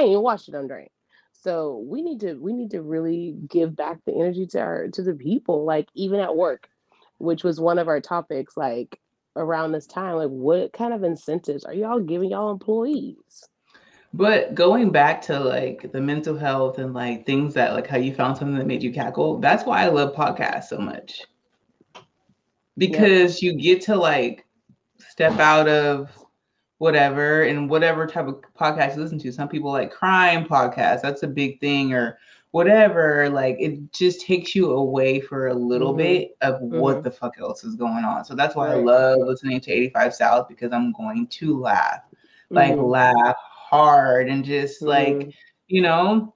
ain't 0.00 0.10
even 0.10 0.22
watched 0.22 0.48
it. 0.48 0.54
I'm 0.54 0.66
drained. 0.66 0.90
So 1.32 1.84
we 1.86 2.00
need 2.02 2.20
to 2.20 2.34
we 2.34 2.54
need 2.54 2.70
to 2.70 2.80
really 2.80 3.36
give 3.48 3.76
back 3.76 3.98
the 4.06 4.14
energy 4.14 4.46
to 4.48 4.60
our 4.60 4.88
to 4.88 5.02
the 5.02 5.14
people, 5.14 5.64
like 5.64 5.88
even 5.94 6.20
at 6.20 6.36
work, 6.36 6.68
which 7.18 7.44
was 7.44 7.60
one 7.60 7.78
of 7.78 7.88
our 7.88 8.00
topics, 8.00 8.56
like 8.56 8.98
around 9.36 9.72
this 9.72 9.86
time. 9.86 10.16
Like 10.16 10.30
what 10.30 10.72
kind 10.72 10.94
of 10.94 11.04
incentives 11.04 11.64
are 11.64 11.74
y'all 11.74 12.00
giving 12.00 12.30
y'all 12.30 12.50
employees? 12.50 13.48
But 14.14 14.54
going 14.54 14.90
back 14.90 15.22
to 15.22 15.40
like 15.40 15.90
the 15.90 16.00
mental 16.00 16.36
health 16.36 16.78
and 16.78 16.92
like 16.92 17.24
things 17.24 17.54
that 17.54 17.72
like 17.72 17.86
how 17.86 17.96
you 17.96 18.14
found 18.14 18.36
something 18.36 18.58
that 18.58 18.66
made 18.66 18.82
you 18.82 18.92
cackle, 18.92 19.38
that's 19.38 19.64
why 19.64 19.82
I 19.82 19.88
love 19.88 20.14
podcasts 20.14 20.64
so 20.64 20.78
much. 20.78 21.22
Because 22.76 23.42
yep. 23.42 23.54
you 23.54 23.60
get 23.60 23.82
to 23.82 23.96
like 23.96 24.46
step 24.98 25.38
out 25.38 25.68
of 25.68 26.10
whatever 26.78 27.42
and 27.42 27.70
whatever 27.70 28.06
type 28.06 28.26
of 28.26 28.42
podcast 28.58 28.96
you 28.96 29.02
listen 29.02 29.18
to. 29.20 29.32
Some 29.32 29.48
people 29.48 29.70
like 29.70 29.92
crime 29.92 30.44
podcasts, 30.44 31.00
that's 31.00 31.22
a 31.22 31.28
big 31.28 31.60
thing, 31.60 31.94
or 31.94 32.18
whatever. 32.50 33.30
Like 33.30 33.56
it 33.60 33.92
just 33.92 34.26
takes 34.26 34.54
you 34.54 34.72
away 34.72 35.20
for 35.20 35.48
a 35.48 35.54
little 35.54 35.92
mm-hmm. 35.92 35.98
bit 35.98 36.36
of 36.42 36.54
mm-hmm. 36.56 36.78
what 36.78 37.02
the 37.02 37.10
fuck 37.10 37.36
else 37.38 37.64
is 37.64 37.76
going 37.76 38.04
on. 38.04 38.24
So 38.26 38.34
that's 38.34 38.54
why 38.54 38.68
right. 38.68 38.78
I 38.78 38.80
love 38.80 39.20
listening 39.20 39.60
to 39.60 39.72
85 39.72 40.14
South 40.14 40.48
because 40.48 40.72
I'm 40.72 40.92
going 40.92 41.28
to 41.28 41.58
laugh, 41.58 42.00
like 42.50 42.72
mm-hmm. 42.72 42.82
laugh 42.82 43.36
hard 43.72 44.28
and 44.28 44.44
just 44.44 44.82
like, 44.82 45.14
mm-hmm. 45.14 45.30
you 45.68 45.82
know, 45.82 46.34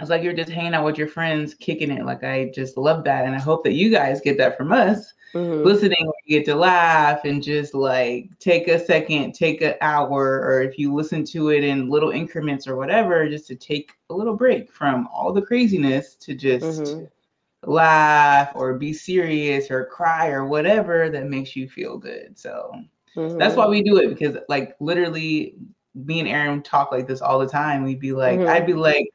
it's 0.00 0.10
like 0.10 0.22
you're 0.22 0.32
just 0.32 0.50
hanging 0.50 0.74
out 0.74 0.84
with 0.84 0.98
your 0.98 1.08
friends, 1.08 1.54
kicking 1.54 1.90
it. 1.90 2.04
Like 2.04 2.24
I 2.24 2.50
just 2.54 2.76
love 2.76 3.04
that. 3.04 3.24
And 3.24 3.34
I 3.34 3.38
hope 3.38 3.62
that 3.64 3.74
you 3.74 3.90
guys 3.90 4.20
get 4.20 4.38
that 4.38 4.56
from 4.56 4.72
us 4.72 5.12
mm-hmm. 5.34 5.64
listening 5.64 6.10
you 6.24 6.38
get 6.38 6.44
to 6.46 6.54
laugh 6.54 7.24
and 7.24 7.42
just 7.42 7.74
like 7.74 8.30
take 8.38 8.68
a 8.68 8.78
second 8.78 9.32
take 9.32 9.60
an 9.62 9.74
hour 9.80 10.40
or 10.40 10.62
if 10.62 10.78
you 10.78 10.94
listen 10.94 11.24
to 11.24 11.50
it 11.50 11.64
in 11.64 11.88
little 11.88 12.10
increments 12.10 12.66
or 12.66 12.76
whatever 12.76 13.28
just 13.28 13.46
to 13.46 13.54
take 13.54 13.92
a 14.10 14.14
little 14.14 14.36
break 14.36 14.72
from 14.72 15.08
all 15.12 15.32
the 15.32 15.42
craziness 15.42 16.14
to 16.16 16.34
just 16.34 16.82
mm-hmm. 16.82 17.70
laugh 17.70 18.52
or 18.54 18.74
be 18.74 18.92
serious 18.92 19.70
or 19.70 19.86
cry 19.86 20.28
or 20.28 20.46
whatever 20.46 21.08
that 21.10 21.26
makes 21.26 21.56
you 21.56 21.68
feel 21.68 21.96
good 21.96 22.38
so 22.38 22.72
mm-hmm. 23.16 23.38
that's 23.38 23.56
why 23.56 23.66
we 23.66 23.82
do 23.82 23.98
it 23.98 24.08
because 24.08 24.36
like 24.48 24.76
literally 24.80 25.56
me 25.94 26.20
and 26.20 26.28
Erin 26.28 26.62
talk 26.62 26.92
like 26.92 27.06
this 27.06 27.20
all 27.20 27.38
the 27.38 27.48
time 27.48 27.82
we'd 27.82 28.00
be 28.00 28.12
like 28.12 28.40
i'd 28.40 28.66
be 28.66 28.72
mm-hmm. 28.72 28.80
like 28.80 29.08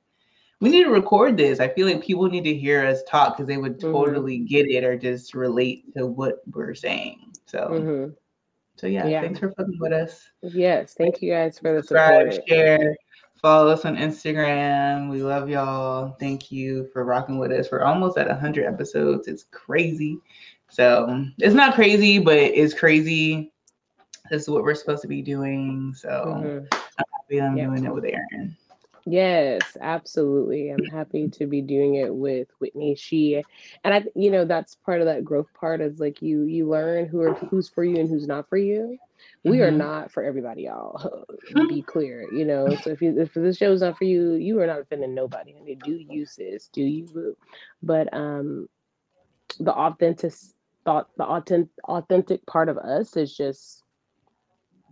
we 0.59 0.69
need 0.69 0.85
to 0.85 0.89
record 0.89 1.37
this. 1.37 1.59
I 1.59 1.67
feel 1.67 1.87
like 1.87 2.03
people 2.03 2.27
need 2.27 2.43
to 2.45 2.55
hear 2.55 2.85
us 2.85 3.03
talk 3.03 3.37
because 3.37 3.47
they 3.47 3.57
would 3.57 3.79
mm-hmm. 3.79 3.91
totally 3.91 4.37
mm-hmm. 4.37 4.45
get 4.45 4.67
it 4.67 4.83
or 4.83 4.97
just 4.97 5.33
relate 5.33 5.93
to 5.95 6.07
what 6.07 6.41
we're 6.51 6.73
saying. 6.73 7.33
So, 7.45 7.59
mm-hmm. 7.71 8.13
so 8.75 8.87
yeah, 8.87 9.05
yeah, 9.05 9.21
thanks 9.21 9.39
for 9.39 9.51
fucking 9.51 9.77
with 9.79 9.93
us. 9.93 10.27
Yes, 10.41 10.95
thank 10.97 11.21
you 11.21 11.31
guys 11.31 11.59
for 11.59 11.75
the 11.75 11.83
Subscribe, 11.83 12.33
support. 12.33 12.49
Share, 12.49 12.95
follow 13.41 13.69
us 13.71 13.85
on 13.85 13.97
Instagram. 13.97 15.11
We 15.11 15.21
love 15.21 15.49
y'all. 15.49 16.15
Thank 16.19 16.51
you 16.51 16.89
for 16.91 17.05
rocking 17.05 17.37
with 17.37 17.51
us. 17.51 17.69
We're 17.71 17.83
almost 17.83 18.17
at 18.17 18.27
100 18.27 18.65
episodes. 18.65 19.27
It's 19.27 19.43
crazy. 19.51 20.17
So 20.69 21.23
it's 21.37 21.55
not 21.55 21.75
crazy, 21.75 22.19
but 22.19 22.37
it's 22.37 22.73
crazy. 22.73 23.53
This 24.29 24.43
is 24.43 24.49
what 24.49 24.63
we're 24.63 24.75
supposed 24.75 25.01
to 25.01 25.07
be 25.07 25.21
doing. 25.21 25.93
So 25.95 26.09
mm-hmm. 26.09 26.65
I'm 26.71 27.05
happy 27.13 27.41
I'm 27.41 27.55
doing 27.55 27.85
it 27.85 27.93
with 27.93 28.05
Erin. 28.05 28.55
Yes, 29.09 29.77
absolutely. 29.79 30.69
I'm 30.69 30.83
happy 30.85 31.29
to 31.29 31.47
be 31.47 31.61
doing 31.61 31.95
it 31.95 32.13
with 32.13 32.49
Whitney. 32.59 32.93
She 32.95 33.41
and 33.85 33.93
I 33.93 34.03
you 34.15 34.29
know 34.29 34.43
that's 34.43 34.75
part 34.75 34.99
of 34.99 35.05
that 35.05 35.23
growth 35.23 35.47
part 35.53 35.79
is 35.79 35.97
like 35.97 36.21
you 36.21 36.43
you 36.43 36.67
learn 36.67 37.05
who 37.05 37.21
are 37.21 37.33
who's 37.33 37.69
for 37.69 37.85
you 37.85 38.01
and 38.01 38.09
who's 38.09 38.27
not 38.27 38.49
for 38.49 38.57
you. 38.57 38.97
We 39.45 39.61
are 39.61 39.69
mm-hmm. 39.69 39.77
not 39.77 40.11
for 40.11 40.23
everybody, 40.23 40.63
y'all. 40.63 41.25
Be 41.69 41.81
clear, 41.87 42.27
you 42.33 42.43
know. 42.43 42.75
So 42.83 42.89
if 42.89 43.01
you 43.01 43.17
if 43.17 43.33
this 43.33 43.55
show 43.55 43.71
is 43.71 43.79
not 43.79 43.97
for 43.97 44.03
you, 44.03 44.33
you 44.33 44.59
are 44.59 44.67
not 44.67 44.81
offending 44.81 45.15
nobody. 45.15 45.55
I 45.57 45.63
mean, 45.63 45.79
do 45.85 45.93
you 45.93 46.25
sis, 46.25 46.67
do 46.67 46.81
you 46.81 47.05
boo? 47.05 47.37
But 47.81 48.13
um 48.13 48.67
the 49.57 49.73
authentic 49.73 50.33
thought 50.83 51.07
the 51.15 51.23
authentic 51.23 51.69
authentic 51.85 52.45
part 52.45 52.67
of 52.67 52.77
us 52.77 53.15
is 53.15 53.35
just 53.35 53.83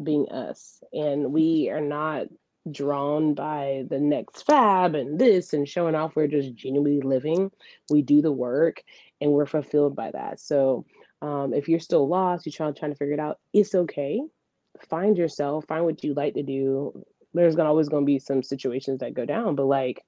being 0.02 0.30
us. 0.30 0.82
And 0.94 1.32
we 1.34 1.70
are 1.70 1.82
not 1.82 2.28
drawn 2.72 3.34
by 3.34 3.86
the 3.90 4.00
next 4.00 4.44
fab 4.44 4.96
and 4.96 5.20
this 5.20 5.54
and 5.54 5.68
showing 5.68 5.96
off. 5.96 6.16
We're 6.16 6.28
just 6.28 6.56
genuinely 6.56 7.02
living. 7.02 7.52
We 7.90 8.02
do 8.02 8.22
the 8.22 8.32
work 8.32 8.84
and 9.22 9.32
we're 9.32 9.46
fulfilled 9.46 9.96
by 9.96 10.12
that. 10.12 10.40
So 10.40 10.86
um, 11.22 11.54
if 11.54 11.68
you're 11.68 11.80
still 11.80 12.08
lost, 12.08 12.46
you're 12.46 12.54
trying, 12.54 12.74
trying 12.74 12.92
to 12.92 12.98
figure 12.98 13.14
it 13.14 13.20
out, 13.20 13.40
it's 13.54 13.76
okay. 13.76 14.22
Find 14.90 15.18
yourself, 15.18 15.66
find 15.68 15.86
what 15.86 16.04
you 16.04 16.14
like 16.14 16.34
to 16.34 16.44
do. 16.44 17.06
There's 17.34 17.56
gonna 17.56 17.70
always 17.70 17.90
gonna 17.90 18.06
be 18.06 18.20
some 18.20 18.44
situations 18.44 19.00
that 19.00 19.14
go 19.14 19.26
down, 19.26 19.56
but 19.56 19.66
like 19.66 20.04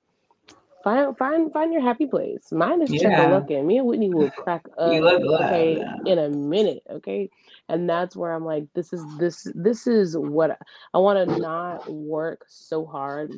find 0.88 1.18
find 1.18 1.54
find 1.54 1.74
your 1.74 1.82
happy 1.82 2.08
place. 2.08 2.52
Mine 2.52 2.82
is 2.82 2.92
yeah. 2.92 3.02
check 3.02 3.28
a 3.28 3.32
look 3.34 3.50
in. 3.50 3.68
Me 3.68 3.78
and 3.78 3.88
Whitney 3.88 4.14
will 4.14 4.32
crack 4.32 4.66
up 4.78 4.92
okay 4.92 5.84
in 6.06 6.20
a 6.20 6.30
minute. 6.30 6.84
Okay 6.90 7.30
and 7.70 7.90
that's 7.90 8.16
where 8.16 8.34
i'm 8.34 8.46
like 8.46 8.66
this 8.74 8.94
is 8.94 9.04
this 9.18 9.48
this 9.56 9.88
is 9.88 10.18
what 10.18 10.58
i 10.94 10.98
want 10.98 11.30
to 11.30 11.40
not 11.40 11.90
work 11.92 12.46
so 12.48 12.86
hard 12.86 13.32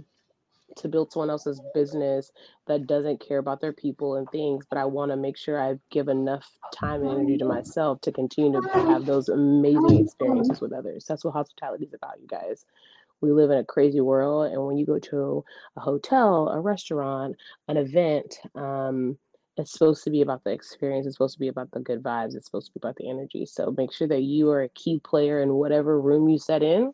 to 0.75 0.87
build 0.87 1.11
someone 1.11 1.31
else's 1.31 1.59
business 1.73 2.31
that 2.67 2.85
doesn't 2.85 3.19
care 3.19 3.39
about 3.39 3.59
their 3.59 3.73
people 3.73 4.15
and 4.15 4.29
things 4.29 4.65
but 4.69 4.77
i 4.77 4.85
want 4.85 5.11
to 5.11 5.17
make 5.17 5.35
sure 5.35 5.61
i 5.61 5.75
give 5.89 6.07
enough 6.07 6.47
time 6.73 7.01
and 7.01 7.11
energy 7.11 7.37
to 7.37 7.45
myself 7.45 7.99
to 8.01 8.11
continue 8.11 8.61
to 8.61 8.69
have 8.69 9.05
those 9.05 9.29
amazing 9.29 10.05
experiences 10.05 10.61
with 10.61 10.71
others 10.71 11.05
that's 11.05 11.25
what 11.25 11.33
hospitality 11.33 11.85
is 11.85 11.93
about 11.93 12.19
you 12.21 12.27
guys 12.27 12.65
we 13.21 13.31
live 13.31 13.51
in 13.51 13.57
a 13.57 13.63
crazy 13.63 14.01
world 14.01 14.51
and 14.51 14.65
when 14.65 14.77
you 14.77 14.85
go 14.85 14.99
to 14.99 15.43
a 15.77 15.79
hotel 15.79 16.49
a 16.49 16.59
restaurant 16.59 17.35
an 17.67 17.77
event 17.77 18.39
um, 18.55 19.17
it's 19.59 19.73
supposed 19.73 20.03
to 20.05 20.09
be 20.09 20.21
about 20.21 20.43
the 20.43 20.51
experience. 20.51 21.05
It's 21.05 21.15
supposed 21.15 21.33
to 21.35 21.39
be 21.39 21.49
about 21.49 21.71
the 21.71 21.81
good 21.81 22.01
vibes. 22.01 22.35
It's 22.35 22.45
supposed 22.45 22.67
to 22.67 22.73
be 22.73 22.79
about 22.81 22.95
the 22.95 23.09
energy. 23.09 23.45
So 23.45 23.73
make 23.77 23.91
sure 23.91 24.07
that 24.07 24.21
you 24.21 24.49
are 24.51 24.63
a 24.63 24.69
key 24.69 25.01
player 25.03 25.41
in 25.41 25.53
whatever 25.53 25.99
room 25.99 26.29
you 26.29 26.37
set 26.37 26.63
in. 26.63 26.93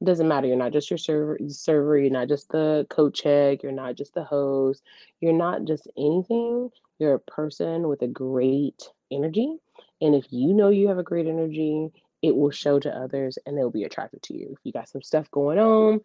It 0.00 0.04
doesn't 0.04 0.26
matter. 0.26 0.46
You're 0.46 0.56
not 0.56 0.72
just 0.72 0.90
your 0.90 0.96
server, 0.98 1.38
server. 1.48 1.98
You're 1.98 2.10
not 2.10 2.28
just 2.28 2.48
the 2.48 2.86
coach 2.88 3.22
check. 3.22 3.62
You're 3.62 3.72
not 3.72 3.96
just 3.96 4.14
the 4.14 4.24
host. 4.24 4.82
You're 5.20 5.34
not 5.34 5.66
just 5.66 5.88
anything. 5.98 6.70
You're 6.98 7.14
a 7.14 7.20
person 7.20 7.86
with 7.86 8.00
a 8.00 8.08
great 8.08 8.82
energy. 9.12 9.56
And 10.00 10.14
if 10.14 10.24
you 10.30 10.54
know 10.54 10.70
you 10.70 10.88
have 10.88 10.98
a 10.98 11.02
great 11.02 11.26
energy, 11.26 11.90
it 12.22 12.34
will 12.34 12.50
show 12.50 12.78
to 12.78 12.90
others 12.90 13.38
and 13.44 13.56
they'll 13.56 13.70
be 13.70 13.84
attracted 13.84 14.22
to 14.22 14.34
you. 14.34 14.48
If 14.52 14.58
you 14.64 14.72
got 14.72 14.88
some 14.88 15.02
stuff 15.02 15.30
going 15.30 15.58
on, 15.58 16.00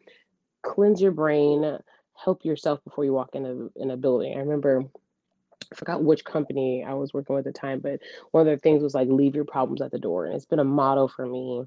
cleanse 0.62 1.02
your 1.02 1.12
brain, 1.12 1.78
help 2.14 2.46
yourself 2.46 2.84
before 2.84 3.06
you 3.06 3.14
walk 3.14 3.36
in 3.36 3.46
a 3.46 3.82
in 3.82 3.92
a 3.92 3.98
building. 3.98 4.36
I 4.36 4.40
remember 4.40 4.86
I 5.72 5.76
forgot 5.76 6.04
which 6.04 6.24
company 6.24 6.84
I 6.84 6.94
was 6.94 7.14
working 7.14 7.36
with 7.36 7.48
at 7.48 7.54
the 7.54 7.60
time, 7.60 7.80
but 7.80 8.00
one 8.32 8.48
of 8.48 8.56
the 8.56 8.62
things 8.62 8.84
was 8.84 8.94
like 8.94 9.08
leave 9.10 9.36
your 9.36 9.46
problems 9.46 9.82
at 9.82 9.92
the 9.92 10.00
door. 10.00 10.26
And 10.26 10.36
it's 10.36 10.46
been 10.46 10.60
a 10.60 10.64
motto 10.64 11.08
for 11.08 11.26
me 11.26 11.66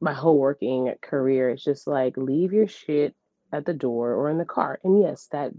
my 0.00 0.12
whole 0.12 0.38
working 0.38 0.92
career. 1.00 1.50
It's 1.50 1.64
just 1.64 1.86
like 1.86 2.16
leave 2.16 2.52
your 2.52 2.68
shit 2.68 3.14
at 3.52 3.64
the 3.64 3.74
door 3.74 4.14
or 4.14 4.30
in 4.30 4.38
the 4.38 4.44
car. 4.44 4.78
And 4.84 5.00
yes, 5.00 5.28
that 5.32 5.52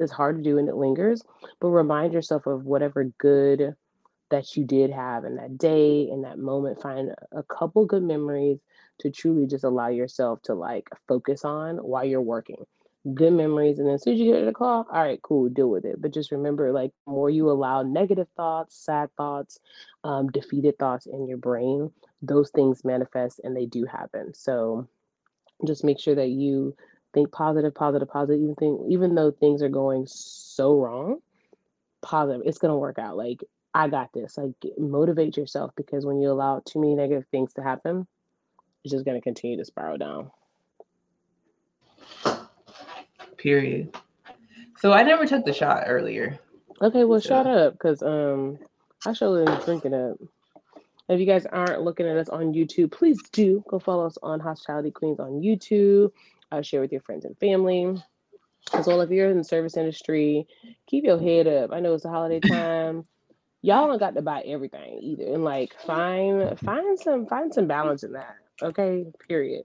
is 0.00 0.10
hard 0.10 0.36
to 0.36 0.42
do 0.42 0.58
and 0.58 0.68
it 0.68 0.76
lingers, 0.76 1.22
but 1.60 1.68
remind 1.68 2.12
yourself 2.12 2.46
of 2.46 2.64
whatever 2.64 3.04
good 3.18 3.74
that 4.30 4.56
you 4.56 4.64
did 4.64 4.90
have 4.90 5.24
in 5.24 5.36
that 5.36 5.58
day, 5.58 6.08
in 6.10 6.22
that 6.22 6.38
moment. 6.38 6.80
Find 6.80 7.14
a 7.32 7.42
couple 7.42 7.84
good 7.86 8.02
memories 8.02 8.58
to 8.98 9.10
truly 9.10 9.46
just 9.46 9.64
allow 9.64 9.88
yourself 9.88 10.42
to 10.42 10.54
like 10.54 10.88
focus 11.06 11.44
on 11.44 11.76
while 11.76 12.04
you're 12.04 12.22
working. 12.22 12.64
Good 13.14 13.34
memories, 13.34 13.78
and 13.78 13.86
then 13.86 13.94
as 13.94 14.02
soon 14.02 14.14
as 14.14 14.20
you 14.20 14.32
get 14.32 14.44
the 14.46 14.52
call, 14.52 14.84
all 14.90 15.02
right, 15.02 15.22
cool, 15.22 15.48
deal 15.48 15.70
with 15.70 15.84
it. 15.84 16.02
But 16.02 16.12
just 16.12 16.32
remember, 16.32 16.72
like, 16.72 16.90
more 17.06 17.30
you 17.30 17.48
allow 17.48 17.82
negative 17.82 18.26
thoughts, 18.36 18.76
sad 18.76 19.10
thoughts, 19.16 19.60
um, 20.02 20.26
defeated 20.32 20.76
thoughts 20.76 21.06
in 21.06 21.28
your 21.28 21.38
brain, 21.38 21.92
those 22.20 22.50
things 22.50 22.84
manifest 22.84 23.40
and 23.44 23.56
they 23.56 23.66
do 23.66 23.84
happen. 23.84 24.34
So 24.34 24.88
just 25.64 25.84
make 25.84 26.00
sure 26.00 26.16
that 26.16 26.28
you 26.30 26.74
think 27.14 27.30
positive, 27.30 27.74
positive, 27.74 28.08
positive. 28.08 28.42
Even 28.42 28.54
think, 28.56 28.80
even 28.88 29.14
though 29.14 29.30
things 29.30 29.62
are 29.62 29.68
going 29.68 30.06
so 30.08 30.74
wrong, 30.76 31.18
positive. 32.02 32.42
It's 32.44 32.58
gonna 32.58 32.76
work 32.76 32.98
out. 32.98 33.16
Like 33.16 33.44
I 33.76 33.88
got 33.88 34.10
this. 34.14 34.38
Like 34.38 34.54
motivate 34.78 35.36
yourself 35.36 35.70
because 35.76 36.06
when 36.06 36.18
you 36.18 36.30
allow 36.30 36.62
too 36.64 36.80
many 36.80 36.94
negative 36.94 37.26
things 37.30 37.52
to 37.54 37.62
happen, 37.62 38.06
it's 38.82 38.90
just 38.90 39.04
gonna 39.04 39.20
continue 39.20 39.58
to 39.58 39.66
spiral 39.66 39.98
down. 39.98 40.30
Period. 43.36 43.94
So 44.78 44.92
I 44.92 45.02
never 45.02 45.26
took 45.26 45.44
the 45.44 45.52
shot 45.52 45.84
earlier. 45.86 46.38
Okay, 46.80 47.04
well, 47.04 47.20
so. 47.20 47.28
shut 47.28 47.46
up, 47.46 47.78
cause 47.78 48.02
um, 48.02 48.58
I 49.04 49.12
sure 49.12 49.44
didn't 49.44 49.66
drink 49.66 49.84
it 49.84 49.92
up. 49.92 50.16
If 51.10 51.20
you 51.20 51.26
guys 51.26 51.44
aren't 51.44 51.82
looking 51.82 52.08
at 52.08 52.16
us 52.16 52.30
on 52.30 52.54
YouTube, 52.54 52.92
please 52.92 53.18
do 53.30 53.62
go 53.68 53.78
follow 53.78 54.06
us 54.06 54.16
on 54.22 54.40
Hospitality 54.40 54.90
Queens 54.90 55.20
on 55.20 55.42
YouTube. 55.42 56.12
Uh, 56.50 56.62
share 56.62 56.80
with 56.80 56.92
your 56.92 57.02
friends 57.02 57.26
and 57.26 57.36
family. 57.38 58.02
As 58.72 58.86
well, 58.86 59.02
if 59.02 59.10
you're 59.10 59.30
in 59.30 59.36
the 59.36 59.44
service 59.44 59.76
industry, 59.76 60.46
keep 60.86 61.04
your 61.04 61.20
head 61.20 61.46
up. 61.46 61.72
I 61.72 61.80
know 61.80 61.92
it's 61.92 62.06
a 62.06 62.08
holiday 62.08 62.40
time. 62.40 63.04
Y'all 63.66 63.88
don't 63.88 63.98
got 63.98 64.14
to 64.14 64.22
buy 64.22 64.42
everything 64.42 65.00
either, 65.02 65.24
and 65.24 65.42
like 65.42 65.74
find 65.84 66.56
find 66.60 66.96
some 67.00 67.26
find 67.26 67.52
some 67.52 67.66
balance 67.66 68.04
in 68.04 68.12
that. 68.12 68.36
Okay, 68.62 69.04
period. 69.26 69.64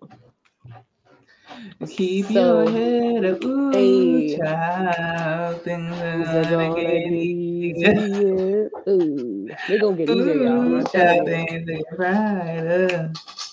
Keep 1.87 2.25
so, 2.25 2.63
your 2.63 2.71
head 2.71 3.25
up, 3.25 3.43
ooh, 3.43 3.69
hey, 3.71 4.37
child. 4.37 5.61
Things 5.61 5.93
are 6.01 6.45
gonna 6.45 6.73
get 6.73 7.11
easier. 7.13 8.71
Ooh, 8.89 9.47
they're 9.67 9.77
gonna 9.77 9.95
get 9.95 10.09
easier, 10.09 10.33
y'all. 10.33 10.83
Child, 10.85 11.27
things 11.27 11.67
get 11.67 11.95
brighter. 11.95 13.13
Oh, 13.13 13.19
oh. 13.19 13.50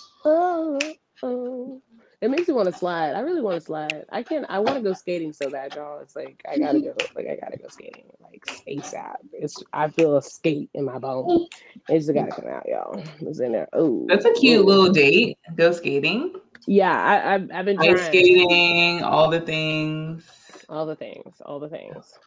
It 2.21 2.31
makes 2.31 2.49
me 2.49 2.55
want 2.55 2.67
to 2.67 2.77
slide. 2.77 3.15
I 3.15 3.21
really 3.21 3.41
want 3.41 3.57
to 3.57 3.61
slide. 3.61 4.05
I 4.11 4.25
can't. 4.25 4.45
I 4.49 4.59
want 4.59 4.77
to 4.77 4.83
go 4.83 4.93
skating 4.93 5.33
so 5.33 5.51
bad, 5.51 5.75
y'all. 5.75 6.01
It's 6.01 6.17
like 6.17 6.43
I 6.49 6.59
gotta 6.59 6.81
go. 6.81 6.95
Like 7.15 7.29
I 7.29 7.37
gotta 7.37 7.59
go 7.59 7.69
skating. 7.69 8.07
Like 8.21 8.45
ASAP. 8.69 9.17
It's. 9.33 9.63
I 9.73 9.89
feel 9.89 10.17
a 10.17 10.23
skate 10.23 10.69
in 10.75 10.85
my 10.85 10.99
bone. 10.99 11.47
It's 11.89 12.07
just 12.07 12.15
gotta 12.15 12.33
come 12.33 12.51
out, 12.51 12.67
y'all. 12.67 13.01
It's 13.21 13.39
in 13.39 13.53
there. 13.53 13.69
Oh, 13.73 14.07
that's 14.09 14.25
a 14.25 14.33
cute 14.33 14.65
little 14.65 14.93
date. 14.93 15.39
Go 15.55 15.71
skating. 15.71 16.35
Yeah, 16.67 16.93
I, 16.93 17.35
I've, 17.35 17.51
I've 17.53 17.65
been 17.65 17.79
ice 17.79 18.07
skating, 18.07 19.03
all 19.03 19.31
the 19.31 19.41
things, 19.41 20.65
all 20.69 20.87
the 20.87 20.97
things, 20.97 21.35
all 21.47 21.61
the 21.61 21.69
things. 21.69 22.19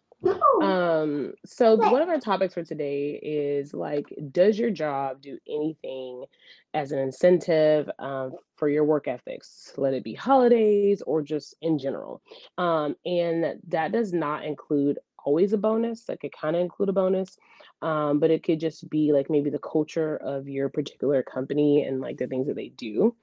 Um, 0.62 1.34
so 1.46 1.76
one 1.76 2.02
of 2.02 2.10
our 2.10 2.20
topics 2.20 2.54
for 2.54 2.64
today 2.64 3.20
is 3.22 3.74
like, 3.74 4.06
does 4.32 4.60
your 4.60 4.70
job 4.70 5.22
do 5.22 5.40
anything 5.48 6.26
as 6.74 6.92
an 6.92 7.00
incentive 7.00 7.90
um, 8.00 8.34
for 8.56 8.70
your 8.70 8.84
work 8.84 9.08
ethics? 9.08 9.74
Let 9.78 9.94
it 9.94 10.04
be 10.04 10.14
holidays 10.14 11.02
or 11.02 11.22
just 11.22 11.56
in 11.62 11.80
general. 11.80 12.22
Um, 12.58 12.96
and 13.06 13.60
that 13.70 13.92
does 13.92 14.14
not 14.14 14.46
include 14.46 15.00
always 15.24 15.54
a 15.54 15.58
bonus. 15.58 16.08
Like 16.08 16.24
it 16.24 16.34
kind 16.40 16.56
of 16.56 16.62
include 16.62 16.90
a 16.90 16.94
bonus, 16.94 17.38
um, 17.82 18.20
but 18.20 18.32
it 18.32 18.44
could 18.44 18.60
just 18.60 18.90
be 18.90 19.12
like 19.14 19.30
maybe 19.30 19.50
the 19.50 19.60
culture 19.60 20.18
of 20.18 20.48
your 20.48 20.70
particular 20.70 21.24
company 21.24 21.84
and 21.84 22.02
like 22.02 22.18
the 22.18 22.28
things 22.28 22.48
that 22.48 22.56
they 22.56 22.70
do. 22.70 23.16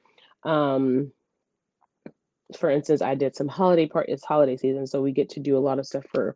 Um, 0.45 1.13
for 2.57 2.71
instance, 2.71 3.03
I 3.03 3.15
did 3.15 3.37
some 3.37 3.49
holiday 3.49 3.87
part. 3.87 4.09
It's 4.09 4.25
holiday 4.25 4.57
season, 4.57 4.87
so 4.87 5.03
we 5.03 5.13
get 5.13 5.29
to 5.31 5.41
do 5.41 5.57
a 5.57 5.61
lot 5.61 5.79
of 5.79 5.87
stuff 5.87 6.05
for 6.15 6.35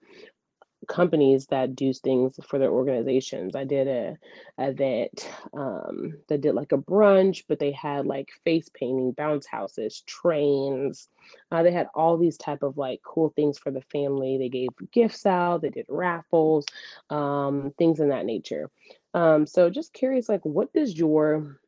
companies 0.89 1.47
that 1.47 1.77
do 1.77 1.93
things 1.93 2.39
for 2.47 2.59
their 2.59 2.71
organizations. 2.71 3.55
I 3.55 3.65
did 3.65 3.89
a, 3.89 4.17
event 4.59 5.29
um, 5.55 6.19
that 6.29 6.41
did 6.41 6.55
like 6.55 6.73
a 6.73 6.79
brunch, 6.79 7.45
but 7.49 7.59
they 7.59 7.73
had 7.73 8.07
like 8.07 8.31
face 8.45 8.69
painting, 8.73 9.13
bounce 9.13 9.47
houses, 9.47 10.03
trains. 10.07 11.09
Uh, 11.51 11.63
they 11.63 11.73
had 11.73 11.89
all 11.95 12.17
these 12.17 12.37
type 12.37 12.63
of 12.63 12.77
like 12.79 13.01
cool 13.05 13.33
things 13.35 13.59
for 13.59 13.71
the 13.71 13.83
family. 13.93 14.39
They 14.39 14.49
gave 14.49 14.69
gifts 14.93 15.27
out. 15.27 15.63
They 15.63 15.71
did 15.71 15.87
raffles, 15.89 16.67
um, 17.11 17.73
things 17.79 18.01
in 18.01 18.09
that 18.11 18.27
nature. 18.27 18.71
Um, 19.15 19.47
so 19.47 19.71
just 19.71 19.93
curious, 19.93 20.29
like, 20.29 20.45
what 20.45 20.73
does 20.73 20.97
your 20.97 21.61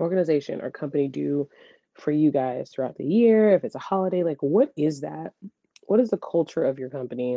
organization 0.00 0.60
or 0.60 0.70
company 0.70 1.08
do 1.08 1.48
for 1.94 2.10
you 2.10 2.30
guys 2.30 2.70
throughout 2.70 2.96
the 2.96 3.04
year? 3.04 3.50
If 3.50 3.64
it's 3.64 3.74
a 3.74 3.80
holiday, 3.80 4.24
like 4.24 4.42
what 4.42 4.72
is 4.76 5.00
that? 5.00 5.32
What 5.86 6.00
is 6.00 6.10
the 6.10 6.18
culture 6.18 6.64
of 6.64 6.78
your 6.78 6.88
company? 6.88 7.36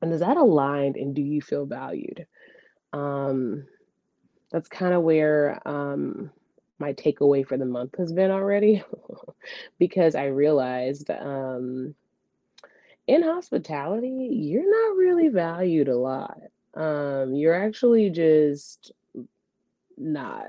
And 0.00 0.12
is 0.12 0.20
that 0.20 0.36
aligned 0.36 0.96
and 0.96 1.14
do 1.14 1.22
you 1.22 1.40
feel 1.40 1.66
valued? 1.66 2.26
Um, 2.92 3.66
that's 4.50 4.68
kind 4.68 4.94
of 4.94 5.02
where 5.02 5.60
um, 5.66 6.30
my 6.78 6.92
takeaway 6.92 7.46
for 7.46 7.56
the 7.56 7.64
month 7.64 7.96
has 7.98 8.12
been 8.12 8.30
already 8.30 8.82
because 9.78 10.14
I 10.14 10.26
realized 10.26 11.10
um, 11.10 11.94
in 13.06 13.22
hospitality, 13.22 14.28
you're 14.32 14.70
not 14.70 14.96
really 14.96 15.28
valued 15.28 15.88
a 15.88 15.96
lot. 15.96 16.40
Um, 16.74 17.34
you're 17.34 17.54
actually 17.54 18.10
just 18.10 18.92
not 19.96 20.44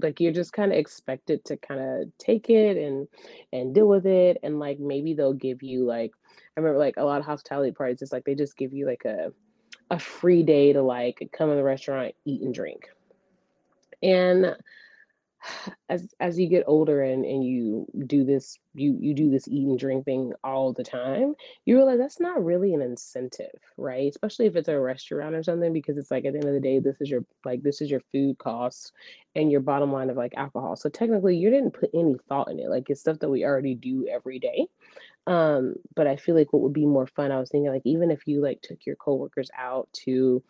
like 0.00 0.20
you're 0.20 0.32
just 0.32 0.52
kind 0.52 0.72
of 0.72 0.78
expected 0.78 1.44
to 1.44 1.56
kind 1.56 1.80
of 1.80 2.18
take 2.18 2.48
it 2.50 2.76
and 2.76 3.08
and 3.52 3.74
deal 3.74 3.88
with 3.88 4.06
it 4.06 4.38
and 4.42 4.58
like 4.58 4.78
maybe 4.78 5.12
they'll 5.12 5.32
give 5.32 5.62
you 5.62 5.84
like 5.84 6.12
i 6.56 6.60
remember 6.60 6.78
like 6.78 6.96
a 6.96 7.04
lot 7.04 7.20
of 7.20 7.26
hospitality 7.26 7.72
parties 7.72 8.02
it's 8.02 8.12
like 8.12 8.24
they 8.24 8.34
just 8.34 8.56
give 8.56 8.72
you 8.72 8.86
like 8.86 9.04
a 9.04 9.32
a 9.90 9.98
free 9.98 10.42
day 10.42 10.72
to 10.72 10.82
like 10.82 11.28
come 11.32 11.50
in 11.50 11.56
the 11.56 11.62
restaurant 11.62 12.14
eat 12.24 12.42
and 12.42 12.54
drink. 12.54 12.88
And 14.02 14.56
as 15.88 16.12
as 16.18 16.38
you 16.38 16.48
get 16.48 16.64
older 16.66 17.02
and 17.02 17.24
and 17.24 17.44
you 17.44 17.86
do 18.06 18.24
this 18.24 18.58
you 18.74 18.96
you 19.00 19.14
do 19.14 19.30
this 19.30 19.46
eat 19.46 19.68
and 19.68 19.78
drink 19.78 20.04
thing 20.04 20.32
all 20.42 20.72
the 20.72 20.82
time 20.82 21.32
you 21.64 21.76
realize 21.76 21.98
that's 21.98 22.18
not 22.18 22.44
really 22.44 22.74
an 22.74 22.82
incentive 22.82 23.58
right? 23.76 24.10
Especially 24.10 24.46
if 24.46 24.56
it's 24.56 24.68
a 24.68 24.78
restaurant 24.78 25.36
or 25.36 25.42
something 25.44 25.72
because 25.72 25.96
it's 25.96 26.10
like 26.10 26.24
at 26.24 26.32
the 26.32 26.40
end 26.40 26.48
of 26.48 26.54
the 26.54 26.60
day 26.60 26.80
this 26.80 27.00
is 27.00 27.08
your 27.08 27.24
like 27.44 27.62
this 27.62 27.80
is 27.80 27.88
your 27.90 28.02
food 28.12 28.36
costs 28.38 28.92
and 29.36 29.50
your 29.52 29.60
bottom 29.60 29.92
line 29.92 30.10
of 30.10 30.16
like 30.16 30.34
alcohol. 30.36 30.74
So 30.74 30.88
technically 30.88 31.36
you 31.36 31.50
didn't 31.50 31.70
put 31.70 31.90
any 31.94 32.16
thought 32.28 32.50
in 32.50 32.58
it 32.58 32.68
like 32.68 32.90
it's 32.90 33.00
stuff 33.00 33.20
that 33.20 33.30
we 33.30 33.44
already 33.44 33.76
do 33.76 34.08
every 34.08 34.40
day 34.40 34.66
um 35.28 35.74
but 35.94 36.06
i 36.06 36.16
feel 36.16 36.34
like 36.34 36.52
what 36.52 36.62
would 36.62 36.72
be 36.72 36.86
more 36.86 37.06
fun 37.06 37.30
i 37.30 37.38
was 37.38 37.50
thinking 37.50 37.70
like 37.70 37.82
even 37.84 38.10
if 38.10 38.26
you 38.26 38.40
like 38.40 38.60
took 38.62 38.84
your 38.84 38.96
coworkers 38.96 39.50
out 39.56 39.88
to 39.92 40.42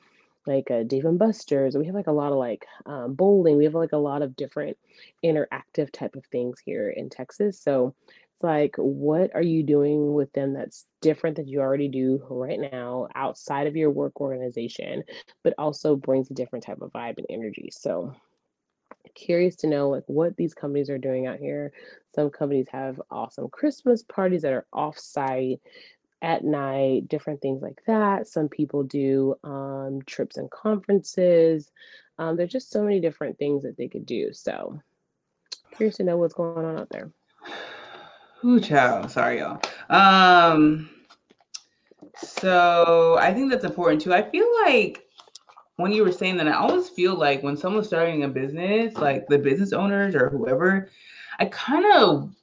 like 0.49 0.70
a 0.70 0.83
Dave 0.83 1.05
and 1.05 1.18
Buster's. 1.18 1.76
We 1.76 1.87
have 1.87 1.95
like 1.95 2.07
a 2.09 2.12
lot 2.12 2.33
of 2.33 2.39
like 2.39 2.66
um, 2.87 3.14
bowling. 3.14 3.57
We 3.57 3.64
have 3.64 3.74
like 3.74 3.93
a 3.93 3.99
lot 3.99 4.22
of 4.22 4.35
different 4.35 4.76
interactive 5.24 5.93
type 5.93 6.16
of 6.16 6.24
things 6.26 6.59
here 6.64 6.91
in 6.91 7.11
Texas. 7.11 7.61
So 7.61 7.95
it's 8.09 8.43
like, 8.43 8.74
what 8.79 9.35
are 9.35 9.43
you 9.43 9.62
doing 9.62 10.14
with 10.14 10.33
them 10.33 10.55
that's 10.55 10.87
different 11.01 11.37
that 11.37 11.49
you 11.49 11.61
already 11.61 11.89
do 11.89 12.24
right 12.31 12.59
now 12.59 13.09
outside 13.14 13.66
of 13.66 13.76
your 13.76 13.91
work 13.91 14.20
organization, 14.20 15.05
but 15.45 15.55
also 15.59 15.95
brings 15.95 16.31
a 16.31 16.35
different 16.35 16.64
type 16.64 16.81
of 16.81 16.93
vibe 16.93 17.18
and 17.18 17.26
energy. 17.29 17.68
So 17.70 18.14
curious 19.14 19.56
to 19.56 19.66
know 19.66 19.88
like 19.88 20.04
what 20.06 20.36
these 20.36 20.54
companies 20.54 20.90
are 20.90 20.98
doing 20.98 21.26
out 21.26 21.38
here. 21.38 21.72
Some 22.14 22.30
companies 22.30 22.66
have 22.70 23.00
awesome 23.11 23.48
Christmas 23.50 24.02
parties 24.02 24.42
that 24.42 24.52
are 24.52 24.66
off 24.72 24.98
site 24.98 25.61
at 26.22 26.44
night, 26.44 27.09
different 27.09 27.40
things 27.40 27.62
like 27.62 27.80
that. 27.86 28.26
Some 28.26 28.48
people 28.48 28.82
do 28.82 29.36
um, 29.44 30.00
trips 30.06 30.36
and 30.36 30.50
conferences. 30.50 31.70
Um, 32.18 32.36
there's 32.36 32.52
just 32.52 32.70
so 32.70 32.82
many 32.82 33.00
different 33.00 33.38
things 33.38 33.62
that 33.62 33.76
they 33.76 33.88
could 33.88 34.06
do. 34.06 34.32
So, 34.32 34.80
curious 35.76 35.96
to 35.98 36.04
know 36.04 36.16
what's 36.16 36.34
going 36.34 36.64
on 36.64 36.78
out 36.78 36.88
there. 36.90 37.11
Ooh, 38.44 38.61
child. 38.61 39.11
Sorry, 39.11 39.38
y'all. 39.38 39.61
Um, 39.90 40.90
so 42.16 43.16
I 43.20 43.32
think 43.32 43.50
that's 43.50 43.64
important 43.64 44.02
too. 44.02 44.12
I 44.12 44.28
feel 44.28 44.46
like 44.64 45.07
when 45.79 45.93
you 45.93 46.05
were 46.05 46.12
saying 46.12 46.37
that, 46.39 46.49
I 46.49 46.55
always 46.55 46.89
feel 46.89 47.14
like 47.14 47.45
when 47.45 47.57
someone's 47.57 47.87
starting 47.87 48.24
a 48.24 48.29
business, 48.29 48.97
like 48.97 49.29
the 49.29 49.39
business 49.39 49.72
owners 49.72 50.16
or 50.16 50.29
whoever, 50.29 50.91
I 51.39 51.45
kind 51.47 51.87
of 51.95 52.35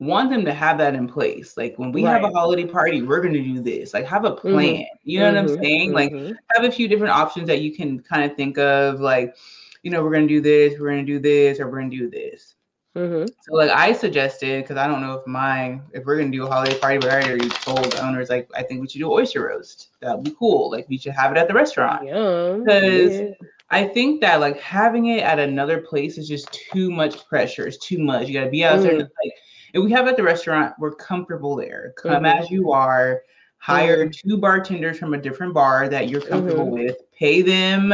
want 0.00 0.30
them 0.30 0.44
to 0.44 0.52
have 0.52 0.76
that 0.78 0.96
in 0.96 1.06
place. 1.06 1.56
Like 1.56 1.78
when 1.78 1.92
we 1.92 2.04
right. 2.04 2.20
have 2.20 2.24
a 2.24 2.34
holiday 2.34 2.66
party, 2.66 3.02
we're 3.02 3.20
going 3.20 3.34
to 3.34 3.42
do 3.42 3.60
this. 3.60 3.94
Like 3.94 4.04
have 4.06 4.24
a 4.24 4.32
mm-hmm. 4.32 4.48
plan. 4.48 4.74
Mm-hmm. 4.74 4.84
You 5.04 5.20
know 5.20 5.26
mm-hmm. 5.26 5.34
what 5.36 5.40
I'm 5.40 5.46
mm-hmm. 5.46 5.62
saying? 5.62 5.92
Mm-hmm. 5.92 6.26
Like 6.26 6.36
have 6.56 6.64
a 6.64 6.72
few 6.72 6.88
different 6.88 7.12
options 7.12 7.46
that 7.46 7.60
you 7.60 7.72
can 7.72 8.00
kind 8.00 8.28
of 8.28 8.36
think 8.36 8.58
of. 8.58 8.98
Like, 8.98 9.36
you 9.84 9.92
know, 9.92 10.02
we're 10.02 10.12
going 10.12 10.26
to 10.26 10.34
do 10.34 10.40
this, 10.40 10.76
we're 10.80 10.90
going 10.90 11.06
to 11.06 11.12
do 11.12 11.20
this, 11.20 11.60
or 11.60 11.68
we're 11.68 11.78
going 11.78 11.92
to 11.92 11.96
do 11.96 12.10
this. 12.10 12.56
Mm-hmm. 12.96 13.26
So 13.42 13.54
like 13.54 13.70
I 13.70 13.92
suggested, 13.92 14.64
because 14.64 14.78
I 14.78 14.86
don't 14.86 15.02
know 15.02 15.12
if 15.12 15.26
my 15.26 15.78
if 15.92 16.06
we're 16.06 16.16
gonna 16.16 16.30
do 16.30 16.46
a 16.46 16.50
holiday 16.50 16.78
party, 16.78 16.96
but 16.96 17.10
I 17.10 17.22
already 17.22 17.50
told 17.50 17.84
the 17.92 18.02
owners 18.02 18.30
like 18.30 18.48
I 18.54 18.62
think 18.62 18.80
we 18.80 18.88
should 18.88 19.00
do 19.00 19.12
oyster 19.12 19.46
roast. 19.46 19.88
That'd 20.00 20.24
be 20.24 20.34
cool. 20.38 20.70
Like 20.70 20.88
we 20.88 20.96
should 20.96 21.12
have 21.12 21.30
it 21.30 21.36
at 21.36 21.46
the 21.46 21.54
restaurant. 21.54 22.06
Yeah. 22.06 22.56
Because 22.58 23.20
yeah. 23.20 23.30
I 23.68 23.84
think 23.84 24.22
that 24.22 24.40
like 24.40 24.58
having 24.60 25.06
it 25.06 25.22
at 25.22 25.38
another 25.38 25.78
place 25.82 26.16
is 26.16 26.26
just 26.26 26.50
too 26.52 26.90
much 26.90 27.28
pressure. 27.28 27.66
It's 27.66 27.76
too 27.76 27.98
much. 27.98 28.28
You 28.28 28.34
got 28.34 28.44
to 28.44 28.50
be 28.50 28.64
out 28.64 28.78
mm. 28.78 28.82
there. 28.84 28.98
Like 28.98 29.32
if 29.74 29.84
we 29.84 29.92
have 29.92 30.08
at 30.08 30.16
the 30.16 30.22
restaurant, 30.22 30.74
we're 30.78 30.94
comfortable 30.94 31.54
there. 31.54 31.92
Come 31.98 32.24
mm-hmm. 32.24 32.42
as 32.42 32.50
you 32.50 32.72
are. 32.72 33.22
Hire 33.58 34.06
mm-hmm. 34.06 34.28
two 34.30 34.38
bartenders 34.38 34.98
from 34.98 35.12
a 35.12 35.18
different 35.18 35.52
bar 35.52 35.88
that 35.88 36.08
you're 36.08 36.20
comfortable 36.20 36.66
mm-hmm. 36.66 36.84
with. 36.84 36.96
Pay 37.18 37.42
them, 37.42 37.92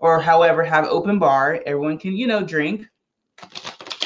or 0.00 0.18
however, 0.20 0.64
have 0.64 0.86
open 0.86 1.18
bar. 1.18 1.60
Everyone 1.66 1.98
can 1.98 2.16
you 2.16 2.26
know 2.26 2.42
drink. 2.42 2.88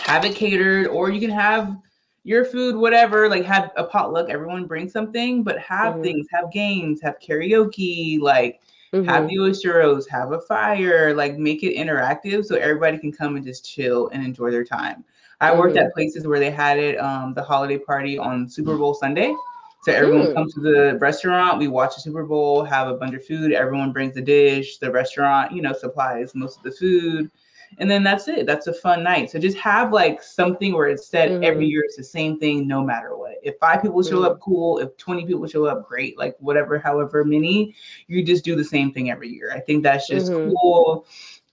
Have 0.09 0.24
it 0.24 0.34
catered, 0.34 0.88
or 0.88 1.11
you 1.11 1.20
can 1.20 1.30
have 1.30 1.76
your 2.24 2.44
food, 2.44 2.74
whatever. 2.74 3.28
Like 3.28 3.44
have 3.44 3.70
a 3.76 3.84
potluck. 3.84 4.28
Everyone 4.28 4.66
bring 4.66 4.88
something, 4.88 5.42
but 5.42 5.59
have 5.59 5.94
mm-hmm. 5.94 6.02
things. 6.02 6.26
Have 6.32 6.50
games. 6.52 7.00
Have 7.00 7.18
karaoke. 7.20 8.20
Like 8.20 8.61
Mm-hmm. 8.92 9.09
Have 9.09 9.28
the 9.28 9.38
oyster 9.38 10.00
have 10.11 10.32
a 10.32 10.40
fire, 10.40 11.14
like 11.14 11.36
make 11.36 11.62
it 11.62 11.76
interactive 11.76 12.44
so 12.46 12.56
everybody 12.56 12.96
can 12.96 13.12
come 13.12 13.36
and 13.36 13.44
just 13.44 13.68
chill 13.68 14.09
and 14.09 14.24
enjoy 14.24 14.50
their 14.50 14.64
time. 14.64 15.04
I 15.40 15.50
mm-hmm. 15.50 15.59
worked 15.59 15.76
at 15.76 15.92
places 15.92 16.26
where 16.26 16.40
they 16.40 16.50
had 16.50 16.78
it 16.78 16.96
um, 16.98 17.34
the 17.34 17.42
holiday 17.42 17.78
party 17.78 18.16
on 18.16 18.48
Super 18.48 18.76
Bowl 18.78 18.94
Sunday. 18.94 19.34
So 19.82 19.92
everyone 19.92 20.26
mm. 20.26 20.34
comes 20.34 20.54
to 20.54 20.61
the 20.61 20.98
restaurant, 21.00 21.59
we 21.59 21.68
watch 21.68 21.94
the 21.94 22.00
Super 22.00 22.24
Bowl, 22.24 22.64
have 22.64 22.88
a 22.88 22.94
bunch 22.94 23.14
of 23.14 23.24
food, 23.24 23.52
everyone 23.52 23.92
brings 23.92 24.16
a 24.16 24.20
dish, 24.20 24.78
the 24.78 24.90
restaurant, 24.90 25.52
you 25.52 25.62
know, 25.62 25.72
supplies 25.72 26.34
most 26.34 26.56
of 26.56 26.64
the 26.64 26.72
food 26.72 27.30
and 27.76 27.90
then 27.90 28.02
that's 28.02 28.28
it. 28.28 28.46
That's 28.46 28.66
a 28.66 28.72
fun 28.72 29.02
night. 29.02 29.30
So 29.30 29.38
just 29.38 29.58
have 29.58 29.92
like 29.92 30.22
something 30.22 30.72
where 30.72 30.88
it's 30.88 31.06
said 31.06 31.30
mm-hmm. 31.30 31.44
every 31.44 31.66
year 31.66 31.82
it's 31.84 31.96
the 31.96 32.04
same 32.04 32.38
thing, 32.38 32.66
no 32.66 32.82
matter 32.82 33.16
what. 33.16 33.36
If 33.42 33.58
five 33.58 33.82
people 33.82 34.02
show 34.02 34.22
mm-hmm. 34.22 34.32
up, 34.32 34.40
cool. 34.40 34.78
If 34.78 34.96
20 34.96 35.26
people 35.26 35.46
show 35.46 35.66
up, 35.66 35.86
great. 35.86 36.18
Like 36.18 36.36
whatever, 36.40 36.78
however 36.78 37.24
many, 37.24 37.74
you 38.06 38.24
just 38.24 38.44
do 38.44 38.56
the 38.56 38.64
same 38.64 38.92
thing 38.92 39.10
every 39.10 39.28
year. 39.28 39.52
I 39.54 39.60
think 39.60 39.82
that's 39.82 40.08
just 40.08 40.32
mm-hmm. 40.32 40.54
cool. 40.56 41.06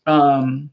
Um, 0.07 0.71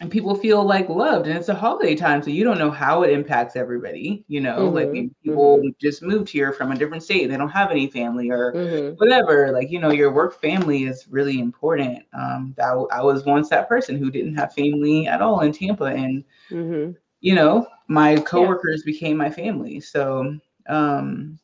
and 0.00 0.10
people 0.10 0.34
feel 0.34 0.62
like 0.62 0.88
loved 0.88 1.26
and 1.26 1.38
it's 1.38 1.48
a 1.48 1.54
holiday 1.54 1.94
time 1.94 2.22
so 2.22 2.30
you 2.30 2.44
don't 2.44 2.58
know 2.58 2.70
how 2.70 3.02
it 3.02 3.10
impacts 3.10 3.56
everybody 3.56 4.24
you 4.28 4.40
know 4.40 4.58
mm-hmm, 4.58 4.74
like 4.74 4.92
people 5.22 5.58
mm-hmm. 5.58 5.68
just 5.80 6.02
moved 6.02 6.28
here 6.28 6.52
from 6.52 6.72
a 6.72 6.76
different 6.76 7.02
state 7.02 7.28
they 7.28 7.36
don't 7.36 7.48
have 7.48 7.70
any 7.70 7.88
family 7.88 8.30
or 8.30 8.52
mm-hmm. 8.52 8.94
whatever 8.96 9.52
like 9.52 9.70
you 9.70 9.78
know 9.78 9.90
your 9.90 10.12
work 10.12 10.40
family 10.40 10.84
is 10.84 11.06
really 11.08 11.40
important 11.40 12.04
um 12.12 12.54
that 12.56 12.72
i 12.90 13.02
was 13.02 13.24
once 13.24 13.48
that 13.48 13.68
person 13.68 13.96
who 13.96 14.10
didn't 14.10 14.34
have 14.34 14.52
family 14.52 15.06
at 15.06 15.22
all 15.22 15.40
in 15.40 15.52
tampa 15.52 15.84
and 15.84 16.24
mm-hmm. 16.50 16.92
you 17.20 17.34
know 17.34 17.66
my 17.88 18.16
coworkers 18.16 18.82
yeah. 18.84 18.92
became 18.92 19.16
my 19.16 19.30
family 19.30 19.80
so 19.80 20.36
um 20.68 21.38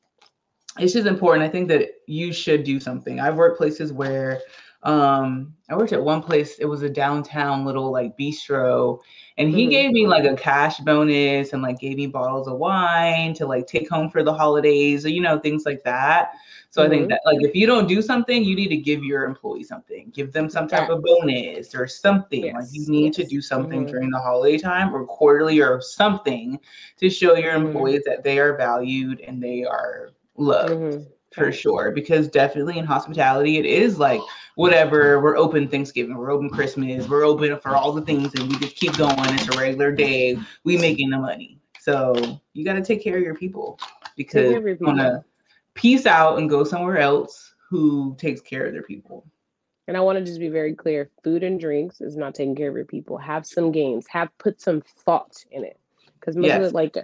it's 0.79 0.93
just 0.93 1.07
important 1.07 1.45
i 1.45 1.49
think 1.49 1.69
that 1.69 1.89
you 2.07 2.33
should 2.33 2.65
do 2.65 2.79
something 2.81 3.21
i've 3.21 3.37
worked 3.37 3.57
places 3.57 3.93
where 3.93 4.41
um 4.85 5.55
i 5.71 5.77
worked 5.77 5.93
at 5.93 6.03
one 6.03 6.21
place 6.21 6.59
it 6.59 6.65
was 6.65 6.83
a 6.83 6.91
downtown 6.91 7.65
little 7.65 7.93
like 7.93 8.19
bistro 8.19 8.99
and 9.39 9.49
he 9.51 9.63
mm-hmm. 9.63 9.71
gave 9.71 9.91
me 9.93 10.07
like 10.09 10.25
a 10.25 10.35
cash 10.35 10.79
bonus 10.81 11.53
and 11.53 11.63
like 11.63 11.79
gave 11.79 11.97
me 11.97 12.07
bottles 12.07 12.49
of 12.49 12.59
wine 12.59 13.33
to 13.33 13.47
like 13.47 13.67
take 13.67 13.89
home 13.89 14.11
for 14.11 14.25
the 14.25 14.33
holidays 14.33 15.07
or 15.07 15.09
you 15.09 15.21
know 15.21 15.39
things 15.39 15.65
like 15.65 15.83
that 15.85 16.33
so 16.71 16.83
mm-hmm. 16.83 16.87
i 16.87 16.91
think 16.91 17.03
mm-hmm. 17.03 17.11
that 17.11 17.21
like 17.25 17.39
if 17.43 17.55
you 17.55 17.65
don't 17.65 17.87
do 17.87 18.03
something 18.03 18.43
you 18.43 18.57
need 18.57 18.69
to 18.69 18.77
give 18.77 19.05
your 19.05 19.25
employee 19.25 19.63
something 19.63 20.11
give 20.13 20.33
them 20.33 20.51
some 20.51 20.67
type 20.67 20.89
yes. 20.89 20.91
of 20.91 21.03
bonus 21.03 21.75
or 21.77 21.87
something 21.87 22.47
yes. 22.47 22.55
like 22.57 22.69
you 22.73 22.85
need 22.89 23.17
yes. 23.17 23.17
to 23.17 23.25
do 23.25 23.41
something 23.41 23.83
mm-hmm. 23.83 23.93
during 23.93 24.11
the 24.11 24.19
holiday 24.19 24.59
time 24.59 24.93
or 24.93 25.07
quarterly 25.07 25.61
or 25.61 25.81
something 25.81 26.59
to 26.97 27.09
show 27.09 27.37
your 27.37 27.53
mm-hmm. 27.53 27.67
employees 27.67 28.03
that 28.05 28.25
they 28.25 28.41
are 28.41 28.57
valued 28.57 29.21
and 29.21 29.41
they 29.41 29.65
are 29.65 30.11
loved 30.37 30.73
mm-hmm. 30.73 31.03
For 31.35 31.53
sure 31.53 31.91
because 31.91 32.29
definitely 32.29 32.79
in 32.79 32.85
hospitality 32.85 33.59
it 33.59 33.67
is 33.67 33.99
like 33.99 34.21
whatever. 34.55 35.21
We're 35.21 35.37
open 35.37 35.69
Thanksgiving, 35.69 36.17
we're 36.17 36.31
open 36.31 36.51
Christmas, 36.51 37.09
we're 37.09 37.25
open 37.25 37.59
for 37.61 37.77
all 37.77 37.93
the 37.93 38.03
things, 38.03 38.33
and 38.35 38.49
we 38.49 38.59
just 38.59 38.77
keep 38.77 38.97
going. 38.97 39.17
It's 39.19 39.49
a 39.49 39.59
regular 39.59 39.93
day. 39.93 40.39
We 40.65 40.77
making 40.77 41.11
the 41.11 41.19
money. 41.19 41.59
So 41.81 42.41
you 42.53 42.65
got 42.65 42.75
to 42.75 42.83
take 42.83 43.03
care 43.03 43.17
of 43.17 43.23
your 43.23 43.35
people 43.35 43.79
because 44.17 44.51
you 44.51 44.77
want 44.81 44.99
to 44.99 45.25
peace 45.75 46.07
out 46.07 46.39
and 46.39 46.49
go 46.49 46.65
somewhere 46.65 46.99
else 46.99 47.55
who 47.69 48.15
takes 48.19 48.41
care 48.41 48.67
of 48.67 48.73
their 48.73 48.83
people. 48.83 49.27
And 49.89 49.97
I 49.97 50.01
want 50.01 50.19
to 50.19 50.25
just 50.25 50.39
be 50.39 50.49
very 50.49 50.75
clear: 50.75 51.11
food 51.25 51.43
and 51.43 51.59
drinks 51.59 52.01
is 52.01 52.17
not 52.17 52.35
taking 52.35 52.55
care 52.55 52.69
of 52.69 52.77
your 52.77 52.85
people. 52.85 53.19
Have 53.19 53.47
some 53.47 53.73
games. 53.73 54.07
Have 54.09 54.29
put 54.39 54.61
some 54.61 54.81
thought 54.81 55.45
in 55.51 55.65
it. 55.65 55.79
Because 56.23 56.37
most 56.37 56.47
yes. 56.47 56.57
of 56.59 56.63
the 56.63 56.75
like 56.75 56.97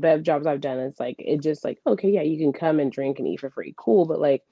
bev 0.00 0.22
jobs 0.22 0.46
I've 0.46 0.60
done, 0.60 0.78
it's 0.78 1.00
like 1.00 1.16
it 1.18 1.40
just 1.40 1.64
like 1.64 1.78
okay, 1.86 2.10
yeah, 2.10 2.22
you 2.22 2.36
can 2.38 2.52
come 2.52 2.78
and 2.78 2.92
drink 2.92 3.18
and 3.18 3.26
eat 3.26 3.40
for 3.40 3.50
free, 3.50 3.74
cool. 3.76 4.04
But 4.04 4.20
like 4.20 4.44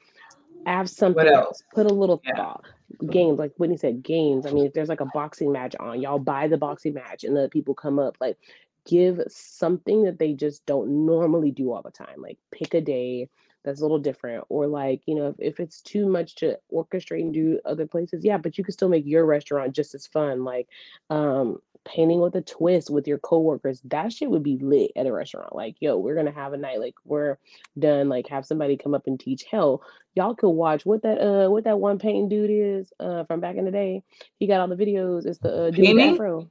have 0.66 0.90
something 0.90 1.26
else? 1.26 1.62
Put 1.72 1.86
a 1.86 1.94
little 1.94 2.20
yeah. 2.24 2.36
thought. 2.36 2.64
Games, 3.08 3.38
like 3.38 3.52
Whitney 3.56 3.76
said, 3.76 4.02
games. 4.02 4.46
I 4.46 4.50
mean, 4.50 4.66
if 4.66 4.72
there's 4.72 4.88
like 4.88 5.00
a 5.00 5.06
boxing 5.06 5.52
match 5.52 5.76
on, 5.78 6.00
y'all 6.00 6.18
buy 6.18 6.48
the 6.48 6.58
boxing 6.58 6.94
match 6.94 7.24
and 7.24 7.36
the 7.36 7.48
people 7.48 7.74
come 7.74 7.98
up. 7.98 8.16
Like, 8.20 8.36
give 8.84 9.20
something 9.28 10.04
that 10.04 10.18
they 10.18 10.32
just 10.32 10.66
don't 10.66 11.06
normally 11.06 11.52
do 11.52 11.72
all 11.72 11.82
the 11.82 11.90
time. 11.90 12.20
Like, 12.20 12.38
pick 12.50 12.74
a 12.74 12.80
day 12.80 13.28
that's 13.64 13.80
a 13.80 13.82
little 13.82 13.98
different. 13.98 14.44
Or, 14.48 14.66
like, 14.66 15.02
you 15.06 15.14
know, 15.14 15.28
if, 15.28 15.36
if 15.38 15.60
it's 15.60 15.80
too 15.82 16.08
much 16.08 16.36
to 16.36 16.58
orchestrate 16.72 17.22
and 17.22 17.34
do 17.34 17.60
other 17.64 17.86
places, 17.86 18.24
yeah, 18.24 18.38
but 18.38 18.58
you 18.58 18.64
can 18.64 18.72
still 18.72 18.88
make 18.88 19.06
your 19.06 19.24
restaurant 19.24 19.72
just 19.72 19.94
as 19.94 20.06
fun. 20.06 20.44
Like, 20.44 20.68
um, 21.10 21.58
painting 21.86 22.20
with 22.20 22.34
a 22.34 22.42
twist 22.42 22.90
with 22.90 23.06
your 23.06 23.18
coworkers, 23.18 23.80
that 23.84 24.12
shit 24.12 24.30
would 24.30 24.42
be 24.42 24.58
lit 24.58 24.90
at 24.96 25.06
a 25.06 25.12
restaurant. 25.12 25.54
Like, 25.54 25.76
yo, 25.80 25.96
we're 25.96 26.14
gonna 26.14 26.32
have 26.32 26.52
a 26.52 26.56
night, 26.56 26.80
like 26.80 26.94
we're 27.04 27.38
done, 27.78 28.08
like 28.08 28.28
have 28.28 28.44
somebody 28.44 28.76
come 28.76 28.94
up 28.94 29.06
and 29.06 29.18
teach. 29.18 29.44
Hell, 29.50 29.82
y'all 30.14 30.34
could 30.34 30.50
watch 30.50 30.84
what 30.84 31.02
that 31.02 31.20
uh 31.20 31.48
what 31.48 31.64
that 31.64 31.78
one 31.78 31.98
painting 31.98 32.28
dude 32.28 32.50
is 32.50 32.92
uh 33.00 33.24
from 33.24 33.40
back 33.40 33.56
in 33.56 33.64
the 33.64 33.70
day. 33.70 34.02
He 34.38 34.46
got 34.46 34.60
all 34.60 34.68
the 34.68 34.76
videos. 34.76 35.24
It's 35.24 35.38
the 35.38 35.66
uh, 35.66 35.70
dude 35.70 35.94
with 35.94 36.14
afro. 36.14 36.50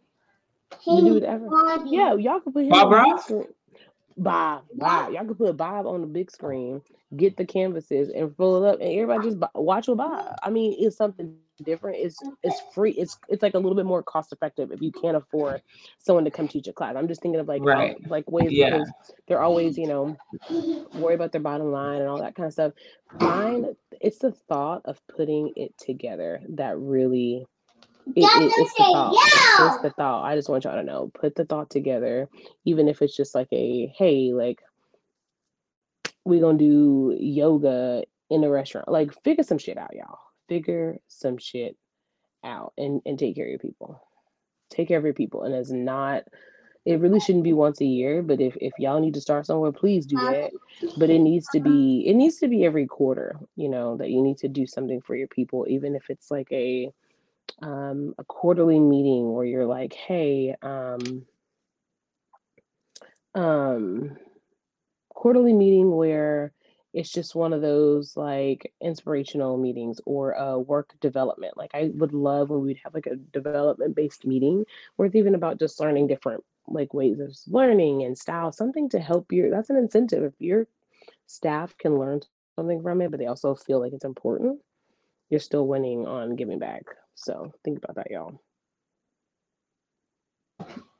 The 0.86 1.02
dude 1.02 1.14
with 1.14 1.24
afro. 1.24 1.86
Yeah, 1.86 2.16
y'all 2.16 2.40
could 2.40 2.54
put 2.54 2.64
him 2.64 2.70
Bob 2.70 2.92
Ross. 2.92 3.32
Bob, 4.18 4.64
Bob, 4.74 5.12
y'all 5.12 5.26
could 5.26 5.38
put 5.38 5.58
Bob 5.58 5.86
on 5.86 6.02
the 6.02 6.08
big 6.08 6.32
screen, 6.32 6.82
get 7.18 7.36
the 7.36 7.46
canvases 7.46 8.10
and 8.10 8.36
fill 8.38 8.64
it 8.64 8.70
up, 8.70 8.80
and 8.80 8.90
everybody 8.90 9.30
just 9.30 9.44
watch 9.54 9.88
with 9.88 9.98
Bob. 9.98 10.36
I 10.42 10.50
mean, 10.50 10.76
it's 10.78 10.96
something 10.96 11.36
different. 11.64 11.98
It's 12.00 12.18
it's 12.42 12.62
free. 12.74 12.92
It's 12.92 13.18
it's 13.28 13.44
like 13.44 13.54
a 13.54 13.58
little 13.58 13.76
bit 13.76 13.86
more 13.86 14.04
cost 14.04 14.32
effective 14.32 14.72
if 14.72 14.82
you 14.82 14.92
can't 14.92 15.18
afford 15.18 15.62
someone 16.00 16.24
to 16.26 16.32
come 16.32 16.48
teach 16.48 16.68
a 16.68 16.74
class. 16.74 16.96
I'm 16.96 17.08
just 17.08 17.22
thinking 17.22 17.42
of 17.42 17.48
like 17.48 17.64
right. 17.64 17.98
how, 18.04 18.10
like 18.10 18.30
ways 18.32 18.52
yeah. 18.52 18.72
because 18.72 18.92
they're 19.28 19.42
always 19.42 19.78
you 19.78 19.88
know 19.88 20.18
worry 20.94 21.16
about 21.16 21.32
their 21.32 21.42
bottom 21.42 21.72
line 21.72 22.00
and 22.00 22.10
all 22.10 22.20
that 22.20 22.36
kind 22.36 22.48
of 22.48 22.54
stuff. 22.54 22.74
Find 23.20 23.76
it's 24.02 24.20
the 24.20 24.32
thought 24.32 24.82
of 24.86 25.00
putting 25.08 25.52
it 25.56 25.78
together 25.78 26.42
that 26.50 26.78
really 26.78 27.46
it, 28.08 28.24
it, 28.24 28.54
it's 28.58 28.74
the 28.74 28.84
thought. 28.84 29.14
It's 29.74 29.82
the 29.82 29.90
thought. 29.92 30.24
I 30.24 30.36
just 30.36 30.50
want 30.50 30.64
y'all 30.64 30.76
to 30.76 30.84
know. 30.84 31.12
Put 31.14 31.36
the 31.36 31.46
thought 31.46 31.70
together, 31.70 32.30
even 32.66 32.88
if 32.88 33.02
it's 33.02 33.16
just 33.16 33.36
like 33.36 33.48
a 33.52 33.88
hey, 33.98 34.32
like 34.34 34.62
we 36.24 36.40
gonna 36.40 36.58
do 36.58 37.16
yoga 37.20 38.04
in 38.30 38.44
a 38.44 38.50
restaurant. 38.50 38.90
Like 38.90 39.12
figure 39.24 39.44
some 39.44 39.58
shit 39.58 39.78
out, 39.78 39.96
y'all. 39.96 40.20
Figure 40.48 40.98
some 41.08 41.38
shit 41.38 41.78
out 42.44 42.74
and, 42.78 43.02
and 43.06 43.18
take 43.18 43.36
care 43.36 43.46
of 43.46 43.50
your 43.50 43.60
people. 43.60 44.02
Take 44.70 44.88
care 44.88 44.98
of 44.98 45.06
your 45.06 45.14
people. 45.14 45.44
And 45.44 45.56
it's 45.56 45.72
not 45.72 46.24
it 46.86 47.00
really 47.00 47.20
shouldn't 47.20 47.44
be 47.44 47.54
once 47.54 47.82
a 47.82 47.86
year, 47.86 48.22
but 48.22 48.40
if, 48.40 48.56
if 48.62 48.72
y'all 48.78 49.02
need 49.02 49.16
to 49.16 49.22
start 49.22 49.48
somewhere, 49.48 49.72
please 49.72 50.06
do 50.06 50.18
that. 50.18 50.52
But 50.98 51.10
it 51.10 51.18
needs 51.18 51.48
to 51.48 51.60
be 51.60 52.04
it 52.06 52.14
needs 52.14 52.38
to 52.38 52.48
be 52.48 52.64
every 52.64 52.86
quarter, 52.86 53.40
you 53.56 53.70
know, 53.70 53.98
that 53.98 54.12
you 54.12 54.22
need 54.22 54.38
to 54.40 54.48
do 54.48 54.68
something 54.68 55.02
for 55.02 55.16
your 55.16 55.28
people, 55.28 55.66
even 55.68 55.96
if 55.96 56.10
it's 56.10 56.30
like 56.30 56.48
a 56.52 56.92
um, 57.62 58.14
a 58.18 58.24
quarterly 58.24 58.80
meeting 58.80 59.34
where 59.34 59.46
you're 59.46 59.66
like, 59.66 59.94
hey, 59.94 60.56
um, 60.62 61.26
um, 63.34 64.18
quarterly 65.10 65.54
meeting 65.54 65.96
where 65.96 66.54
it's 66.94 67.12
just 67.12 67.36
one 67.36 67.52
of 67.52 67.62
those 67.62 68.16
like 68.16 68.72
inspirational 68.82 69.58
meetings 69.58 70.00
or 70.06 70.32
a 70.32 70.58
work 70.58 70.94
development. 71.02 71.58
Like 71.58 71.72
I 71.74 71.92
would 71.94 72.14
love 72.14 72.50
when 72.50 72.62
we'd 72.62 72.80
have 72.84 72.94
like 72.94 73.08
a 73.08 73.18
development 73.18 73.96
based 73.96 74.26
meeting 74.26 74.66
where 74.96 75.06
it's 75.06 75.16
even 75.16 75.36
about 75.36 75.60
just 75.60 75.80
learning 75.80 76.08
different 76.08 76.44
like 76.68 76.94
ways 76.94 77.20
of 77.20 77.36
learning 77.48 78.04
and 78.04 78.18
style, 78.18 78.52
something 78.52 78.90
to 78.90 79.00
help 79.00 79.32
you. 79.32 79.50
That's 79.50 79.70
an 79.70 79.76
incentive. 79.76 80.24
If 80.24 80.34
your 80.40 80.68
staff 81.28 81.78
can 81.78 81.98
learn 81.98 82.22
something 82.56 82.82
from 82.82 83.02
it, 83.02 83.12
but 83.12 83.20
they 83.20 83.28
also 83.28 83.56
feel 83.56 83.82
like 83.82 83.94
it's 83.94 84.06
important, 84.06 84.60
you're 85.30 85.40
still 85.40 85.68
winning 85.68 86.08
on 86.08 86.36
giving 86.36 86.60
back. 86.60 86.84
So 87.16 87.52
think 87.64 87.80
about 87.84 87.96
that, 87.96 88.12
y'all. 88.12 88.40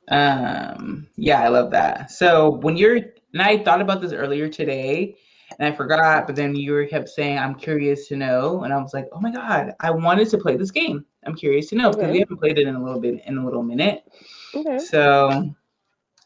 Um, 0.10 1.08
yeah, 1.18 1.42
I 1.42 1.48
love 1.50 1.72
that. 1.72 2.12
So 2.12 2.50
when 2.50 2.78
you're, 2.78 2.96
and 2.96 3.42
I 3.42 3.58
thought 3.58 3.82
about 3.82 4.02
this 4.02 4.14
earlier 4.14 4.48
today, 4.48 5.16
and 5.60 5.72
I 5.72 5.76
forgot, 5.76 6.26
but 6.26 6.36
then 6.36 6.56
you 6.56 6.88
kept 6.90 7.10
saying, 7.10 7.38
I'm 7.38 7.56
curious 7.56 8.08
to 8.08 8.16
know. 8.16 8.64
And 8.64 8.74
I 8.74 8.78
was 8.78 8.94
like, 8.94 9.08
oh 9.12 9.20
my 9.20 9.32
God, 9.32 9.74
I 9.80 9.92
wanted 9.92 10.30
to 10.30 10.38
play 10.38 10.58
this 10.58 10.72
game. 10.72 11.06
I'm 11.26 11.36
curious 11.36 11.68
to 11.68 11.76
know 11.76 11.92
because 11.92 12.06
okay. 12.06 12.14
we 12.14 12.20
haven't 12.20 12.38
played 12.38 12.58
it 12.58 12.68
in 12.68 12.76
a 12.76 12.84
little 12.84 13.00
bit, 13.00 13.24
in 13.26 13.38
a 13.38 13.46
little 13.46 13.64
minute. 13.64 14.04
Okay. 14.54 14.80
So 14.80 15.54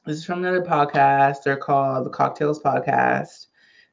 this 0.05 0.17
is 0.17 0.25
from 0.25 0.39
another 0.39 0.63
podcast. 0.63 1.43
They're 1.43 1.57
called 1.57 2.05
the 2.05 2.09
Cocktails 2.09 2.61
Podcast. 2.61 3.47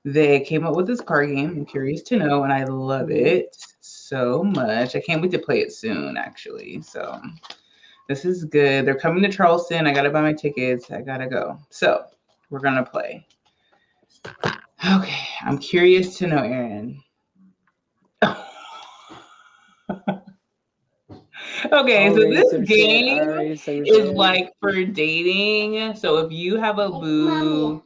They 0.07 0.39
came 0.39 0.65
up 0.65 0.77
with 0.77 0.87
this 0.87 1.01
card 1.01 1.31
game. 1.31 1.51
I'm 1.51 1.67
curious 1.67 2.01
to 2.03 2.17
know, 2.17 2.45
and 2.45 2.53
I 2.53 2.63
love 2.63 3.11
it 3.11 3.57
so 3.81 4.45
much. 4.45 4.95
I 4.95 5.01
can't 5.01 5.21
wait 5.21 5.33
to 5.33 5.39
play 5.41 5.59
it 5.59 5.73
soon, 5.73 6.17
actually. 6.17 6.81
So 6.83 7.21
this 8.09 8.25
is 8.25 8.45
good. 8.45 8.87
They're 8.87 8.95
coming 8.95 9.21
to 9.25 9.29
Charleston. 9.29 9.85
I 9.85 9.93
gotta 9.93 10.11
buy 10.11 10.21
my 10.21 10.33
tickets. 10.33 10.93
I 10.93 11.01
gotta 11.01 11.27
go. 11.27 11.59
So 11.71 12.05
we're 12.51 12.61
gonna 12.61 12.85
play. 12.85 13.27
Okay, 14.89 15.27
I'm 15.41 15.59
curious 15.59 16.17
to 16.19 16.29
know, 16.29 16.39
Erin. 16.39 17.03
okay, 21.73 22.15
so 22.15 22.21
this 22.31 22.69
game 22.69 23.57
is 23.67 24.11
like 24.11 24.53
for 24.61 24.85
dating. 24.85 25.97
So 25.97 26.19
if 26.19 26.31
you 26.31 26.59
have 26.59 26.79
a 26.79 26.85
oh, 26.85 27.01
boo 27.01 27.83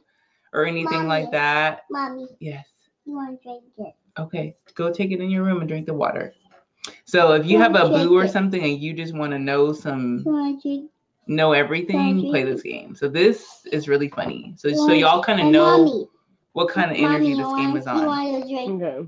or 0.53 0.65
anything 0.65 1.07
Mommy. 1.07 1.07
like 1.07 1.31
that. 1.31 1.83
Mommy. 1.89 2.27
Yes. 2.39 2.65
You 3.05 3.15
want 3.15 3.41
to 3.41 3.47
drink 3.47 3.63
it? 3.77 3.93
Okay, 4.19 4.55
go 4.75 4.91
take 4.91 5.11
it 5.11 5.21
in 5.21 5.29
your 5.29 5.43
room 5.43 5.59
and 5.59 5.67
drink 5.67 5.85
the 5.85 5.93
water. 5.93 6.33
So 7.05 7.33
if 7.33 7.45
you 7.45 7.57
have 7.59 7.75
a 7.75 7.87
boo 7.87 8.17
or 8.17 8.27
something 8.27 8.63
and 8.63 8.79
you 8.79 8.93
just 8.93 9.13
want 9.13 9.31
to 9.31 9.39
know 9.39 9.73
some 9.73 10.25
know 11.27 11.53
everything, 11.53 12.21
play 12.29 12.43
this 12.43 12.61
game. 12.61 12.95
So 12.95 13.07
this 13.07 13.65
is 13.71 13.87
really 13.87 14.09
funny. 14.09 14.53
So 14.57 14.69
so 14.73 14.91
y'all 14.91 15.23
kind 15.23 15.39
of 15.39 15.47
know 15.47 16.09
what 16.53 16.69
kind 16.69 16.91
of 16.91 16.97
energy 16.97 17.33
this 17.35 17.53
game 17.53 17.75
is 17.77 17.87
on. 17.87 18.05
Okay. 18.53 19.07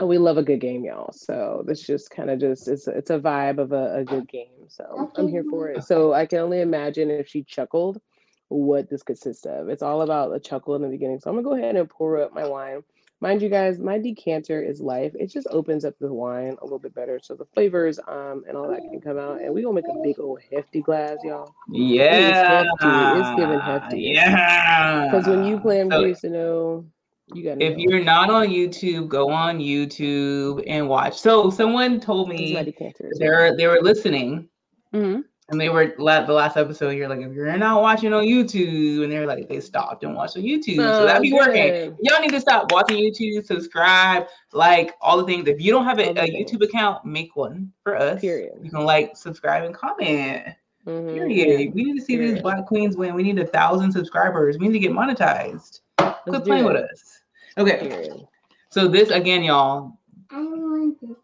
Oh, 0.00 0.06
we 0.06 0.18
love 0.18 0.38
a 0.38 0.42
good 0.42 0.60
game, 0.60 0.84
y'all. 0.84 1.12
So 1.12 1.62
this 1.66 1.80
just 1.80 2.10
kind 2.10 2.28
of 2.28 2.40
just 2.40 2.66
it's 2.66 2.88
it's 2.88 3.10
a 3.10 3.18
vibe 3.18 3.58
of 3.58 3.72
a, 3.72 3.98
a 3.98 4.04
good 4.04 4.28
game. 4.28 4.66
So 4.68 5.12
I'm 5.16 5.28
here 5.28 5.44
for 5.48 5.68
it. 5.68 5.84
So 5.84 6.12
I 6.12 6.26
can 6.26 6.40
only 6.40 6.62
imagine 6.62 7.10
if 7.10 7.28
she 7.28 7.44
chuckled 7.44 8.00
what 8.48 8.88
this 8.90 9.02
consists 9.02 9.46
of. 9.46 9.68
It's 9.68 9.82
all 9.82 10.02
about 10.02 10.34
a 10.34 10.40
chuckle 10.40 10.74
in 10.74 10.82
the 10.82 10.88
beginning. 10.88 11.20
So 11.20 11.30
I'm 11.30 11.36
gonna 11.36 11.48
go 11.48 11.54
ahead 11.54 11.76
and 11.76 11.88
pour 11.88 12.20
up 12.20 12.32
my 12.32 12.46
wine. 12.46 12.82
Mind 13.20 13.40
you 13.40 13.48
guys, 13.48 13.78
my 13.78 13.98
decanter 13.98 14.62
is 14.62 14.80
life. 14.80 15.12
It 15.18 15.28
just 15.28 15.46
opens 15.50 15.84
up 15.84 15.94
the 15.98 16.12
wine 16.12 16.56
a 16.60 16.64
little 16.64 16.78
bit 16.78 16.94
better. 16.94 17.18
So 17.22 17.34
the 17.34 17.46
flavors 17.46 17.98
um 18.06 18.44
and 18.46 18.56
all 18.56 18.68
that 18.68 18.80
can 18.80 19.00
come 19.00 19.18
out. 19.18 19.40
And 19.40 19.54
we 19.54 19.62
gonna 19.62 19.74
make 19.74 19.88
a 19.88 20.02
big 20.02 20.18
old 20.20 20.40
hefty 20.52 20.82
glass, 20.82 21.16
y'all. 21.24 21.54
Yeah. 21.70 22.62
It's, 22.62 22.82
hefty. 22.82 23.20
it's 23.20 23.40
giving 23.40 23.60
hefty. 23.60 24.00
Yeah. 24.00 25.08
Because 25.10 25.26
when 25.26 25.44
you 25.44 25.58
play, 25.58 25.80
I'm 25.80 25.90
so, 25.90 25.98
curious 25.98 26.20
to 26.20 26.30
know 26.30 26.86
you 27.32 27.44
got 27.44 27.58
to. 27.58 27.64
if 27.64 27.78
you're 27.78 28.04
not 28.04 28.28
on 28.28 28.48
YouTube, 28.48 29.08
go 29.08 29.30
on 29.30 29.58
YouTube 29.58 30.62
and 30.66 30.88
watch. 30.88 31.18
So 31.18 31.48
someone 31.48 32.00
told 32.00 32.28
me 32.28 32.74
they're 33.18 33.56
they 33.56 33.66
were 33.66 33.80
listening 33.80 34.48
mm-hmm. 34.92 35.20
And 35.50 35.60
they 35.60 35.68
were 35.68 35.94
like, 35.98 36.26
the 36.26 36.32
last 36.32 36.56
episode. 36.56 36.90
You're 36.90 37.08
like, 37.08 37.20
if 37.20 37.32
you're 37.34 37.54
not 37.58 37.82
watching 37.82 38.14
on 38.14 38.24
YouTube, 38.24 39.04
and 39.04 39.12
they're 39.12 39.26
like, 39.26 39.46
they 39.46 39.60
stopped 39.60 40.02
and 40.02 40.14
watched 40.14 40.38
on 40.38 40.42
YouTube, 40.42 40.78
oh, 40.78 41.00
so 41.00 41.06
that'd 41.06 41.20
be 41.20 41.34
working. 41.34 41.94
Y'all 42.00 42.20
need 42.20 42.30
to 42.30 42.40
stop 42.40 42.72
watching 42.72 42.96
YouTube, 42.96 43.44
subscribe, 43.44 44.26
like 44.52 44.94
all 45.02 45.18
the 45.18 45.24
things. 45.24 45.46
If 45.46 45.60
you 45.60 45.70
don't 45.70 45.84
have 45.84 45.98
a, 45.98 46.10
a 46.12 46.28
YouTube 46.28 46.62
account, 46.62 47.04
make 47.04 47.36
one 47.36 47.70
for 47.82 47.94
us. 47.94 48.22
Period. 48.22 48.54
You 48.62 48.70
can 48.70 48.84
like, 48.84 49.18
subscribe, 49.18 49.64
and 49.64 49.74
comment. 49.74 50.46
Mm-hmm. 50.86 51.14
Period. 51.14 51.74
We 51.74 51.84
need 51.84 51.98
to 51.98 52.04
see 52.04 52.16
Period. 52.16 52.36
these 52.36 52.42
black 52.42 52.64
queens 52.64 52.96
win. 52.96 53.14
We 53.14 53.22
need 53.22 53.38
a 53.38 53.46
thousand 53.46 53.92
subscribers. 53.92 54.58
We 54.58 54.68
need 54.68 54.74
to 54.74 54.78
get 54.78 54.92
monetized. 54.92 55.80
Let's 55.98 56.22
Quit 56.26 56.44
playing 56.44 56.64
it. 56.64 56.72
with 56.72 56.76
us. 56.76 57.20
Okay. 57.58 57.78
Period. 57.86 58.26
So 58.70 58.88
this 58.88 59.10
again, 59.10 59.42
y'all. 59.42 59.98
I 60.30 60.42
want 60.42 61.00
to 61.00 61.16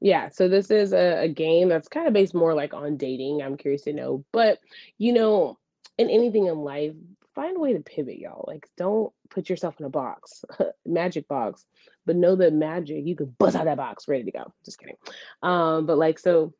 yeah, 0.00 0.28
so 0.28 0.48
this 0.48 0.70
is 0.70 0.92
a, 0.92 1.24
a 1.24 1.28
game 1.28 1.68
that's 1.68 1.88
kind 1.88 2.06
of 2.06 2.12
based 2.12 2.34
more 2.34 2.54
like 2.54 2.74
on 2.74 2.96
dating. 2.96 3.42
I'm 3.42 3.56
curious 3.56 3.82
to 3.82 3.92
know. 3.92 4.24
But, 4.32 4.58
you 4.98 5.12
know, 5.12 5.58
in 5.96 6.10
anything 6.10 6.46
in 6.46 6.58
life, 6.58 6.92
find 7.34 7.56
a 7.56 7.60
way 7.60 7.72
to 7.72 7.80
pivot, 7.80 8.18
y'all. 8.18 8.44
Like, 8.46 8.68
don't 8.76 9.12
put 9.30 9.48
yourself 9.48 9.76
in 9.78 9.86
a 9.86 9.90
box, 9.90 10.44
magic 10.86 11.28
box, 11.28 11.64
but 12.04 12.16
know 12.16 12.36
that 12.36 12.52
magic, 12.52 13.06
you 13.06 13.16
can 13.16 13.34
bust 13.38 13.56
out 13.56 13.64
that 13.64 13.78
box 13.78 14.06
ready 14.08 14.24
to 14.24 14.30
go. 14.30 14.52
Just 14.64 14.78
kidding. 14.78 14.96
Um, 15.42 15.86
but 15.86 15.98
like, 15.98 16.18
so 16.18 16.52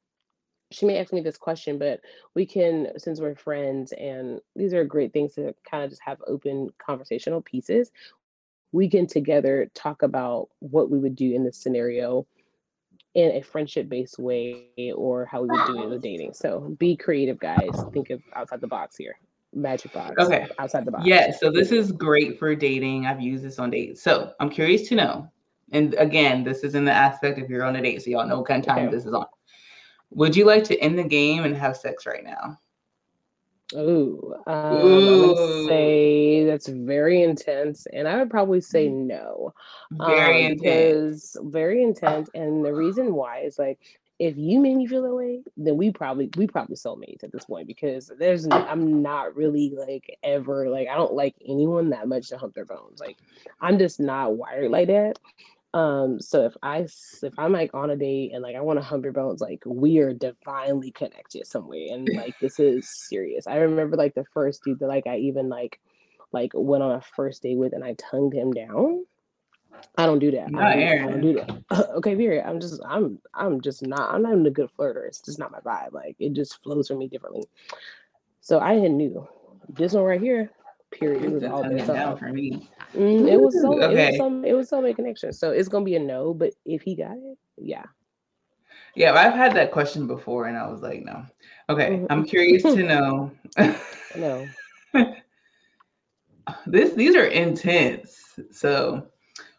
she 0.72 0.86
may 0.86 0.98
ask 0.98 1.12
me 1.12 1.20
this 1.20 1.36
question, 1.36 1.78
but 1.78 2.00
we 2.34 2.46
can, 2.46 2.88
since 2.98 3.20
we're 3.20 3.36
friends, 3.36 3.92
and 3.92 4.40
these 4.56 4.74
are 4.74 4.84
great 4.84 5.12
things 5.12 5.34
to 5.34 5.54
kind 5.70 5.84
of 5.84 5.90
just 5.90 6.02
have 6.04 6.18
open 6.26 6.70
conversational 6.78 7.42
pieces, 7.42 7.90
we 8.72 8.88
can 8.88 9.06
together 9.06 9.70
talk 9.74 10.02
about 10.02 10.48
what 10.58 10.90
we 10.90 10.98
would 10.98 11.14
do 11.14 11.32
in 11.32 11.44
this 11.44 11.58
scenario 11.58 12.26
in 13.16 13.30
a 13.32 13.40
friendship 13.40 13.88
based 13.88 14.18
way 14.18 14.92
or 14.94 15.24
how 15.24 15.40
we 15.40 15.48
would 15.48 15.66
do 15.66 15.80
it 15.80 15.84
in 15.84 15.90
the 15.90 15.98
dating. 16.10 16.34
So 16.34 16.76
be 16.78 16.94
creative, 16.94 17.40
guys. 17.40 17.70
Think 17.92 18.10
of 18.10 18.22
outside 18.34 18.60
the 18.60 18.66
box 18.66 18.94
here. 18.94 19.18
Magic 19.54 19.90
box. 19.94 20.14
Okay. 20.18 20.46
Outside 20.58 20.84
the 20.84 20.90
box. 20.90 21.06
Yeah. 21.06 21.32
So 21.32 21.50
this 21.50 21.72
is 21.72 21.92
great 21.92 22.38
for 22.38 22.54
dating. 22.54 23.06
I've 23.06 23.20
used 23.20 23.42
this 23.42 23.58
on 23.58 23.70
dates. 23.70 24.02
So 24.02 24.34
I'm 24.38 24.50
curious 24.50 24.86
to 24.88 24.94
know. 24.94 25.32
And 25.72 25.94
again, 25.94 26.44
this 26.44 26.62
is 26.62 26.74
in 26.74 26.84
the 26.84 26.92
aspect 26.92 27.38
if 27.38 27.48
you're 27.48 27.64
on 27.64 27.74
a 27.74 27.82
date, 27.82 28.02
so 28.02 28.10
y'all 28.10 28.26
know 28.26 28.36
what 28.36 28.46
kind 28.46 28.60
of 28.60 28.66
time 28.66 28.86
okay. 28.86 28.94
this 28.94 29.06
is 29.06 29.14
on. 29.14 29.26
Would 30.10 30.36
you 30.36 30.44
like 30.44 30.64
to 30.64 30.78
end 30.78 30.98
the 30.98 31.02
game 31.02 31.44
and 31.44 31.56
have 31.56 31.76
sex 31.76 32.04
right 32.06 32.22
now? 32.22 32.60
Ooh, 33.74 34.34
um, 34.46 34.76
Ooh. 34.76 35.66
say 35.68 36.44
that's 36.44 36.68
very 36.68 37.22
intense, 37.22 37.86
and 37.92 38.06
I 38.06 38.18
would 38.18 38.30
probably 38.30 38.60
say 38.60 38.88
mm. 38.88 39.06
no. 39.06 39.54
Very 39.90 40.46
um, 40.46 40.52
intense. 40.52 41.36
Very 41.42 41.82
intense, 41.82 42.30
and 42.34 42.64
the 42.64 42.72
reason 42.72 43.14
why 43.14 43.40
is 43.40 43.58
like 43.58 43.80
if 44.18 44.36
you 44.36 44.60
made 44.60 44.76
me 44.76 44.86
feel 44.86 45.02
that 45.02 45.14
way, 45.14 45.42
then 45.56 45.76
we 45.76 45.90
probably 45.90 46.30
we 46.36 46.46
probably 46.46 46.76
soulmates 46.76 47.22
at 47.22 47.32
this 47.32 47.44
point 47.44 47.66
because 47.66 48.10
there's 48.18 48.46
I'm 48.50 49.02
not 49.02 49.36
really 49.36 49.74
like 49.76 50.18
ever 50.22 50.70
like 50.70 50.88
I 50.88 50.94
don't 50.94 51.12
like 51.12 51.34
anyone 51.46 51.90
that 51.90 52.08
much 52.08 52.28
to 52.28 52.38
hump 52.38 52.54
their 52.54 52.64
bones. 52.64 52.98
Like 52.98 53.18
I'm 53.60 53.78
just 53.78 54.00
not 54.00 54.36
wired 54.36 54.70
like 54.70 54.86
that. 54.88 55.18
Um, 55.76 56.18
so 56.22 56.46
if 56.46 56.56
I 56.62 56.78
if 56.78 57.34
I'm 57.36 57.52
like 57.52 57.74
on 57.74 57.90
a 57.90 57.96
date 57.96 58.32
and 58.32 58.42
like 58.42 58.56
I 58.56 58.62
want 58.62 58.78
to 58.78 58.84
hump 58.84 59.04
your 59.04 59.12
bones, 59.12 59.42
like 59.42 59.62
we 59.66 59.98
are 59.98 60.14
divinely 60.14 60.90
connected 60.90 61.46
somewhere, 61.46 61.88
and 61.90 62.08
like 62.16 62.34
this 62.40 62.58
is 62.58 62.88
serious. 62.88 63.46
I 63.46 63.56
remember 63.56 63.94
like 63.94 64.14
the 64.14 64.24
first 64.32 64.64
dude 64.64 64.78
that 64.78 64.86
like 64.86 65.06
I 65.06 65.18
even 65.18 65.50
like 65.50 65.78
like 66.32 66.52
went 66.54 66.82
on 66.82 66.92
a 66.92 67.02
first 67.02 67.42
date 67.42 67.58
with, 67.58 67.74
and 67.74 67.84
I 67.84 67.94
tongued 67.98 68.32
him 68.32 68.52
down. 68.52 69.04
I 69.98 70.06
don't 70.06 70.18
do 70.18 70.30
that. 70.30 70.46
I, 70.46 70.48
don't, 70.48 70.82
I 70.82 71.10
don't 71.10 71.20
do 71.20 71.34
that. 71.34 71.90
okay, 71.96 72.16
period. 72.16 72.46
I'm 72.46 72.58
just 72.58 72.80
I'm 72.82 73.18
I'm 73.34 73.60
just 73.60 73.86
not 73.86 74.14
I'm 74.14 74.22
not 74.22 74.32
even 74.32 74.46
a 74.46 74.50
good 74.50 74.70
flirter. 74.78 75.06
It's 75.06 75.20
just 75.20 75.38
not 75.38 75.52
my 75.52 75.60
vibe. 75.60 75.92
Like 75.92 76.16
it 76.18 76.32
just 76.32 76.62
flows 76.62 76.88
for 76.88 76.96
me 76.96 77.06
differently. 77.06 77.44
So 78.40 78.60
I 78.60 78.76
knew 78.76 79.28
this 79.68 79.92
one 79.92 80.04
right 80.04 80.20
here 80.22 80.50
period. 80.90 81.24
It 81.24 81.32
was 81.32 81.44
all 81.44 81.62
based 81.62 81.86
down 81.86 82.16
for 82.16 82.32
me. 82.32 82.68
Mm, 82.94 83.28
it 83.30 83.40
was 83.40 83.60
so 83.60 83.82
okay. 83.82 84.08
it 84.08 84.10
was 84.10 84.18
so 84.18 84.42
it 84.44 84.52
was 84.52 84.68
so 84.68 84.80
many 84.80 84.94
connections. 84.94 85.38
So 85.38 85.50
it's 85.50 85.68
gonna 85.68 85.84
be 85.84 85.96
a 85.96 86.00
no, 86.00 86.34
but 86.34 86.54
if 86.64 86.82
he 86.82 86.94
got 86.94 87.16
it, 87.16 87.38
yeah. 87.58 87.84
Yeah, 88.94 89.12
I've 89.12 89.34
had 89.34 89.54
that 89.56 89.72
question 89.72 90.06
before 90.06 90.46
and 90.46 90.56
I 90.56 90.66
was 90.66 90.80
like, 90.80 91.04
no. 91.04 91.24
Okay, 91.68 91.90
mm-hmm. 91.90 92.06
I'm 92.08 92.24
curious 92.24 92.62
to 92.62 92.82
know. 92.82 93.30
no. 94.16 94.48
this 96.66 96.94
these 96.94 97.14
are 97.14 97.26
intense. 97.26 98.38
So 98.50 99.08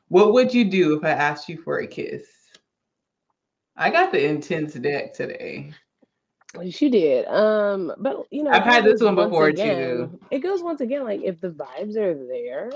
what 0.08 0.34
would 0.34 0.54
you 0.54 0.66
do 0.66 0.98
if 0.98 1.04
I 1.04 1.12
asked 1.12 1.50
you 1.50 1.62
for 1.62 1.80
a 1.80 1.88
kiss? 1.88 2.24
I 3.76 3.92
got 3.92 4.12
the 4.12 4.26
intense 4.26 4.74
deck 4.74 5.14
today. 5.14 5.72
She 6.70 6.90
did. 6.90 7.28
Um, 7.28 7.94
but 7.98 8.28
you 8.32 8.44
know, 8.44 8.52
I've 8.52 8.64
had 8.64 8.84
this 8.84 9.02
one 9.02 9.16
before 9.16 9.48
again, 9.48 9.78
too. 9.78 10.20
It 10.32 10.40
goes 10.40 10.62
once 10.62 10.82
again, 10.82 11.04
like 11.04 11.22
if 11.24 11.40
the 11.42 11.50
vibes 11.50 11.96
are 11.98 12.14
there, 12.14 12.72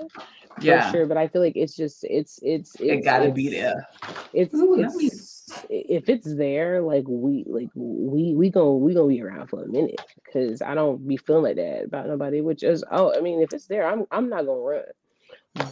yeah, 0.62 0.92
sure. 0.92 1.06
But 1.06 1.18
I 1.18 1.28
feel 1.28 1.42
like 1.42 1.56
it's 1.56 1.76
just 1.76 2.04
it's 2.04 2.40
it's, 2.42 2.76
it's 2.76 2.82
it 2.82 3.04
gotta 3.04 3.26
it's, 3.26 3.36
be 3.36 3.50
there. 3.50 3.88
It's, 4.34 4.54
Ooh, 4.54 4.80
it's 4.80 5.66
if 5.70 6.10
it's 6.10 6.36
there, 6.36 6.82
like 6.82 7.06
we 7.08 7.44
like 7.48 7.70
we 7.76 8.34
we 8.34 8.50
gonna 8.50 8.74
we 8.74 8.94
gonna 8.94 9.08
be 9.08 9.22
around 9.22 9.48
for 9.48 9.64
a 9.64 9.68
minute 9.68 10.00
because 10.24 10.62
I 10.62 10.74
don't 10.74 11.08
be 11.08 11.18
feeling 11.18 11.44
like 11.44 11.56
that 11.58 11.86
about 11.86 12.08
nobody. 12.08 12.42
Which 12.42 12.64
is 12.64 12.84
oh, 12.92 13.14
I 13.16 13.22
mean, 13.22 13.42
if 13.42 13.54
it's 13.54 13.68
there, 13.68 13.86
I'm 13.86 14.06
I'm 14.12 14.30
not 14.30 14.46
gonna 14.46 14.60
run, 14.60 14.84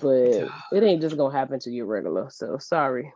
but 0.02 0.50
it 0.72 0.84
ain't 0.84 1.02
just 1.02 1.18
gonna 1.18 1.38
happen 1.38 1.60
to 1.60 1.72
you 1.72 1.86
regular. 1.86 2.30
So 2.30 2.58
sorry. 2.58 3.14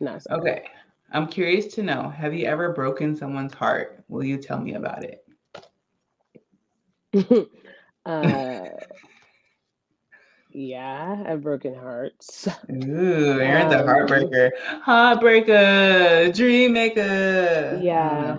Not 0.00 0.22
sorry. 0.22 0.40
okay. 0.40 0.64
I'm 1.10 1.26
curious 1.26 1.66
to 1.74 1.82
know 1.82 2.10
have 2.10 2.34
you 2.34 2.46
ever 2.46 2.72
broken 2.72 3.16
someone's 3.16 3.54
heart? 3.54 4.04
Will 4.08 4.24
you 4.24 4.36
tell 4.38 4.60
me 4.60 4.74
about 4.74 5.04
it? 5.04 5.24
uh, 8.06 8.68
yeah, 10.50 11.24
I've 11.26 11.42
broken 11.42 11.74
hearts. 11.74 12.48
Ooh, 12.70 13.40
Erin's 13.40 13.72
um, 13.72 13.80
a 13.80 13.82
heartbreaker. 13.84 14.50
Heartbreaker, 14.84 16.34
dream 16.34 16.72
maker. 16.74 17.80
Yeah. 17.82 18.38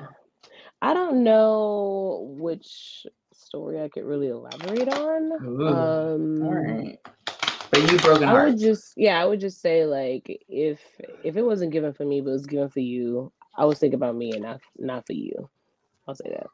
I 0.82 0.94
don't 0.94 1.24
know 1.24 2.36
which 2.40 3.06
story 3.34 3.82
I 3.82 3.90
could 3.90 4.06
really 4.06 4.28
elaborate 4.28 4.88
on. 4.90 5.32
Ooh, 5.44 5.68
um, 5.68 6.44
all 6.44 6.54
right. 6.54 7.00
You 7.88 7.98
broken 8.00 8.28
heart. 8.28 8.42
I 8.42 8.46
would 8.50 8.60
just 8.60 8.94
yeah, 8.98 9.22
I 9.22 9.26
would 9.26 9.40
just 9.40 9.62
say 9.62 9.86
like 9.86 10.44
if 10.48 10.80
if 11.24 11.38
it 11.38 11.44
wasn't 11.44 11.72
given 11.72 11.94
for 11.94 12.06
me 12.06 12.22
but 12.22 12.30
it 12.30 12.34
was 12.34 12.46
given 12.46 12.70
for 12.70 12.80
you, 12.80 13.32
I 13.58 13.66
was 13.66 13.80
thinking 13.80 13.96
about 13.96 14.16
me 14.16 14.32
and 14.32 14.44
not 14.44 14.62
not 14.78 15.06
for 15.06 15.14
you. 15.14 15.50
I'll 16.08 16.16
say 16.16 16.30
that. 16.32 16.48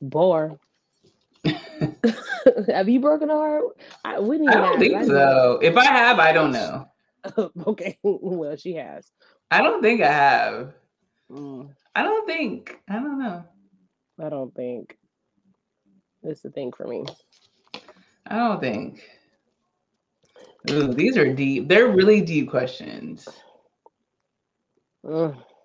Bore. 0.00 0.58
have 2.68 2.88
you 2.88 3.00
broken 3.00 3.30
a 3.30 3.34
heart? 3.34 3.64
I 4.04 4.18
wouldn't. 4.18 4.50
I 4.50 4.54
don't 4.54 4.78
think 4.78 5.04
so. 5.04 5.58
If 5.62 5.76
I 5.76 5.84
have, 5.84 6.18
I 6.18 6.32
don't 6.32 6.52
know. 6.52 6.88
okay, 7.66 7.98
well, 8.02 8.56
she 8.56 8.74
has. 8.74 9.10
I 9.50 9.62
don't 9.62 9.82
think 9.82 10.00
I 10.02 10.12
have. 10.12 10.74
Mm. 11.30 11.70
I 11.94 12.02
don't 12.02 12.26
think. 12.26 12.78
I 12.88 12.94
don't 12.94 13.18
know. 13.18 13.44
I 14.22 14.28
don't 14.28 14.54
think. 14.54 14.96
It's 16.22 16.42
the 16.42 16.50
thing 16.50 16.72
for 16.72 16.86
me. 16.86 17.04
I 18.26 18.36
don't 18.36 18.60
think. 18.60 19.02
Ooh, 20.70 20.94
these 20.94 21.16
are 21.16 21.32
deep. 21.32 21.68
They're 21.68 21.88
really 21.88 22.20
deep 22.20 22.50
questions. 22.50 23.28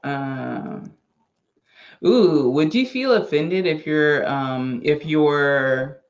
Um. 0.03 0.93
Ooh, 2.05 2.49
would 2.51 2.73
you 2.73 2.85
feel 2.85 3.13
offended 3.13 3.65
if 3.65 3.85
you're 3.85 4.27
um 4.27 4.81
if 4.83 5.05
your 5.05 6.01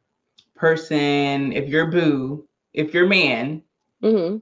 person, 0.55 1.51
if 1.53 1.69
your 1.69 1.87
boo, 1.87 2.47
if 2.73 2.93
your 2.93 3.07
man 3.07 3.63
mm-hmm. 4.03 4.37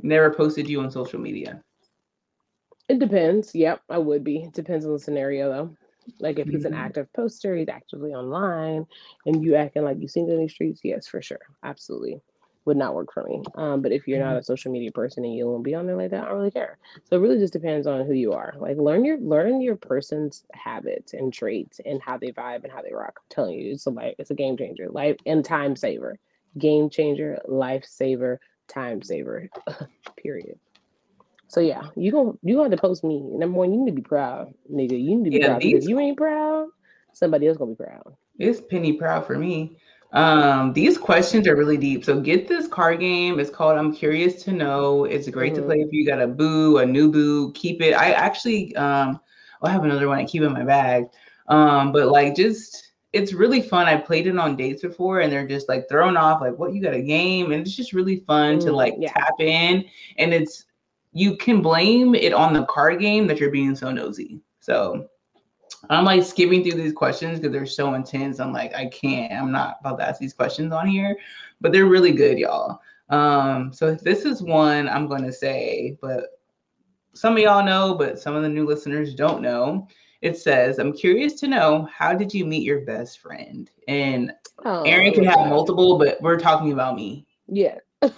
never 0.00 0.32
posted 0.32 0.68
you 0.68 0.80
on 0.80 0.90
social 0.90 1.20
media? 1.20 1.62
It 2.88 2.98
depends. 2.98 3.54
Yep, 3.54 3.82
I 3.88 3.98
would 3.98 4.22
be. 4.22 4.42
It 4.42 4.52
depends 4.52 4.84
on 4.84 4.92
the 4.92 4.98
scenario 4.98 5.48
though. 5.48 5.76
Like 6.18 6.40
if 6.40 6.48
he's 6.48 6.64
an 6.64 6.72
mm-hmm. 6.72 6.80
active 6.80 7.12
poster, 7.12 7.56
he's 7.56 7.68
actively 7.68 8.12
online, 8.12 8.86
and 9.24 9.44
you 9.44 9.54
acting 9.54 9.84
like 9.84 9.98
you've 10.00 10.10
seen 10.10 10.28
it 10.28 10.34
in 10.34 10.42
the 10.42 10.48
streets, 10.48 10.80
yes, 10.82 11.06
for 11.06 11.22
sure, 11.22 11.38
absolutely, 11.62 12.20
would 12.64 12.76
not 12.76 12.94
work 12.94 13.12
for 13.12 13.24
me. 13.24 13.42
Um, 13.54 13.82
but 13.82 13.92
if 13.92 14.06
you're 14.06 14.18
not 14.18 14.30
mm-hmm. 14.30 14.38
a 14.38 14.44
social 14.44 14.70
media 14.70 14.92
person 14.92 15.24
and 15.24 15.34
you 15.34 15.46
won't 15.46 15.64
be 15.64 15.74
on 15.74 15.86
there 15.86 15.96
like 15.96 16.10
that, 16.10 16.24
I 16.24 16.28
don't 16.28 16.38
really 16.38 16.50
care. 16.50 16.78
So 17.04 17.16
it 17.16 17.20
really 17.20 17.38
just 17.38 17.52
depends 17.52 17.86
on 17.86 18.06
who 18.06 18.12
you 18.12 18.32
are. 18.32 18.54
Like 18.58 18.76
learn 18.76 19.04
your 19.04 19.18
learn 19.18 19.60
your 19.60 19.76
person's 19.76 20.44
habits 20.52 21.12
and 21.12 21.32
traits 21.32 21.80
and 21.84 22.00
how 22.02 22.18
they 22.18 22.32
vibe 22.32 22.64
and 22.64 22.72
how 22.72 22.82
they 22.82 22.92
rock. 22.92 23.14
I'm 23.18 23.34
telling 23.34 23.58
you, 23.58 23.72
it's 23.72 23.86
a 23.86 23.90
like 23.90 24.16
it's 24.18 24.30
a 24.30 24.34
game 24.34 24.56
changer, 24.56 24.88
life 24.88 25.16
and 25.26 25.44
time 25.44 25.76
saver, 25.76 26.18
game 26.58 26.90
changer, 26.90 27.38
life 27.46 27.84
saver, 27.84 28.40
time 28.68 29.02
saver. 29.02 29.48
Period. 30.16 30.58
So 31.48 31.60
yeah, 31.60 31.82
you 31.96 32.10
going 32.10 32.38
you 32.42 32.68
to 32.68 32.76
post 32.76 33.04
me. 33.04 33.20
Number 33.20 33.58
one, 33.58 33.72
you 33.74 33.80
need 33.80 33.90
to 33.90 33.96
be 33.96 34.02
proud, 34.02 34.54
nigga. 34.72 34.92
You 34.92 35.16
need 35.16 35.24
to 35.24 35.30
be 35.30 35.36
yeah, 35.38 35.48
proud. 35.48 35.60
These, 35.60 35.84
if 35.84 35.88
you 35.90 35.98
ain't 35.98 36.16
proud, 36.16 36.68
somebody 37.12 37.46
else 37.46 37.58
gonna 37.58 37.72
be 37.72 37.84
proud. 37.84 38.16
It's 38.38 38.60
penny 38.60 38.94
proud 38.94 39.26
for 39.26 39.36
me. 39.36 39.76
Um, 40.12 40.72
these 40.74 40.98
questions 40.98 41.48
are 41.48 41.56
really 41.56 41.78
deep. 41.78 42.04
So 42.04 42.20
get 42.20 42.46
this 42.46 42.68
card 42.68 43.00
game. 43.00 43.40
It's 43.40 43.50
called 43.50 43.78
I'm 43.78 43.94
Curious 43.94 44.42
to 44.44 44.52
Know. 44.52 45.04
It's 45.04 45.28
great 45.28 45.54
mm-hmm. 45.54 45.62
to 45.62 45.66
play 45.66 45.80
if 45.80 45.92
you 45.92 46.06
got 46.06 46.20
a 46.20 46.26
boo, 46.26 46.78
a 46.78 46.86
new 46.86 47.10
boo. 47.10 47.52
Keep 47.52 47.80
it. 47.80 47.94
I 47.94 48.12
actually 48.12 48.76
um 48.76 49.18
oh, 49.62 49.68
I 49.68 49.70
have 49.70 49.84
another 49.84 50.08
one 50.08 50.18
I 50.18 50.24
keep 50.24 50.42
in 50.42 50.52
my 50.52 50.64
bag. 50.64 51.06
Um, 51.48 51.92
but 51.92 52.08
like 52.08 52.36
just 52.36 52.92
it's 53.12 53.32
really 53.32 53.60
fun. 53.60 53.86
I 53.86 53.96
played 53.96 54.26
it 54.26 54.38
on 54.38 54.56
dates 54.56 54.82
before 54.82 55.20
and 55.20 55.32
they're 55.32 55.46
just 55.46 55.68
like 55.68 55.88
thrown 55.88 56.16
off, 56.16 56.40
like, 56.40 56.58
what 56.58 56.72
you 56.72 56.82
got 56.82 56.94
a 56.94 57.02
game? 57.02 57.52
And 57.52 57.60
it's 57.60 57.76
just 57.76 57.92
really 57.92 58.20
fun 58.26 58.58
mm, 58.58 58.64
to 58.64 58.72
like 58.72 58.94
yeah. 58.98 59.12
tap 59.12 59.34
in. 59.38 59.84
And 60.16 60.32
it's 60.32 60.64
you 61.12 61.36
can 61.36 61.60
blame 61.60 62.14
it 62.14 62.32
on 62.32 62.54
the 62.54 62.64
card 62.66 63.00
game 63.00 63.26
that 63.26 63.38
you're 63.38 63.50
being 63.50 63.76
so 63.76 63.90
nosy. 63.90 64.40
So 64.60 65.08
I'm 65.90 66.04
like 66.04 66.22
skipping 66.24 66.62
through 66.62 66.80
these 66.80 66.92
questions 66.92 67.38
because 67.38 67.52
they're 67.52 67.66
so 67.66 67.94
intense. 67.94 68.40
I'm 68.40 68.52
like, 68.52 68.74
I 68.74 68.86
can't, 68.86 69.32
I'm 69.32 69.50
not 69.50 69.78
about 69.80 69.98
to 69.98 70.08
ask 70.08 70.20
these 70.20 70.32
questions 70.32 70.72
on 70.72 70.86
here, 70.86 71.16
but 71.60 71.72
they're 71.72 71.86
really 71.86 72.12
good, 72.12 72.38
y'all. 72.38 72.80
Um, 73.08 73.72
so 73.72 73.94
this 73.94 74.24
is 74.24 74.42
one 74.42 74.88
I'm 74.88 75.06
going 75.06 75.24
to 75.24 75.32
say, 75.32 75.98
but 76.00 76.38
some 77.14 77.34
of 77.34 77.40
y'all 77.40 77.64
know, 77.64 77.94
but 77.94 78.18
some 78.18 78.34
of 78.34 78.42
the 78.42 78.48
new 78.48 78.66
listeners 78.66 79.14
don't 79.14 79.42
know. 79.42 79.86
It 80.22 80.38
says, 80.38 80.78
I'm 80.78 80.92
curious 80.92 81.34
to 81.40 81.48
know 81.48 81.88
how 81.92 82.14
did 82.14 82.32
you 82.32 82.46
meet 82.46 82.62
your 82.62 82.82
best 82.82 83.18
friend? 83.18 83.70
And 83.88 84.32
oh, 84.64 84.82
Erin 84.82 85.12
can 85.12 85.24
have 85.24 85.48
multiple, 85.48 85.98
but 85.98 86.22
we're 86.22 86.38
talking 86.38 86.72
about 86.72 86.94
me. 86.94 87.26
Yeah. 87.48 87.78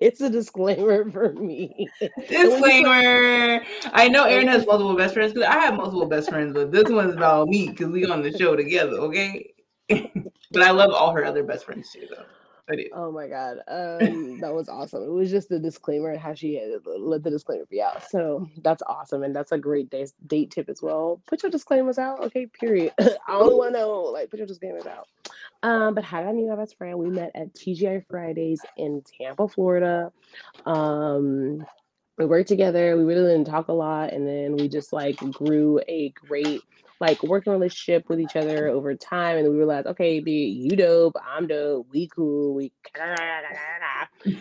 it's 0.00 0.20
a 0.20 0.30
disclaimer 0.30 1.10
for 1.10 1.32
me. 1.32 1.88
Disclaimer. 2.28 3.62
I 3.92 4.08
know 4.08 4.24
Erin 4.24 4.48
has 4.48 4.66
multiple 4.66 4.96
best 4.96 5.14
friends 5.14 5.32
because 5.32 5.48
I 5.48 5.58
have 5.58 5.74
multiple 5.74 6.06
best 6.06 6.28
friends, 6.28 6.54
but 6.54 6.70
this 6.70 6.88
one's 6.88 7.14
about 7.14 7.48
me 7.48 7.68
because 7.68 7.88
we 7.88 8.06
on 8.06 8.22
the 8.22 8.36
show 8.36 8.56
together, 8.56 8.96
okay? 8.98 9.52
but 9.88 10.62
I 10.62 10.70
love 10.70 10.92
all 10.92 11.12
her 11.12 11.24
other 11.24 11.42
best 11.42 11.64
friends 11.64 11.90
too, 11.92 12.06
though. 12.10 12.24
Oh 12.92 13.10
my 13.10 13.28
god, 13.28 13.58
um, 13.66 14.38
that 14.40 14.52
was 14.52 14.68
awesome. 14.68 15.02
It 15.02 15.10
was 15.10 15.30
just 15.30 15.48
the 15.48 15.58
disclaimer 15.58 16.10
and 16.10 16.20
how 16.20 16.34
she 16.34 16.62
let 16.84 17.22
the 17.22 17.30
disclaimer 17.30 17.64
be 17.70 17.80
out. 17.80 18.02
So 18.10 18.46
that's 18.62 18.82
awesome, 18.86 19.22
and 19.22 19.34
that's 19.34 19.52
a 19.52 19.58
great 19.58 19.88
day, 19.90 20.06
date 20.26 20.50
tip 20.50 20.68
as 20.68 20.82
well. 20.82 21.22
Put 21.26 21.42
your 21.42 21.50
disclaimers 21.50 21.98
out, 21.98 22.20
okay? 22.24 22.44
Period. 22.44 22.92
I 23.00 23.06
don't 23.28 23.56
want 23.56 23.74
to 23.74 23.80
know, 23.80 24.02
like, 24.02 24.28
put 24.30 24.38
your 24.38 24.46
disclaimers 24.46 24.84
out. 24.84 25.08
Um, 25.62 25.94
but 25.94 26.04
how 26.04 26.20
did 26.20 26.28
I 26.28 26.32
meet 26.32 26.48
my 26.48 26.56
best 26.56 26.76
friend? 26.76 26.98
We 26.98 27.10
met 27.10 27.32
at 27.34 27.54
TGI 27.54 28.04
Fridays 28.08 28.60
in 28.76 29.02
Tampa, 29.20 29.48
Florida. 29.48 30.12
Um, 30.64 31.66
we 32.16 32.26
worked 32.26 32.48
together. 32.48 32.96
We 32.96 33.04
really 33.04 33.32
didn't 33.32 33.46
talk 33.46 33.68
a 33.68 33.72
lot, 33.72 34.12
and 34.12 34.26
then 34.26 34.56
we 34.56 34.68
just 34.68 34.92
like 34.92 35.16
grew 35.32 35.80
a 35.88 36.10
great 36.10 36.62
like 37.00 37.22
working 37.22 37.52
relationship 37.52 38.08
with 38.08 38.20
each 38.20 38.36
other 38.36 38.68
over 38.68 38.94
time, 38.94 39.36
and 39.38 39.48
we 39.48 39.56
realized, 39.56 39.86
okay, 39.86 40.20
be 40.20 40.46
you 40.46 40.76
dope, 40.76 41.16
I'm 41.24 41.46
dope, 41.46 41.86
we 41.92 42.08
cool, 42.08 42.54
we, 42.54 42.72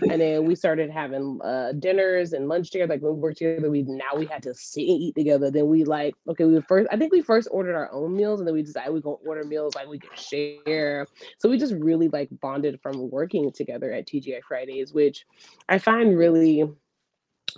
and 0.09 0.21
then 0.21 0.45
we 0.45 0.55
started 0.55 0.89
having 0.89 1.39
uh, 1.43 1.73
dinners 1.77 2.33
and 2.33 2.47
lunch 2.47 2.71
together. 2.71 2.93
Like 2.93 3.01
when 3.01 3.13
we 3.15 3.19
worked 3.19 3.37
together, 3.37 3.69
we 3.69 3.83
now 3.83 4.15
we 4.15 4.25
had 4.25 4.43
to 4.43 4.53
sit 4.53 4.81
and 4.81 5.01
eat 5.01 5.15
together. 5.15 5.51
Then 5.51 5.67
we 5.67 5.83
like, 5.83 6.15
okay, 6.27 6.45
we 6.45 6.59
first, 6.61 6.87
I 6.91 6.97
think 6.97 7.11
we 7.11 7.21
first 7.21 7.47
ordered 7.51 7.75
our 7.75 7.91
own 7.91 8.15
meals, 8.15 8.39
and 8.39 8.47
then 8.47 8.55
we 8.55 8.63
decided 8.63 8.93
we 8.93 9.01
gonna 9.01 9.17
order 9.17 9.43
meals 9.43 9.75
like 9.75 9.87
we 9.87 9.99
could 9.99 10.17
share. 10.17 11.05
So 11.37 11.49
we 11.49 11.57
just 11.57 11.73
really 11.73 12.07
like 12.09 12.29
bonded 12.41 12.81
from 12.81 13.09
working 13.11 13.51
together 13.51 13.91
at 13.91 14.07
TGI 14.07 14.41
Fridays, 14.43 14.93
which 14.93 15.25
I 15.69 15.77
find 15.77 16.17
really 16.17 16.67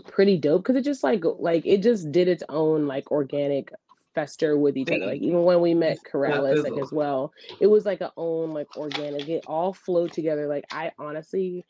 pretty 0.07 0.37
dope 0.37 0.63
because 0.63 0.75
it 0.75 0.83
just 0.83 1.03
like 1.03 1.23
like 1.39 1.65
it 1.65 1.81
just 1.81 2.11
did 2.11 2.27
its 2.27 2.43
own 2.49 2.87
like 2.87 3.11
organic 3.11 3.71
fester 4.19 4.57
with 4.57 4.75
each 4.75 4.91
other. 4.91 5.05
Like 5.05 5.21
even 5.21 5.43
when 5.43 5.61
we 5.61 5.73
met 5.73 5.99
Corrales 6.03 6.63
like 6.63 6.81
as 6.81 6.91
well, 6.91 7.31
it 7.61 7.67
was 7.67 7.85
like 7.85 8.01
a 8.01 8.11
own 8.17 8.53
like 8.53 8.75
organic. 8.75 9.29
It 9.29 9.45
all 9.47 9.73
flowed 9.73 10.11
together. 10.11 10.47
Like 10.47 10.65
I 10.71 10.91
honestly 10.99 11.65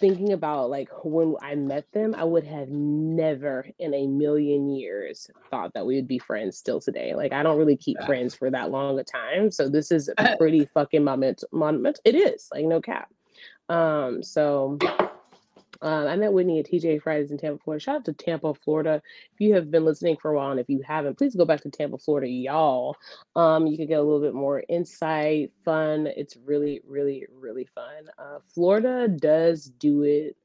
thinking 0.00 0.32
about 0.32 0.68
like 0.70 0.88
when 1.04 1.36
I 1.40 1.54
met 1.54 1.90
them, 1.92 2.14
I 2.16 2.24
would 2.24 2.44
have 2.44 2.68
never 2.68 3.68
in 3.78 3.94
a 3.94 4.08
million 4.08 4.68
years 4.68 5.30
thought 5.48 5.72
that 5.74 5.86
we 5.86 5.94
would 5.94 6.08
be 6.08 6.18
friends 6.18 6.58
still 6.58 6.80
today. 6.80 7.14
Like 7.14 7.32
I 7.32 7.44
don't 7.44 7.58
really 7.58 7.76
keep 7.76 7.98
yeah. 8.00 8.06
friends 8.06 8.34
for 8.34 8.50
that 8.50 8.72
long 8.72 8.98
a 8.98 9.04
time. 9.04 9.52
So 9.52 9.68
this 9.68 9.92
is 9.92 10.10
a 10.18 10.36
pretty 10.38 10.66
fucking 10.74 11.04
moment 11.04 11.44
moment. 11.52 12.00
It 12.04 12.16
is 12.16 12.48
like 12.52 12.64
no 12.64 12.80
cap. 12.80 13.10
Um 13.68 14.24
so 14.24 14.78
uh, 15.82 16.06
I 16.06 16.16
met 16.16 16.32
Whitney 16.32 16.60
at 16.60 16.66
TGI 16.66 17.02
Fridays 17.02 17.30
in 17.30 17.38
Tampa, 17.38 17.62
Florida. 17.62 17.82
Shout 17.82 17.96
out 17.96 18.04
to 18.06 18.12
Tampa, 18.12 18.54
Florida. 18.54 19.02
If 19.32 19.40
you 19.40 19.54
have 19.54 19.70
been 19.70 19.84
listening 19.84 20.16
for 20.20 20.30
a 20.30 20.36
while, 20.36 20.50
and 20.50 20.60
if 20.60 20.68
you 20.68 20.82
haven't, 20.86 21.18
please 21.18 21.34
go 21.34 21.44
back 21.44 21.60
to 21.62 21.70
Tampa, 21.70 21.98
Florida, 21.98 22.28
y'all. 22.28 22.96
Um, 23.36 23.66
you 23.66 23.76
can 23.76 23.86
get 23.86 23.98
a 23.98 24.02
little 24.02 24.20
bit 24.20 24.34
more 24.34 24.62
insight, 24.68 25.52
fun. 25.64 26.06
It's 26.06 26.36
really, 26.36 26.80
really, 26.86 27.26
really 27.32 27.68
fun. 27.74 28.08
Uh, 28.18 28.38
Florida 28.54 29.08
does 29.08 29.66
do 29.66 30.02
it 30.02 30.36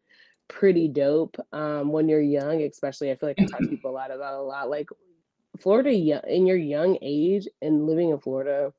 pretty 0.48 0.88
dope 0.88 1.38
um, 1.54 1.92
when 1.92 2.10
you're 2.10 2.22
young, 2.22 2.62
especially. 2.64 3.12
I 3.12 3.16
feel 3.16 3.30
like 3.30 3.40
I 3.40 3.46
talk 3.46 3.62
to 3.62 3.68
people 3.70 3.92
a 3.92 3.94
lot 3.94 4.12
about 4.12 4.40
a 4.40 4.42
lot. 4.42 4.70
Like 4.70 4.90
Florida, 5.60 5.92
in 6.28 6.48
your 6.48 6.58
young 6.58 6.98
age 7.02 7.48
and 7.62 7.86
living 7.86 8.10
in 8.10 8.20
Florida 8.20 8.74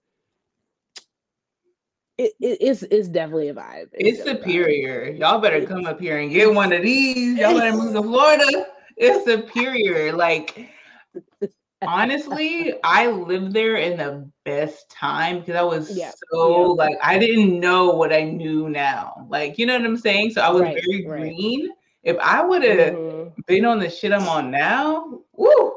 it, 2.40 2.58
it's 2.60 2.82
it's 2.84 3.08
definitely 3.08 3.48
a 3.48 3.54
vibe. 3.54 3.88
It's, 3.92 4.20
it's 4.20 4.28
superior. 4.28 5.12
Vibe. 5.12 5.18
Y'all 5.18 5.40
better 5.40 5.64
come 5.66 5.86
up 5.86 6.00
here 6.00 6.18
and 6.18 6.30
get 6.30 6.52
one 6.52 6.72
of 6.72 6.82
these. 6.82 7.38
Y'all 7.38 7.58
better 7.58 7.76
move 7.76 7.94
to 7.94 8.02
Florida. 8.02 8.66
It's 8.96 9.24
superior. 9.24 10.12
Like 10.12 10.70
honestly, 11.82 12.74
I 12.84 13.08
lived 13.08 13.52
there 13.52 13.76
in 13.76 13.98
the 13.98 14.30
best 14.44 14.90
time 14.90 15.40
because 15.40 15.56
I 15.56 15.62
was 15.62 15.96
yeah. 15.96 16.12
so 16.30 16.60
yeah. 16.60 16.84
like 16.84 16.96
I 17.02 17.18
didn't 17.18 17.58
know 17.58 17.90
what 17.90 18.12
I 18.12 18.24
knew 18.24 18.68
now. 18.68 19.26
Like, 19.28 19.58
you 19.58 19.66
know 19.66 19.78
what 19.78 19.86
I'm 19.86 19.96
saying? 19.96 20.32
So 20.32 20.42
I 20.42 20.50
was 20.50 20.62
right, 20.62 20.80
very 20.84 21.06
right. 21.06 21.20
green. 21.20 21.70
If 22.02 22.16
I 22.18 22.42
would 22.42 22.62
have 22.62 22.94
mm-hmm. 22.94 23.40
been 23.46 23.64
on 23.64 23.78
the 23.78 23.90
shit 23.90 24.12
I'm 24.12 24.28
on 24.28 24.50
now, 24.50 25.20
woo, 25.32 25.72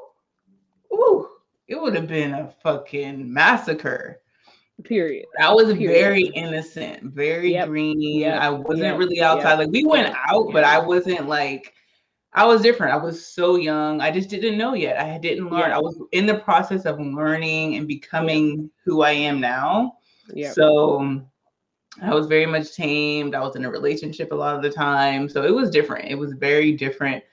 woo, 0.90 1.28
it 1.68 1.82
would 1.82 1.96
have 1.96 2.08
been 2.08 2.34
a 2.34 2.54
fucking 2.64 3.32
massacre. 3.32 4.22
Period. 4.84 5.28
I 5.40 5.54
was 5.54 5.74
Period. 5.74 5.94
very 5.94 6.24
innocent, 6.24 7.04
very 7.04 7.54
yep. 7.54 7.68
green. 7.68 8.02
Yep. 8.02 8.42
I 8.42 8.50
wasn't 8.50 8.88
yep. 8.88 8.98
really 8.98 9.22
outside. 9.22 9.60
Like 9.60 9.70
we 9.70 9.86
went 9.86 10.14
out, 10.28 10.52
but 10.52 10.64
I 10.64 10.80
wasn't 10.80 11.28
like 11.28 11.74
I 12.34 12.46
was 12.46 12.62
different. 12.62 12.94
I 12.94 12.98
was 12.98 13.26
so 13.26 13.56
young. 13.56 14.02
I 14.02 14.10
just 14.10 14.30
didn't 14.30 14.58
know 14.58 14.74
yet. 14.74 15.00
I 15.00 15.18
didn't 15.20 15.50
learn. 15.50 15.72
I 15.72 15.78
was 15.80 15.98
in 16.12 16.26
the 16.26 16.40
process 16.40 16.86
of 16.86 17.00
learning 17.00 17.76
and 17.76 17.88
becoming 17.88 18.72
who 18.84 19.04
I 19.04 19.12
am 19.12 19.40
now. 19.40 19.98
Yeah. 20.34 20.52
So 20.52 21.22
I 22.02 22.14
was 22.14 22.26
very 22.26 22.48
much 22.48 22.76
tamed. 22.76 23.36
I 23.36 23.42
was 23.42 23.56
in 23.56 23.66
a 23.66 23.70
relationship 23.70 24.32
a 24.32 24.36
lot 24.36 24.56
of 24.56 24.64
the 24.64 24.72
time. 24.72 25.30
So 25.30 25.44
it 25.44 25.54
was 25.54 25.70
different. 25.70 26.10
It 26.10 26.16
was 26.16 26.34
very 26.34 26.72
different 26.72 27.24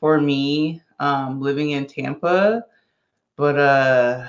for 0.00 0.20
me 0.20 0.82
um, 0.98 1.40
living 1.40 1.70
in 1.70 1.86
Tampa, 1.86 2.64
but 3.36 3.58
uh, 3.58 4.26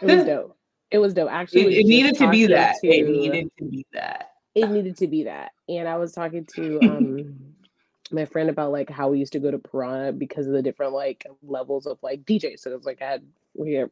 it 0.00 0.02
was 0.02 0.24
dope. 0.24 0.53
It 0.94 0.98
was 0.98 1.12
dope. 1.12 1.28
Actually, 1.28 1.74
it, 1.74 1.80
it 1.80 1.86
needed 1.86 2.16
to 2.18 2.30
be 2.30 2.46
that. 2.46 2.76
To, 2.80 2.86
it 2.86 3.08
needed 3.08 3.50
to 3.58 3.64
be 3.64 3.84
that. 3.94 4.30
It 4.54 4.70
needed 4.70 4.96
to 4.98 5.08
be 5.08 5.24
that. 5.24 5.50
And 5.68 5.88
I 5.88 5.96
was 5.96 6.12
talking 6.12 6.46
to 6.54 6.78
um 6.82 7.34
my 8.12 8.24
friend 8.24 8.48
about 8.48 8.70
like 8.70 8.88
how 8.88 9.08
we 9.08 9.18
used 9.18 9.32
to 9.32 9.40
go 9.40 9.50
to 9.50 9.58
Piranha 9.58 10.12
because 10.12 10.46
of 10.46 10.52
the 10.52 10.62
different 10.62 10.92
like 10.92 11.26
levels 11.42 11.86
of 11.86 11.98
like 12.00 12.24
DJs. 12.24 12.60
So 12.60 12.70
it 12.70 12.76
was 12.76 12.86
like 12.86 13.02
I 13.02 13.06
had 13.06 13.24
we 13.54 13.72
had 13.72 13.90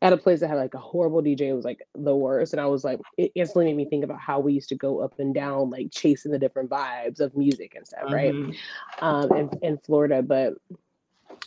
at 0.00 0.12
a 0.12 0.16
place 0.16 0.40
that 0.40 0.48
had 0.48 0.56
like 0.56 0.74
a 0.74 0.78
horrible 0.78 1.22
DJ. 1.22 1.42
It 1.42 1.52
was 1.52 1.64
like 1.64 1.86
the 1.94 2.16
worst. 2.16 2.52
And 2.52 2.60
I 2.60 2.66
was 2.66 2.82
like, 2.82 2.98
it 3.16 3.30
instantly 3.36 3.66
made 3.66 3.76
me 3.76 3.84
think 3.84 4.02
about 4.02 4.18
how 4.18 4.40
we 4.40 4.54
used 4.54 4.70
to 4.70 4.74
go 4.74 4.98
up 4.98 5.20
and 5.20 5.32
down, 5.32 5.70
like 5.70 5.92
chasing 5.92 6.32
the 6.32 6.38
different 6.40 6.68
vibes 6.68 7.20
of 7.20 7.36
music 7.36 7.76
and 7.76 7.86
stuff, 7.86 8.10
right? 8.10 8.34
Mm-hmm. 8.34 9.04
Um, 9.04 9.32
in, 9.36 9.50
in 9.62 9.78
Florida. 9.78 10.20
But 10.20 10.54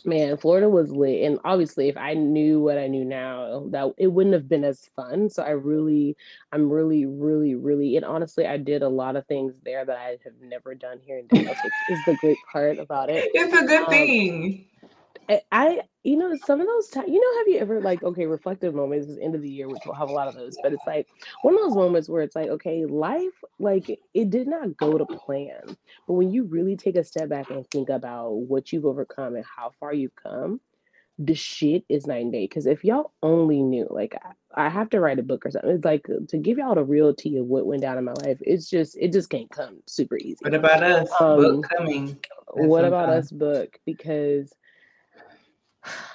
man, 0.04 0.36
Florida 0.36 0.68
was 0.68 0.90
lit. 0.90 1.22
And 1.22 1.38
obviously, 1.44 1.88
if 1.88 1.96
I 1.96 2.14
knew 2.14 2.60
what 2.60 2.78
I 2.78 2.86
knew 2.86 3.04
now, 3.04 3.66
that 3.70 3.92
it 3.98 4.08
wouldn't 4.08 4.34
have 4.34 4.48
been 4.48 4.64
as 4.64 4.88
fun. 4.96 5.28
So 5.30 5.42
I 5.42 5.50
really, 5.50 6.16
I'm 6.52 6.70
really, 6.70 7.06
really, 7.06 7.54
really, 7.54 7.96
and 7.96 8.04
honestly, 8.04 8.46
I 8.46 8.56
did 8.56 8.82
a 8.82 8.88
lot 8.88 9.16
of 9.16 9.26
things 9.26 9.54
there 9.64 9.84
that 9.84 9.96
I 9.96 10.18
have 10.24 10.34
never 10.40 10.74
done 10.74 10.98
here 11.04 11.18
in 11.18 11.26
Dallas, 11.28 11.58
which 11.62 11.98
is 11.98 12.04
the 12.06 12.16
great 12.20 12.38
part 12.50 12.78
about 12.78 13.10
it. 13.10 13.30
It's 13.34 13.54
a 13.54 13.66
good 13.66 13.84
um, 13.84 13.90
thing. 13.90 14.66
I, 15.50 15.80
you 16.02 16.16
know, 16.16 16.36
some 16.44 16.60
of 16.60 16.66
those 16.66 16.88
times, 16.88 17.08
you 17.08 17.20
know, 17.20 17.38
have 17.38 17.48
you 17.48 17.58
ever 17.58 17.80
like, 17.80 18.02
okay, 18.02 18.26
reflective 18.26 18.74
moments 18.74 19.08
is 19.08 19.18
end 19.18 19.34
of 19.34 19.42
the 19.42 19.50
year, 19.50 19.68
which 19.68 19.82
we'll 19.84 19.94
have 19.94 20.08
a 20.08 20.12
lot 20.12 20.28
of 20.28 20.34
those, 20.34 20.56
but 20.62 20.72
it's 20.72 20.86
like 20.86 21.06
one 21.42 21.54
of 21.54 21.60
those 21.60 21.74
moments 21.74 22.08
where 22.08 22.22
it's 22.22 22.36
like, 22.36 22.48
okay, 22.48 22.84
life, 22.86 23.42
like 23.58 23.98
it 24.14 24.30
did 24.30 24.46
not 24.46 24.76
go 24.76 24.98
to 24.98 25.04
plan. 25.04 25.76
But 26.06 26.14
when 26.14 26.30
you 26.30 26.44
really 26.44 26.76
take 26.76 26.96
a 26.96 27.04
step 27.04 27.28
back 27.28 27.50
and 27.50 27.68
think 27.70 27.88
about 27.88 28.30
what 28.30 28.72
you've 28.72 28.86
overcome 28.86 29.36
and 29.36 29.44
how 29.44 29.72
far 29.80 29.92
you've 29.92 30.14
come, 30.14 30.60
the 31.18 31.34
shit 31.34 31.82
is 31.88 32.06
night 32.06 32.22
and 32.22 32.32
day. 32.32 32.44
Because 32.44 32.66
if 32.66 32.84
y'all 32.84 33.12
only 33.22 33.62
knew, 33.62 33.86
like, 33.90 34.14
I, 34.54 34.66
I 34.66 34.68
have 34.68 34.90
to 34.90 35.00
write 35.00 35.18
a 35.18 35.22
book 35.22 35.46
or 35.46 35.50
something. 35.50 35.70
It's 35.70 35.84
like 35.84 36.06
to 36.28 36.36
give 36.36 36.58
y'all 36.58 36.74
the 36.74 36.84
real 36.84 37.14
tea 37.14 37.38
of 37.38 37.46
what 37.46 37.66
went 37.66 37.82
down 37.82 37.98
in 37.98 38.04
my 38.04 38.12
life. 38.12 38.38
It's 38.42 38.68
just, 38.68 38.96
it 38.98 39.12
just 39.12 39.30
can't 39.30 39.50
come 39.50 39.78
super 39.86 40.18
easy. 40.18 40.38
What 40.42 40.54
about 40.54 40.82
us? 40.82 41.10
Um, 41.18 41.36
book 41.36 41.68
coming. 41.76 42.18
What 42.52 42.84
about 42.84 43.08
us? 43.08 43.30
Book 43.30 43.78
because 43.86 44.52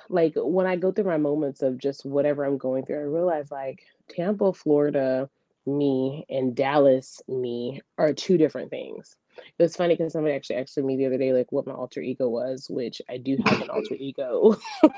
like 0.10 0.34
when 0.36 0.68
I 0.68 0.76
go 0.76 0.92
through 0.92 1.06
my 1.06 1.18
moments 1.18 1.62
of 1.62 1.78
just 1.78 2.06
whatever 2.06 2.44
I'm 2.44 2.58
going 2.58 2.86
through, 2.86 3.00
I 3.00 3.04
realize 3.04 3.52
like 3.52 3.84
Tampa, 4.10 4.54
Florida, 4.54 5.30
me, 5.66 6.26
and 6.30 6.56
Dallas, 6.56 7.22
me 7.28 7.82
are 7.98 8.14
two 8.14 8.38
different 8.38 8.70
things. 8.70 9.16
It 9.38 9.64
was 9.64 9.76
funny 9.76 9.96
because 9.96 10.14
somebody 10.14 10.36
actually 10.36 10.58
asked 10.58 10.78
me 10.78 10.98
the 10.98 11.06
other 11.06 11.18
day, 11.18 11.34
like, 11.34 11.52
what 11.52 11.66
my 11.66 11.74
alter 11.74 12.02
ego 12.02 12.28
was, 12.28 12.68
which 12.70 13.02
I 13.10 13.18
do 13.18 13.38
have 13.46 13.62
an 13.62 13.70
alter 13.70 13.96
ego. 13.96 14.58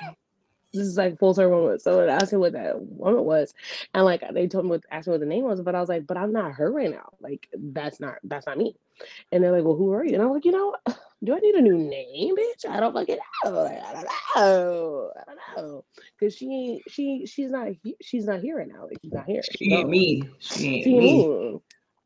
this 0.73 0.87
is 0.87 0.97
like 0.97 1.19
full 1.19 1.33
circle 1.33 1.61
moment. 1.61 1.81
So 1.81 2.07
I 2.07 2.11
asked 2.11 2.33
him 2.33 2.39
what 2.39 2.53
that 2.53 2.81
woman 2.81 3.23
was, 3.23 3.53
and 3.93 4.03
like 4.05 4.23
they 4.33 4.47
told 4.47 4.65
me 4.65 4.71
what 4.71 4.83
asked 4.91 5.07
me 5.07 5.11
what 5.11 5.19
the 5.19 5.27
name 5.27 5.43
was, 5.43 5.61
but 5.61 5.75
I 5.75 5.79
was 5.79 5.89
like, 5.89 6.07
but 6.07 6.17
I'm 6.17 6.33
not 6.33 6.53
her 6.53 6.71
right 6.71 6.89
now. 6.89 7.09
Like 7.21 7.47
that's 7.53 7.99
not 7.99 8.15
that's 8.23 8.47
not 8.47 8.57
me. 8.57 8.75
And 9.31 9.43
they're 9.43 9.51
like, 9.51 9.63
well, 9.63 9.75
who 9.75 9.93
are 9.93 10.03
you? 10.03 10.13
And 10.13 10.23
I'm 10.23 10.31
like, 10.31 10.45
you 10.45 10.51
know, 10.51 10.75
do 11.23 11.35
I 11.35 11.39
need 11.39 11.55
a 11.55 11.61
new 11.61 11.77
name, 11.77 12.35
bitch? 12.35 12.69
I 12.69 12.79
don't 12.79 12.93
fucking 12.93 13.17
know. 13.45 13.65
I 13.65 13.93
don't 13.93 14.03
know. 14.03 15.11
I 15.15 15.23
don't 15.25 15.37
know. 15.57 15.85
Cause 16.19 16.35
she 16.35 16.81
she 16.87 17.25
she's 17.25 17.51
not 17.51 17.67
she's 18.01 18.25
not 18.25 18.41
here 18.41 18.57
right 18.57 18.67
now. 18.67 18.87
Like 18.87 18.97
she's 19.01 19.13
not 19.13 19.25
here. 19.25 19.41
She, 19.51 19.65
she 19.65 19.73
ain't 19.73 19.89
me. 19.89 20.23
She 20.39 20.67
ain't 20.67 20.83
she 20.83 20.93
me. 20.93 20.99
me 20.99 21.59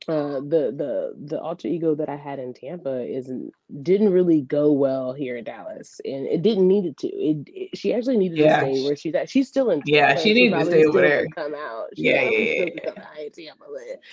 uh, 0.08 0.40
the 0.40 0.74
the 0.76 1.14
the 1.26 1.42
alter 1.42 1.68
ego 1.68 1.96
that 1.96 2.10
I 2.10 2.16
had 2.16 2.40
in 2.40 2.54
Tampa 2.54 3.06
isn't 3.06 3.52
didn't 3.82 4.12
really 4.12 4.42
go 4.42 4.72
well 4.72 5.14
here 5.14 5.36
in 5.36 5.44
Dallas, 5.44 6.00
and 6.06 6.26
it 6.26 6.42
didn't 6.42 6.68
need 6.68 6.86
it 6.86 6.98
to. 7.00 7.08
It, 7.08 7.48
it 7.48 7.78
she 7.78 7.94
actually 7.94 8.18
needed 8.18 8.38
yeah. 8.38 8.62
to 8.62 8.74
stay 8.74 8.86
where 8.86 8.96
she's 8.96 9.16
at. 9.16 9.30
She's 9.30 9.48
still 9.48 9.70
in. 9.72 9.82
Yeah, 9.86 10.16
she 10.16 10.34
needs 10.34 10.56
to 10.56 10.66
stay 10.66 10.86
over 10.86 11.02
there. 11.02 11.28
Come 11.36 11.54
out. 11.54 11.88
She 11.96 12.04
yeah, 12.04 12.22
yeah, 12.24 12.66
yeah. 12.86 12.92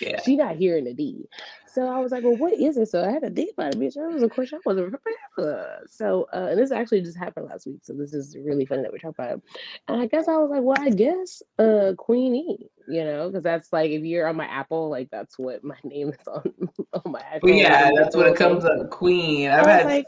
Yeah. 0.00 0.20
She 0.22 0.36
not 0.36 0.56
here 0.56 0.76
in 0.76 0.84
the 0.84 0.94
D. 0.94 1.28
So 1.74 1.88
I 1.88 1.98
was 1.98 2.12
like, 2.12 2.22
well, 2.22 2.36
what 2.36 2.52
is 2.52 2.76
it? 2.76 2.88
So 2.88 3.04
I 3.04 3.10
had 3.10 3.22
to 3.22 3.30
think 3.30 3.52
about 3.52 3.74
it, 3.74 3.80
bitch. 3.80 3.94
That 3.94 4.12
was 4.12 4.22
a 4.22 4.28
question 4.28 4.58
I 4.58 4.68
wasn't 4.68 4.90
prepared 4.90 5.16
for. 5.34 5.78
So, 5.88 6.28
uh, 6.32 6.46
and 6.50 6.58
this 6.58 6.70
actually 6.70 7.02
just 7.02 7.18
happened 7.18 7.46
last 7.46 7.66
week. 7.66 7.80
So 7.82 7.94
this 7.94 8.14
is 8.14 8.36
really 8.36 8.64
funny 8.64 8.82
that 8.82 8.92
we 8.92 9.00
talk 9.00 9.16
about 9.18 9.32
it. 9.32 9.42
And 9.88 10.00
I 10.00 10.06
guess 10.06 10.28
I 10.28 10.36
was 10.36 10.50
like, 10.50 10.62
well, 10.62 10.76
I 10.78 10.90
guess 10.90 11.42
uh, 11.58 11.94
Queen 11.98 12.36
E, 12.36 12.70
you 12.86 13.02
know, 13.02 13.28
because 13.28 13.42
that's 13.42 13.72
like, 13.72 13.90
if 13.90 14.04
you're 14.04 14.28
on 14.28 14.36
my 14.36 14.46
Apple, 14.46 14.88
like 14.88 15.10
that's 15.10 15.36
what 15.36 15.64
my 15.64 15.74
name 15.84 16.10
is 16.10 16.28
on, 16.28 16.44
on 16.92 17.10
my 17.10 17.20
iPhone. 17.22 17.42
Well, 17.42 17.54
yeah, 17.54 17.90
that's 17.92 18.14
what 18.14 18.28
it 18.28 18.36
comes 18.36 18.64
up, 18.64 18.90
Queen. 18.90 19.43
I've 19.52 19.66
had. 19.66 19.86
Like, 19.86 20.06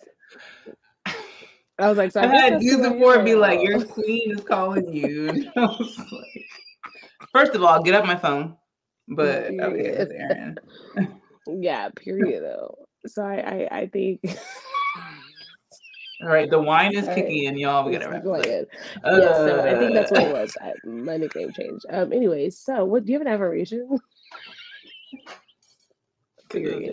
I 1.79 1.89
was 1.89 1.99
like, 1.99 2.13
so 2.13 2.21
I've 2.23 2.31
had 2.31 2.61
dudes 2.61 2.89
before 2.89 3.23
be 3.23 3.35
like, 3.35 3.63
your 3.63 3.85
queen 3.85 4.33
is 4.37 4.45
calling 4.45 4.93
you. 4.93 5.51
First 7.33 7.55
of 7.55 7.63
all, 7.63 7.83
get 7.83 7.95
up 7.95 8.07
my 8.07 8.17
phone. 8.17 8.57
But 9.09 9.53
okay, 9.61 10.55
yeah, 11.47 11.89
period 11.91 12.43
though. 12.43 12.75
So 13.07 13.23
I 13.23 13.37
I, 13.37 13.79
I 13.81 13.87
think 13.87 14.21
All 16.23 16.29
right, 16.29 16.49
the 16.49 16.59
wine 16.59 16.95
is 16.95 17.07
kicking 17.09 17.45
in, 17.45 17.59
y'all. 17.59 17.85
We 17.85 17.93
gotta 17.93 18.09
wrap. 18.09 18.25
Uh, 18.25 18.41
yeah, 19.21 19.35
so 19.35 19.61
I 19.65 19.79
think 19.79 19.93
that's 19.95 20.11
what 20.11 20.23
it 20.23 20.33
was. 20.33 20.57
I, 20.61 20.73
my 20.85 21.19
nickname 21.19 21.53
changed. 21.53 21.85
Um. 21.91 22.13
anyways, 22.13 22.59
so 22.59 22.85
what 22.85 23.05
do 23.05 23.13
you 23.13 23.19
have 23.19 23.27
an 23.27 23.33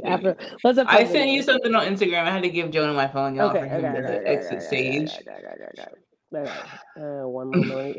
After, 0.04 0.36
let's 0.64 0.80
I 0.80 1.06
sent 1.06 1.30
you 1.30 1.44
something 1.44 1.74
on 1.76 1.86
Instagram. 1.86 2.24
I 2.24 2.32
had 2.32 2.44
to 2.44 2.50
give 2.50 2.72
Jonah 2.72 2.94
my 2.94 3.08
phone, 3.08 3.36
y'all, 3.36 3.50
okay, 3.50 3.60
for 3.60 3.66
him 3.66 3.86
okay, 3.86 4.02
to 4.02 4.20
okay, 4.20 4.26
exit 4.26 4.62
stage. 4.64 5.12
Uh, 6.36 7.28
one 7.28 7.52
more 7.52 7.94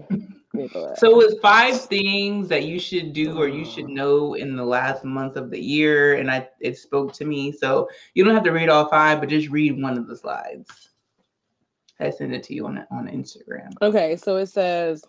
so 0.96 1.20
it's 1.20 1.38
five 1.40 1.80
things 1.80 2.48
that 2.48 2.64
you 2.64 2.78
should 2.78 3.12
do 3.12 3.38
or 3.38 3.48
you 3.48 3.64
should 3.64 3.88
know 3.88 4.34
in 4.34 4.56
the 4.56 4.64
last 4.64 5.04
month 5.04 5.36
of 5.36 5.50
the 5.50 5.60
year, 5.60 6.14
and 6.14 6.30
I 6.30 6.48
it 6.60 6.78
spoke 6.78 7.12
to 7.14 7.24
me. 7.24 7.52
So 7.52 7.88
you 8.14 8.24
don't 8.24 8.34
have 8.34 8.44
to 8.44 8.52
read 8.52 8.68
all 8.68 8.88
five, 8.88 9.20
but 9.20 9.28
just 9.28 9.48
read 9.48 9.80
one 9.80 9.98
of 9.98 10.06
the 10.06 10.16
slides. 10.16 10.90
I 12.00 12.10
sent 12.10 12.34
it 12.34 12.42
to 12.44 12.54
you 12.54 12.66
on 12.66 12.86
on 12.90 13.08
Instagram. 13.08 13.72
Okay, 13.82 14.16
so 14.16 14.36
it 14.36 14.46
says, 14.46 15.04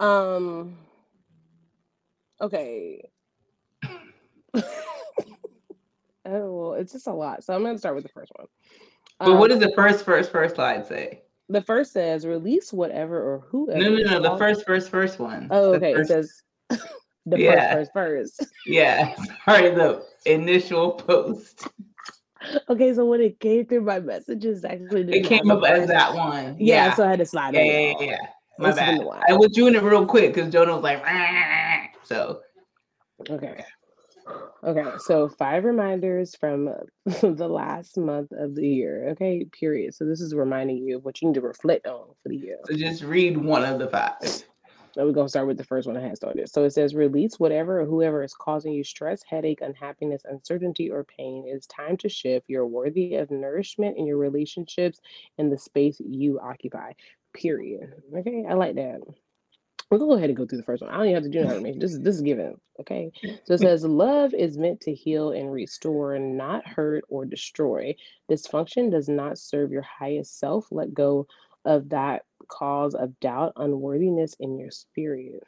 um, 0.00 0.76
okay. 2.40 3.10
oh 4.54 4.62
well, 6.24 6.74
it's 6.74 6.92
just 6.92 7.06
a 7.06 7.12
lot. 7.12 7.44
So 7.44 7.54
I'm 7.54 7.62
gonna 7.62 7.78
start 7.78 7.94
with 7.94 8.04
the 8.04 8.10
first 8.10 8.32
one. 8.36 8.46
But 9.18 9.30
um, 9.30 9.38
what 9.38 9.48
does 9.48 9.60
the 9.60 9.72
first 9.74 10.04
first 10.04 10.30
first 10.30 10.54
slide 10.56 10.86
say? 10.86 11.22
the 11.48 11.62
first 11.62 11.92
says 11.92 12.26
release 12.26 12.72
whatever 12.72 13.16
or 13.16 13.40
whoever. 13.48 13.78
No, 13.78 13.90
no, 13.90 14.18
no. 14.18 14.22
The 14.22 14.36
first, 14.36 14.66
first, 14.66 14.90
first 14.90 15.18
one. 15.18 15.48
Oh, 15.50 15.74
okay. 15.74 15.94
First... 15.94 16.10
It 16.10 16.14
says 16.14 16.42
the 17.26 17.40
yeah. 17.40 17.74
first, 17.74 17.90
first, 17.92 18.36
first. 18.38 18.52
Yeah. 18.66 19.14
Sorry, 19.44 19.70
the 19.70 20.04
initial 20.26 20.92
post. 20.92 21.68
Okay, 22.68 22.94
so 22.94 23.04
when 23.04 23.20
it 23.20 23.40
came 23.40 23.66
through 23.66 23.80
my 23.80 23.98
messages, 23.98 24.64
actually 24.64 25.02
it 25.12 25.26
came 25.26 25.50
up 25.50 25.64
as 25.64 25.88
that 25.88 26.14
one. 26.14 26.56
Yeah, 26.58 26.86
yeah, 26.86 26.94
so 26.94 27.04
I 27.04 27.10
had 27.10 27.18
to 27.18 27.26
slide. 27.26 27.54
Yeah, 27.54 27.62
yeah, 27.62 27.94
yeah, 27.98 28.06
yeah. 28.06 28.18
My 28.58 28.72
bad. 28.72 29.00
I 29.28 29.32
was 29.32 29.50
doing 29.50 29.74
it 29.74 29.82
real 29.82 30.06
quick 30.06 30.34
because 30.34 30.52
Jonah 30.52 30.74
was 30.74 30.82
like, 30.82 31.02
so. 32.04 32.40
Okay. 33.28 33.64
Okay, 34.64 34.90
so 34.98 35.28
five 35.28 35.64
reminders 35.64 36.34
from 36.34 36.68
the 37.06 37.48
last 37.48 37.96
month 37.96 38.32
of 38.32 38.54
the 38.54 38.66
year. 38.66 39.10
Okay, 39.10 39.44
period. 39.44 39.94
So 39.94 40.04
this 40.04 40.20
is 40.20 40.34
reminding 40.34 40.78
you 40.78 40.96
of 40.96 41.04
what 41.04 41.22
you 41.22 41.28
need 41.28 41.34
to 41.34 41.40
reflect 41.40 41.86
on 41.86 42.08
for 42.22 42.28
the 42.28 42.36
year. 42.36 42.58
So 42.66 42.74
just 42.74 43.02
read 43.02 43.36
one 43.36 43.64
of 43.64 43.78
the 43.78 43.88
five. 43.88 44.16
So 44.94 45.04
we're 45.06 45.12
gonna 45.12 45.28
start 45.28 45.46
with 45.46 45.58
the 45.58 45.64
first 45.64 45.86
one 45.86 45.96
I 45.96 46.00
had 46.00 46.16
started. 46.16 46.48
So 46.48 46.64
it 46.64 46.72
says 46.72 46.92
release 46.92 47.38
whatever 47.38 47.80
or 47.80 47.84
whoever 47.84 48.24
is 48.24 48.34
causing 48.34 48.72
you 48.72 48.82
stress, 48.82 49.22
headache, 49.22 49.60
unhappiness, 49.60 50.22
uncertainty, 50.24 50.90
or 50.90 51.04
pain. 51.04 51.44
It's 51.46 51.68
time 51.68 51.96
to 51.98 52.08
shift. 52.08 52.46
You're 52.48 52.66
worthy 52.66 53.14
of 53.14 53.30
nourishment 53.30 53.96
in 53.96 54.06
your 54.06 54.16
relationships 54.16 54.98
and 55.38 55.52
the 55.52 55.58
space 55.58 56.00
you 56.00 56.40
occupy. 56.40 56.92
Period. 57.32 57.92
Okay, 58.16 58.44
I 58.48 58.54
like 58.54 58.74
that. 58.74 59.02
We'll 59.90 60.00
go 60.00 60.12
ahead 60.12 60.28
and 60.28 60.36
go 60.36 60.46
through 60.46 60.58
the 60.58 60.64
first 60.64 60.82
one. 60.82 60.90
I 60.90 60.98
don't 60.98 61.06
even 61.06 61.14
have 61.14 61.22
to 61.24 61.30
do 61.30 61.40
information. 61.40 61.78
This 61.80 61.92
is 61.92 62.00
this 62.00 62.16
is 62.16 62.22
given. 62.22 62.56
Okay. 62.80 63.10
So 63.44 63.54
it 63.54 63.60
hmm. 63.60 63.66
says 63.66 63.84
love 63.84 64.34
is 64.34 64.58
meant 64.58 64.80
to 64.82 64.94
heal 64.94 65.32
and 65.32 65.50
restore, 65.50 66.18
not 66.18 66.66
hurt 66.66 67.04
or 67.08 67.24
destroy. 67.24 67.94
Dysfunction 68.30 68.90
does 68.90 69.08
not 69.08 69.38
serve 69.38 69.72
your 69.72 69.82
highest 69.82 70.38
self. 70.38 70.66
Let 70.70 70.92
go 70.92 71.26
of 71.64 71.88
that 71.88 72.24
cause 72.48 72.94
of 72.94 73.18
doubt, 73.20 73.52
unworthiness 73.56 74.36
in 74.40 74.58
your 74.58 74.70
spirit. 74.70 75.42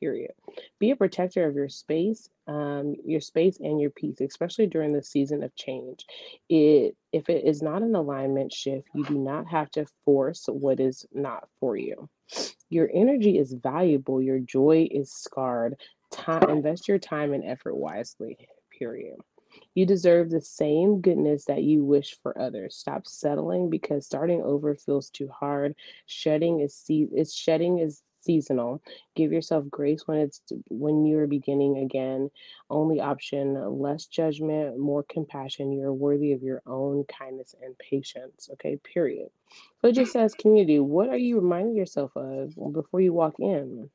Period. 0.00 0.32
Be 0.78 0.90
a 0.90 0.96
protector 0.96 1.46
of 1.46 1.56
your 1.56 1.68
space, 1.68 2.28
um, 2.46 2.94
your 3.04 3.20
space 3.20 3.58
and 3.58 3.80
your 3.80 3.90
peace, 3.90 4.20
especially 4.20 4.66
during 4.66 4.92
the 4.92 5.02
season 5.02 5.42
of 5.42 5.54
change. 5.56 6.06
It 6.48 6.96
if 7.12 7.28
it 7.28 7.44
is 7.44 7.62
not 7.62 7.82
an 7.82 7.94
alignment 7.94 8.52
shift, 8.52 8.88
you 8.94 9.04
do 9.04 9.18
not 9.18 9.48
have 9.48 9.70
to 9.72 9.86
force 10.04 10.46
what 10.46 10.78
is 10.78 11.06
not 11.12 11.48
for 11.58 11.76
you. 11.76 12.08
Your 12.68 12.88
energy 12.92 13.38
is 13.38 13.54
valuable, 13.54 14.22
your 14.22 14.38
joy 14.38 14.88
is 14.90 15.10
scarred. 15.10 15.76
Time, 16.12 16.48
invest 16.48 16.88
your 16.88 16.98
time 16.98 17.32
and 17.32 17.44
effort 17.44 17.74
wisely. 17.74 18.36
Period. 18.78 19.16
You 19.74 19.86
deserve 19.86 20.30
the 20.30 20.40
same 20.40 21.00
goodness 21.00 21.44
that 21.46 21.62
you 21.62 21.84
wish 21.84 22.16
for 22.22 22.38
others. 22.38 22.76
Stop 22.76 23.06
settling 23.06 23.70
because 23.70 24.06
starting 24.06 24.42
over 24.42 24.74
feels 24.74 25.10
too 25.10 25.28
hard. 25.28 25.74
Shedding 26.06 26.60
is 26.60 26.74
see 26.74 27.08
it's 27.12 27.34
shedding 27.34 27.78
is 27.78 28.02
seasonal. 28.28 28.82
Give 29.16 29.32
yourself 29.32 29.64
grace 29.70 30.06
when 30.06 30.18
it's 30.18 30.42
when 30.68 31.06
you're 31.06 31.26
beginning 31.26 31.78
again. 31.78 32.30
Only 32.68 33.00
option, 33.00 33.54
less 33.80 34.04
judgment, 34.04 34.78
more 34.78 35.02
compassion. 35.08 35.72
You're 35.72 35.94
worthy 35.94 36.32
of 36.32 36.42
your 36.42 36.60
own 36.66 37.04
kindness 37.04 37.54
and 37.62 37.74
patience. 37.78 38.50
Okay, 38.52 38.78
period. 38.84 39.28
So 39.80 39.88
it 39.88 39.94
just 39.94 40.12
says 40.12 40.34
community, 40.34 40.78
what 40.78 41.08
are 41.08 41.16
you 41.16 41.36
reminding 41.40 41.74
yourself 41.74 42.12
of 42.16 42.54
before 42.72 43.00
you 43.00 43.14
walk 43.14 43.36
in? 43.38 43.88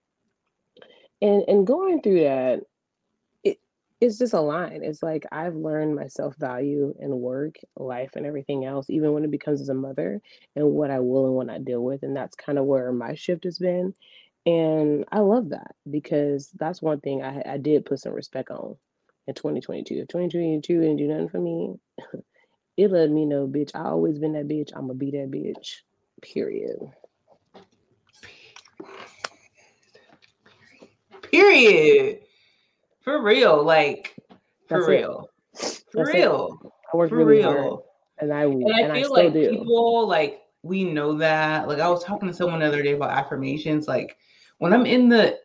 And 1.22 1.44
and 1.48 1.68
going 1.68 2.02
through 2.02 2.22
that, 2.24 2.62
it 3.44 3.60
it's 4.02 4.18
just 4.18 4.34
a 4.34 4.42
line. 4.42 4.82
It's 4.84 5.04
like 5.04 5.26
I've 5.32 5.56
learned 5.56 5.96
my 5.96 6.08
self-value 6.08 6.96
in 7.00 7.20
work, 7.20 7.56
life, 7.78 8.12
and 8.16 8.26
everything 8.26 8.66
else, 8.66 8.90
even 8.90 9.14
when 9.14 9.24
it 9.24 9.32
becomes 9.32 9.62
as 9.62 9.70
a 9.70 9.74
mother 9.76 10.22
and 10.56 10.72
what 10.72 10.90
I 10.90 11.00
will 11.00 11.28
and 11.28 11.36
what 11.36 11.50
I 11.50 11.60
deal 11.60 11.84
with. 11.84 12.02
And 12.04 12.16
that's 12.16 12.36
kind 12.36 12.58
of 12.58 12.66
where 12.66 12.92
my 12.92 13.14
shift 13.16 13.44
has 13.46 13.60
been. 13.60 13.94
And 14.46 15.06
I 15.12 15.20
love 15.20 15.50
that 15.50 15.76
because 15.90 16.50
that's 16.60 16.82
one 16.82 17.00
thing 17.00 17.24
I, 17.24 17.42
I 17.46 17.58
did 17.58 17.86
put 17.86 18.00
some 18.00 18.14
respect 18.14 18.52
on 18.52 18.76
in 19.28 19.34
2022. 19.34 19.96
If 19.96 20.08
2022 20.10 20.82
didn't 20.82 20.98
do 20.98 21.08
nothing 21.08 21.30
for 21.30 21.40
me, 21.40 21.76
it 22.78 22.92
let 22.92 23.10
me 23.10 23.26
know, 23.26 23.48
bitch, 23.48 23.72
I 23.74 23.86
always 23.86 24.20
been 24.20 24.34
that 24.34 24.48
bitch. 24.48 24.72
I'm 24.76 24.88
gonna 24.88 24.96
be 24.96 25.12
that 25.12 25.32
bitch. 25.32 25.76
Period. 26.22 26.80
Period. 31.32 32.20
For 33.02 33.22
real. 33.22 33.64
Like 33.64 34.16
for 34.68 34.76
That's 34.76 34.88
it. 34.88 34.90
real. 34.90 35.30
For 35.56 35.82
That's 35.96 36.10
it. 36.10 36.14
real. 36.16 36.74
I 36.94 36.98
worked 36.98 37.10
For 37.10 37.18
really 37.18 37.42
real. 37.42 37.52
hard, 37.52 37.80
and 38.20 38.34
I 38.34 38.44
And 38.44 38.74
I 38.74 38.80
and 38.82 38.92
I 38.92 39.02
feel 39.02 39.10
still 39.10 39.24
like 39.26 39.34
do. 39.34 39.50
people 39.50 40.08
like 40.08 40.43
we 40.64 40.86
know 40.86 41.18
that. 41.18 41.68
Like 41.68 41.80
I 41.80 41.90
was 41.90 42.04
talking 42.04 42.28
to 42.30 42.34
someone 42.34 42.62
the 42.62 42.68
other 42.68 42.82
day 42.82 42.94
about 42.94 43.12
affirmations. 43.12 43.88
Like 43.88 44.18
when 44.60 44.74
I'm 44.74 44.86
in 44.86 45.10
the 45.10 45.40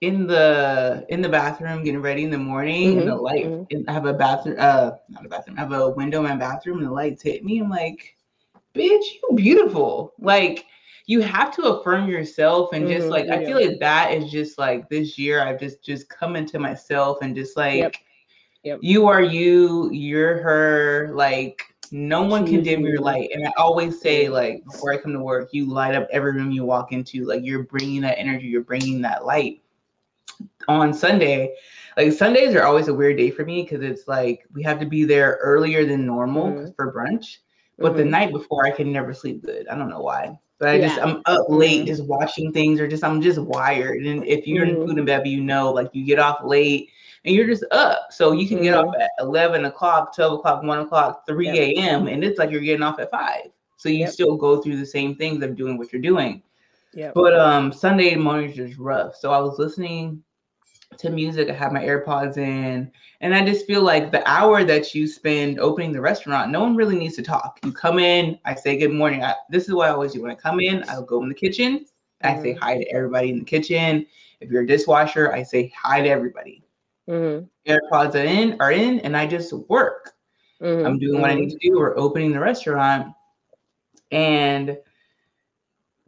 in 0.00 0.26
the 0.26 1.06
in 1.08 1.22
the 1.22 1.28
bathroom 1.28 1.82
getting 1.84 2.02
ready 2.02 2.24
in 2.24 2.30
the 2.30 2.38
morning 2.38 2.98
and 2.98 3.08
the 3.08 3.14
light 3.14 3.46
mhm. 3.46 3.66
and 3.70 3.88
I 3.88 3.92
have 3.92 4.06
a 4.06 4.12
bathroom 4.12 4.56
uh 4.58 4.92
not 5.08 5.24
a 5.24 5.28
bathroom, 5.28 5.56
I 5.58 5.62
have 5.62 5.72
a 5.72 5.90
window 5.90 6.18
in 6.18 6.24
my 6.24 6.36
bathroom 6.36 6.78
and 6.78 6.86
the 6.86 6.92
lights 6.92 7.22
hit 7.22 7.44
me. 7.44 7.60
I'm 7.60 7.70
like, 7.70 8.16
bitch, 8.74 9.04
you 9.22 9.36
beautiful. 9.36 10.14
Like 10.18 10.66
you 11.06 11.20
have 11.22 11.54
to 11.56 11.62
affirm 11.64 12.08
yourself 12.08 12.72
and 12.72 12.88
just 12.88 13.08
Mhm, 13.08 13.10
like 13.10 13.28
I 13.28 13.44
feel 13.44 13.56
like 13.60 13.78
that 13.80 14.12
is 14.12 14.30
just 14.30 14.58
like 14.58 14.88
this 14.88 15.18
year 15.18 15.40
I've 15.40 15.60
just 15.60 15.82
just 15.84 16.08
come 16.08 16.36
into 16.36 16.58
myself 16.58 17.18
and 17.22 17.34
just 17.34 17.56
like 17.56 17.76
Yep. 17.76 17.94
Yep. 18.64 18.78
you 18.82 19.06
are 19.06 19.22
you, 19.22 19.90
you're 19.92 20.42
her, 20.42 21.10
like 21.14 21.62
no 21.92 22.22
one 22.22 22.46
can 22.46 22.62
dim 22.62 22.84
your 22.84 23.00
light. 23.00 23.30
And 23.32 23.46
I 23.46 23.52
always 23.56 24.00
say, 24.00 24.28
like, 24.28 24.64
before 24.64 24.92
I 24.92 24.98
come 24.98 25.12
to 25.12 25.20
work, 25.20 25.50
you 25.52 25.66
light 25.66 25.94
up 25.94 26.08
every 26.10 26.32
room 26.32 26.50
you 26.50 26.64
walk 26.64 26.92
into. 26.92 27.24
Like, 27.24 27.44
you're 27.44 27.62
bringing 27.62 28.00
that 28.02 28.18
energy, 28.18 28.46
you're 28.46 28.62
bringing 28.62 29.00
that 29.02 29.24
light. 29.24 29.62
On 30.68 30.92
Sunday, 30.92 31.54
like, 31.96 32.12
Sundays 32.12 32.54
are 32.54 32.64
always 32.64 32.88
a 32.88 32.94
weird 32.94 33.16
day 33.16 33.30
for 33.30 33.44
me 33.44 33.62
because 33.62 33.82
it's 33.82 34.08
like 34.08 34.44
we 34.52 34.62
have 34.62 34.80
to 34.80 34.86
be 34.86 35.04
there 35.04 35.38
earlier 35.40 35.84
than 35.84 36.04
normal 36.06 36.52
Mhm. 36.52 36.74
for 36.76 36.92
brunch. 36.92 37.38
But 37.78 37.96
the 37.96 38.04
Mhm. 38.04 38.10
night 38.10 38.32
before, 38.32 38.66
I 38.66 38.70
can 38.70 38.92
never 38.92 39.14
sleep 39.14 39.42
good. 39.44 39.68
I 39.68 39.76
don't 39.76 39.90
know 39.90 40.00
why. 40.00 40.38
But 40.58 40.70
I 40.70 40.80
just, 40.80 40.98
I'm 40.98 41.22
up 41.26 41.46
late 41.48 41.82
Mhm. 41.82 41.86
just 41.86 42.04
watching 42.06 42.52
things 42.52 42.80
or 42.80 42.88
just, 42.88 43.04
I'm 43.04 43.20
just 43.20 43.38
wired. 43.38 44.04
And 44.04 44.24
if 44.24 44.46
you're 44.46 44.64
in 44.64 44.76
Mhm. 44.76 44.86
food 44.86 44.96
and 44.96 45.06
bev, 45.06 45.26
you 45.26 45.42
know, 45.42 45.72
like, 45.72 45.90
you 45.92 46.04
get 46.04 46.18
off 46.18 46.42
late 46.42 46.90
and 47.26 47.34
you're 47.34 47.46
just 47.46 47.64
up. 47.72 48.06
So 48.10 48.32
you 48.32 48.48
can 48.48 48.62
get 48.62 48.74
off 48.74 48.94
Mhm. 48.94 49.00
at 49.02 49.10
11 49.18 49.64
o'clock, 49.66 50.14
12 50.14 50.38
o'clock, 50.38 50.62
1 50.62 50.78
o'clock, 50.78 51.26
3 51.26 51.46
Yep. 51.46 51.56
a.m. 51.76 52.06
And 52.06 52.24
it's 52.24 52.38
like 52.38 52.50
you're 52.50 52.60
getting 52.60 52.84
off 52.84 53.00
at 53.00 53.10
5. 53.10 53.50
So 53.76 53.88
you 53.88 54.00
Yep. 54.00 54.10
still 54.10 54.36
go 54.36 54.62
through 54.62 54.76
the 54.78 54.86
same 54.86 55.16
things 55.16 55.42
of 55.42 55.56
doing 55.56 55.76
what 55.76 55.92
you're 55.92 56.00
doing. 56.00 56.42
Yep. 56.94 57.14
But 57.14 57.38
um 57.38 57.72
Sunday 57.72 58.14
mornings 58.14 58.58
is 58.58 58.78
rough. 58.78 59.16
So 59.16 59.32
I 59.32 59.40
was 59.40 59.58
listening 59.58 60.22
to 60.98 61.10
music, 61.10 61.50
I 61.50 61.52
had 61.52 61.72
my 61.72 61.84
AirPods 61.84 62.38
in, 62.38 62.90
and 63.20 63.34
I 63.34 63.44
just 63.44 63.66
feel 63.66 63.82
like 63.82 64.12
the 64.12 64.26
hour 64.26 64.64
that 64.64 64.94
you 64.94 65.06
spend 65.06 65.58
opening 65.58 65.92
the 65.92 66.00
restaurant, 66.00 66.50
no 66.50 66.60
one 66.60 66.74
really 66.76 66.96
needs 66.96 67.16
to 67.16 67.22
talk. 67.22 67.58
You 67.64 67.72
come 67.72 67.98
in, 67.98 68.38
I 68.46 68.54
say 68.54 68.78
good 68.78 68.92
morning. 68.92 69.22
I, 69.22 69.34
this 69.50 69.64
is 69.68 69.74
what 69.74 69.88
I 69.88 69.92
always 69.92 70.12
do. 70.12 70.22
When 70.22 70.30
I 70.30 70.36
come 70.36 70.58
in, 70.60 70.84
I'll 70.88 71.02
go 71.02 71.22
in 71.22 71.28
the 71.28 71.34
kitchen, 71.34 71.84
I 72.22 72.40
say 72.40 72.54
Mhm. 72.54 72.58
hi 72.58 72.78
to 72.78 72.84
everybody 72.90 73.30
in 73.30 73.40
the 73.40 73.44
kitchen. 73.44 74.06
If 74.40 74.50
you're 74.50 74.62
a 74.62 74.66
dishwasher, 74.66 75.32
I 75.32 75.42
say 75.42 75.70
hi 75.76 76.00
to 76.00 76.08
everybody. 76.08 76.62
Mhm. 77.08 77.48
AirPods 77.66 78.14
are 78.14 78.24
in, 78.24 78.56
are 78.60 78.72
in, 78.72 79.00
and 79.00 79.16
I 79.16 79.26
just 79.26 79.52
work. 79.68 80.12
Mhm. 80.60 80.86
I'm 80.86 80.98
doing 80.98 81.20
what 81.20 81.30
I 81.30 81.34
need 81.34 81.50
to 81.50 81.58
do. 81.58 81.76
We're 81.78 81.96
opening 81.98 82.32
the 82.32 82.40
restaurant, 82.40 83.12
and 84.10 84.78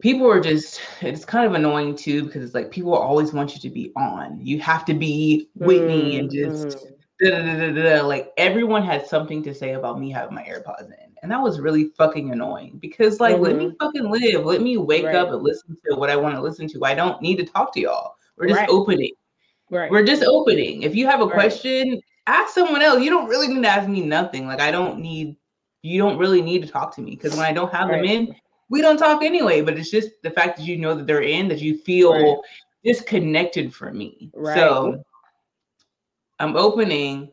people 0.01 0.29
are 0.31 0.39
just 0.39 0.79
it's 1.01 1.25
kind 1.25 1.45
of 1.45 1.53
annoying 1.53 1.95
too 1.95 2.23
because 2.23 2.43
it's 2.43 2.55
like 2.55 2.71
people 2.71 2.93
always 2.93 3.33
want 3.33 3.53
you 3.53 3.61
to 3.61 3.69
be 3.69 3.91
on. 3.97 4.39
You 4.41 4.59
have 4.59 4.85
to 4.85 4.93
be 4.93 5.49
Whitney 5.55 6.17
and 6.17 6.31
just 6.31 6.67
Mhm. 6.67 6.95
da, 7.19 7.29
da, 7.31 7.57
da, 7.57 7.73
da, 7.73 7.97
da. 7.97 8.05
like 8.07 8.31
everyone 8.37 8.83
had 8.83 9.05
something 9.05 9.43
to 9.43 9.53
say 9.53 9.73
about 9.73 9.99
me 9.99 10.09
having 10.09 10.35
my 10.35 10.43
AirPods 10.43 10.85
in. 10.87 11.09
And 11.21 11.29
that 11.31 11.41
was 11.41 11.59
really 11.59 11.85
fucking 11.97 12.31
annoying 12.31 12.77
because 12.79 13.19
like 13.19 13.37
let 13.39 13.57
me 13.57 13.73
fucking 13.79 14.09
live. 14.09 14.45
Let 14.45 14.61
me 14.61 14.77
wake 14.77 15.03
Right. 15.05 15.15
up 15.15 15.29
and 15.31 15.43
listen 15.43 15.77
to 15.89 15.95
what 15.97 16.09
I 16.09 16.15
want 16.15 16.35
to 16.35 16.41
listen 16.41 16.67
to. 16.69 16.85
I 16.85 16.95
don't 16.95 17.21
need 17.21 17.35
to 17.37 17.43
talk 17.45 17.73
to 17.73 17.81
y'all. 17.81 18.13
We're 18.37 18.47
just 18.47 18.61
Right. 18.61 18.69
opening. 18.69 19.11
Right. 19.69 19.91
We're 19.91 20.03
just 20.03 20.23
opening. 20.23 20.83
If 20.83 20.95
you 20.95 21.07
have 21.07 21.21
a 21.21 21.25
Right. 21.25 21.33
question, 21.35 22.01
ask 22.27 22.53
someone 22.53 22.81
else. 22.81 23.03
You 23.03 23.09
don't 23.09 23.27
really 23.29 23.47
need 23.47 23.63
to 23.63 23.67
ask 23.69 23.87
me 23.87 24.01
nothing. 24.01 24.47
Like 24.47 24.61
I 24.61 24.71
don't 24.71 24.99
need 24.99 25.35
you 25.81 25.97
don't 25.97 26.17
really 26.17 26.41
need 26.41 26.61
to 26.61 26.67
talk 26.67 26.93
to 26.95 27.01
me 27.01 27.11
because 27.11 27.35
when 27.35 27.45
I 27.45 27.53
don't 27.53 27.71
have 27.71 27.87
them 27.87 28.03
in, 28.03 28.35
we 28.69 28.81
don't 28.81 28.97
talk 28.97 29.23
anyway. 29.23 29.61
But 29.61 29.77
it's 29.77 29.91
just 29.91 30.09
the 30.23 30.31
fact 30.31 30.57
that 30.57 30.65
you 30.65 30.77
know 30.77 30.93
that 30.95 31.07
they're 31.07 31.21
in 31.21 31.47
that 31.49 31.61
you 31.61 31.77
feel 31.77 32.13
Right. 32.13 32.35
disconnected 32.83 33.73
from 33.73 33.97
me. 33.97 34.31
Right. 34.33 34.55
So 34.55 35.03
I'm 36.39 36.55
opening. 36.55 37.31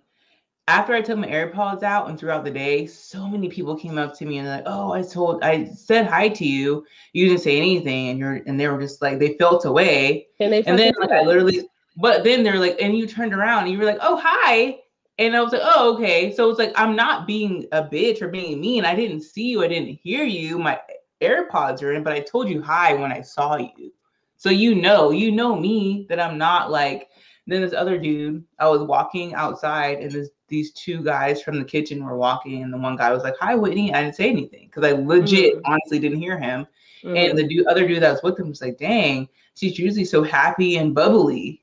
After 0.69 0.95
I 0.95 1.01
took 1.01 1.19
my 1.19 1.29
AirPods 1.29 1.85
out 1.85 2.09
and 2.09 2.19
throughout 2.19 2.45
the 2.45 2.51
day, 2.51 2.87
so 2.87 3.29
many 3.29 3.49
people 3.49 3.77
came 3.77 3.99
up 3.99 4.19
to 4.19 4.27
me 4.27 4.39
and 4.39 4.49
like, 4.49 4.65
"Oh, 4.67 4.91
I 4.93 5.03
told, 5.03 5.45
I 5.45 5.67
said 5.67 6.09
hi 6.09 6.29
to 6.29 6.45
you. 6.45 6.85
You 7.13 7.29
didn't 7.29 7.43
say 7.43 7.57
anything," 7.57 8.09
and 8.09 8.19
you're, 8.19 8.41
and 8.47 8.59
they 8.59 8.67
were 8.67 8.81
just 8.81 9.01
like, 9.01 9.21
they 9.21 9.35
felt 9.39 9.65
away. 9.65 10.27
And 10.41 10.53
they 10.53 10.65
And 10.65 10.77
then 10.77 10.93
like 11.01 11.13
I 11.13 11.23
literally, 11.23 11.69
but 11.97 12.25
then 12.25 12.43
they're 12.43 12.59
like, 12.59 12.77
and 12.81 12.97
you 12.97 13.07
turned 13.07 13.33
around 13.35 13.65
and 13.65 13.73
you 13.73 13.79
were 13.79 13.85
like, 13.85 13.99
"Oh, 14.01 14.21
hi," 14.23 14.79
and 15.19 15.35
I 15.35 15.41
was 15.41 15.53
like, 15.53 15.63
"Oh, 15.65 15.95
okay." 15.95 16.33
So 16.35 16.49
it's 16.51 16.59
like 16.59 16.73
I'm 16.77 16.95
not 16.95 17.27
being 17.27 17.67
a 17.73 17.83
bitch 17.83 18.21
or 18.23 18.29
being 18.29 18.61
mean. 18.61 18.85
I 18.85 18.95
didn't 18.95 19.23
see 19.23 19.49
you. 19.49 19.63
I 19.63 19.69
didn't 19.69 19.99
hear 20.03 20.25
you. 20.25 20.59
My 20.59 20.79
AirPods 21.21 21.83
are 21.83 21.93
in, 21.93 22.03
but 22.03 22.13
I 22.13 22.21
told 22.21 22.49
you 22.49 22.61
hi 22.63 22.95
when 22.95 23.13
I 23.13 23.23
saw 23.23 23.57
you. 23.57 23.93
So 24.37 24.51
you 24.51 24.75
know, 24.75 25.11
you 25.11 25.33
know 25.33 25.57
me 25.57 26.07
that 26.09 26.21
I'm 26.21 26.39
not 26.39 26.71
like. 26.71 27.09
Then 27.49 27.63
this 27.63 27.73
other 27.73 27.97
dude, 27.97 28.43
I 28.59 28.69
was 28.69 28.83
walking 28.83 29.33
outside, 29.35 30.01
and 30.01 30.11
this 30.11 30.31
these 30.49 30.73
two 30.73 31.03
guys 31.03 31.41
from 31.41 31.59
the 31.59 31.65
kitchen 31.65 32.05
were 32.05 32.17
walking, 32.17 32.63
and 32.65 32.73
the 32.73 32.77
one 32.77 32.97
guy 32.97 33.13
was 33.13 33.23
like, 33.23 33.37
"Hi, 33.41 33.55
Whitney." 33.55 33.95
I 33.95 34.03
didn't 34.03 34.17
say 34.17 34.29
anything 34.29 34.67
because 34.67 34.85
I 34.85 34.93
legit, 34.93 35.55
Mhm. 35.57 35.63
honestly, 35.65 36.01
didn't 36.01 36.21
hear 36.21 36.39
him. 36.39 36.67
Mhm. 37.05 37.17
And 37.17 37.39
the 37.39 37.47
dude, 37.47 37.67
other 37.69 37.87
dude 37.87 38.03
that 38.03 38.11
was 38.11 38.23
with 38.25 38.39
him 38.39 38.49
was 38.49 38.61
like, 38.61 38.79
"Dang, 38.79 39.29
she's 39.55 39.79
usually 39.79 40.05
so 40.05 40.25
happy 40.25 40.77
and 40.77 40.93
bubbly, 40.93 41.63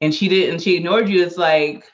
and 0.00 0.14
she 0.14 0.28
didn't. 0.28 0.60
She 0.60 0.76
ignored 0.76 1.08
you." 1.08 1.22
It's 1.24 1.36
like, 1.38 1.84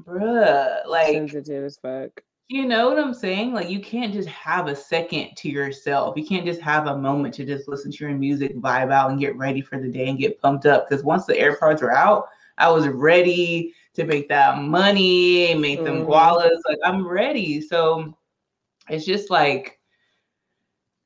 bruh, 0.00 0.86
like 0.86 1.12
sensitive 1.14 1.64
as 1.64 1.76
fuck. 1.78 2.22
you 2.48 2.66
know 2.66 2.88
what 2.88 2.98
I'm 2.98 3.14
saying? 3.14 3.52
Like 3.52 3.68
you 3.70 3.80
can't 3.80 4.12
just 4.12 4.28
have 4.28 4.66
a 4.66 4.74
second 4.76 5.36
to 5.36 5.48
yourself. 5.48 6.16
You 6.16 6.24
can't 6.26 6.44
just 6.46 6.60
have 6.60 6.86
a 6.86 6.96
moment 6.98 7.34
to 7.34 7.44
just 7.44 7.68
listen 7.68 7.92
to 7.92 8.04
your 8.04 8.16
music, 8.16 8.56
vibe 8.56 8.92
out, 8.92 9.10
and 9.10 9.20
get 9.20 9.36
ready 9.36 9.60
for 9.60 9.78
the 9.80 9.88
day 9.88 10.08
and 10.08 10.18
get 10.18 10.40
pumped 10.40 10.66
up. 10.66 10.88
Because 10.88 11.04
once 11.04 11.26
the 11.26 11.38
air 11.38 11.56
AirPods 11.56 11.82
were 11.82 11.92
out, 11.92 12.28
I 12.58 12.70
was 12.70 12.88
ready 12.88 13.74
to 13.94 14.04
make 14.04 14.28
that 14.28 14.58
money, 14.62 15.54
make 15.54 15.84
them 15.84 16.04
Mhm. 16.04 16.06
gualas. 16.06 16.58
Like 16.68 16.78
I'm 16.84 17.06
ready. 17.06 17.60
So 17.60 18.16
it's 18.88 19.04
just 19.06 19.30
like 19.30 19.78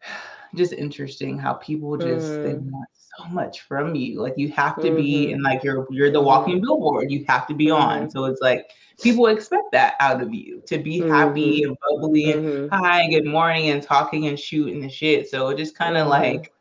just 0.55 0.73
interesting 0.73 1.39
how 1.39 1.55
people 1.55 1.97
just 1.97 2.41
they 2.43 2.55
Mhm. 2.55 2.63
want 2.71 2.89
so 3.17 3.25
much 3.27 3.63
from 3.63 3.95
you. 3.95 4.21
Like 4.21 4.35
you 4.37 4.49
have 4.51 4.81
to 4.83 4.91
be 4.95 5.29
Mhm. 5.29 5.35
and 5.35 5.43
like 5.43 5.63
you're 5.63 5.87
you're 5.91 6.11
the 6.11 6.21
Mhm. 6.21 6.25
walking 6.25 6.61
billboard. 6.61 7.11
You 7.11 7.25
have 7.29 7.47
to 7.49 7.55
be 7.55 7.71
on. 7.71 8.09
Mhm. 8.09 8.13
So 8.13 8.25
it's 8.27 8.41
like 8.41 8.71
people 9.03 9.27
expect 9.27 9.73
that 9.73 9.95
out 10.01 10.23
of 10.23 10.33
you 10.33 10.63
to 10.67 10.79
be 10.79 11.01
happy 11.01 11.63
Mhm. 11.63 11.69
and 11.69 11.77
bubbly 11.81 12.33
and 12.33 12.45
Mhm. 12.45 12.69
hi 12.73 13.03
and 13.03 13.13
good 13.13 13.27
morning 13.27 13.71
and 13.71 13.83
talking 13.83 14.27
and 14.27 14.39
shooting 14.39 14.83
and 14.83 14.93
shit. 14.93 15.29
So 15.29 15.49
it 15.49 15.57
just 15.57 15.77
kind 15.77 15.97
of 15.97 16.07
Mhm. 16.07 16.11
like 16.11 16.53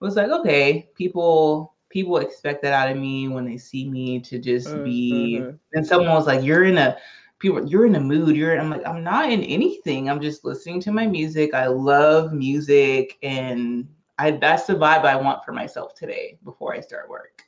was 0.00 0.16
like 0.16 0.30
okay, 0.30 0.88
people 0.94 1.74
people 1.88 2.18
expect 2.18 2.62
that 2.62 2.72
out 2.72 2.90
of 2.90 2.96
me 2.98 3.28
when 3.28 3.44
they 3.44 3.56
see 3.56 3.88
me 3.88 4.20
to 4.20 4.38
just 4.38 4.82
be. 4.84 5.42
And 5.72 5.86
someone 5.86 6.14
was 6.14 6.26
like, 6.26 6.42
"You're 6.44 6.64
in 6.64 6.78
a 6.78 6.96
people, 7.38 7.66
you're 7.66 7.86
in 7.86 7.94
a 7.94 8.00
mood. 8.00 8.36
You're." 8.36 8.58
I'm 8.58 8.70
like, 8.70 8.86
I'm 8.86 9.02
not 9.02 9.30
in 9.30 9.42
anything. 9.44 10.10
I'm 10.10 10.20
just 10.20 10.44
listening 10.44 10.80
to 10.82 10.92
my 10.92 11.06
music. 11.06 11.54
I 11.54 11.66
love 11.68 12.32
music, 12.32 13.16
and 13.22 13.88
I 14.18 14.32
that's 14.32 14.66
the 14.66 14.74
vibe 14.74 15.04
I 15.04 15.16
want 15.16 15.44
for 15.44 15.52
myself 15.52 15.94
today 15.94 16.38
before 16.44 16.74
I 16.74 16.80
start 16.80 17.08
work, 17.08 17.42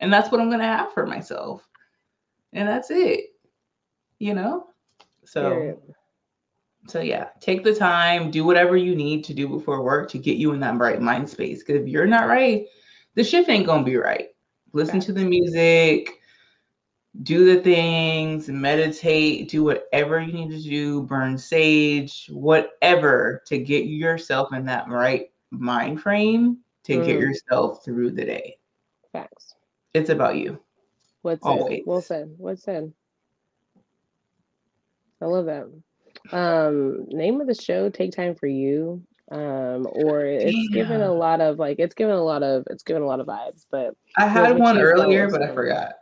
and 0.00 0.12
that's 0.12 0.30
what 0.30 0.40
I'm 0.40 0.50
gonna 0.50 0.64
have 0.64 0.92
for 0.92 1.06
myself, 1.06 1.66
and 2.52 2.68
that's 2.68 2.90
it. 2.90 3.26
You 4.18 4.34
know. 4.34 4.66
So 5.24 5.78
so 6.88 7.00
yeah, 7.00 7.28
take 7.40 7.62
the 7.62 7.74
time, 7.74 8.30
do 8.30 8.44
whatever 8.44 8.76
you 8.76 8.96
need 8.96 9.24
to 9.24 9.34
do 9.34 9.48
before 9.48 9.82
work 9.82 10.10
to 10.10 10.18
get 10.18 10.36
you 10.36 10.52
in 10.52 10.60
that 10.60 10.78
right 10.78 11.00
mind 11.00 11.28
space. 11.28 11.62
Because 11.62 11.82
if 11.82 11.88
you're 11.88 12.06
not 12.06 12.28
right, 12.28 12.66
the 13.14 13.22
shift 13.22 13.48
ain't 13.48 13.66
gonna 13.66 13.84
be 13.84 13.96
right. 13.96 14.28
Listen 14.72 15.00
to 15.00 15.12
the 15.12 15.24
music, 15.24 16.10
do 17.22 17.44
the 17.44 17.62
things, 17.62 18.48
meditate, 18.48 19.48
do 19.50 19.62
whatever 19.62 20.20
you 20.20 20.32
need 20.32 20.50
to 20.50 20.62
do, 20.62 21.02
burn 21.02 21.38
sage, 21.38 22.28
whatever 22.32 23.42
to 23.46 23.58
get 23.58 23.84
yourself 23.84 24.52
in 24.52 24.64
that 24.64 24.88
right 24.88 25.31
mind 25.52 26.00
frame 26.00 26.58
to 26.84 26.96
get 27.04 27.16
Mm. 27.18 27.20
yourself 27.20 27.84
through 27.84 28.10
the 28.12 28.24
day. 28.24 28.58
Facts. 29.12 29.54
It's 29.94 30.10
about 30.10 30.36
you. 30.36 30.58
What's 31.20 31.44
Always. 31.44 31.84
Well 31.86 32.00
said. 32.00 32.34
Well 32.38 32.56
said. 32.56 32.92
I 35.20 35.26
love 35.26 35.46
that. 35.46 35.68
Um, 36.32 37.06
name 37.08 37.40
of 37.40 37.46
the 37.46 37.54
show, 37.54 37.88
Take 37.90 38.12
Time 38.12 38.34
for 38.34 38.46
You. 38.46 39.02
Um, 39.30 39.86
or 39.90 40.24
it's 40.26 40.68
given 40.72 41.00
a 41.00 41.12
lot 41.12 41.40
of 41.40 41.58
like 41.58 41.78
it's 41.78 41.94
given 41.94 42.14
a 42.14 42.22
lot 42.22 42.42
of 42.42 42.66
it's 42.68 42.82
given 42.82 43.02
a 43.02 43.06
lot 43.06 43.20
of 43.20 43.26
vibes, 43.26 43.64
but 43.70 43.96
I 44.18 44.26
had 44.26 44.58
one 44.58 44.78
earlier, 44.78 45.30
but 45.30 45.40
I 45.42 45.54
forgot. 45.54 45.94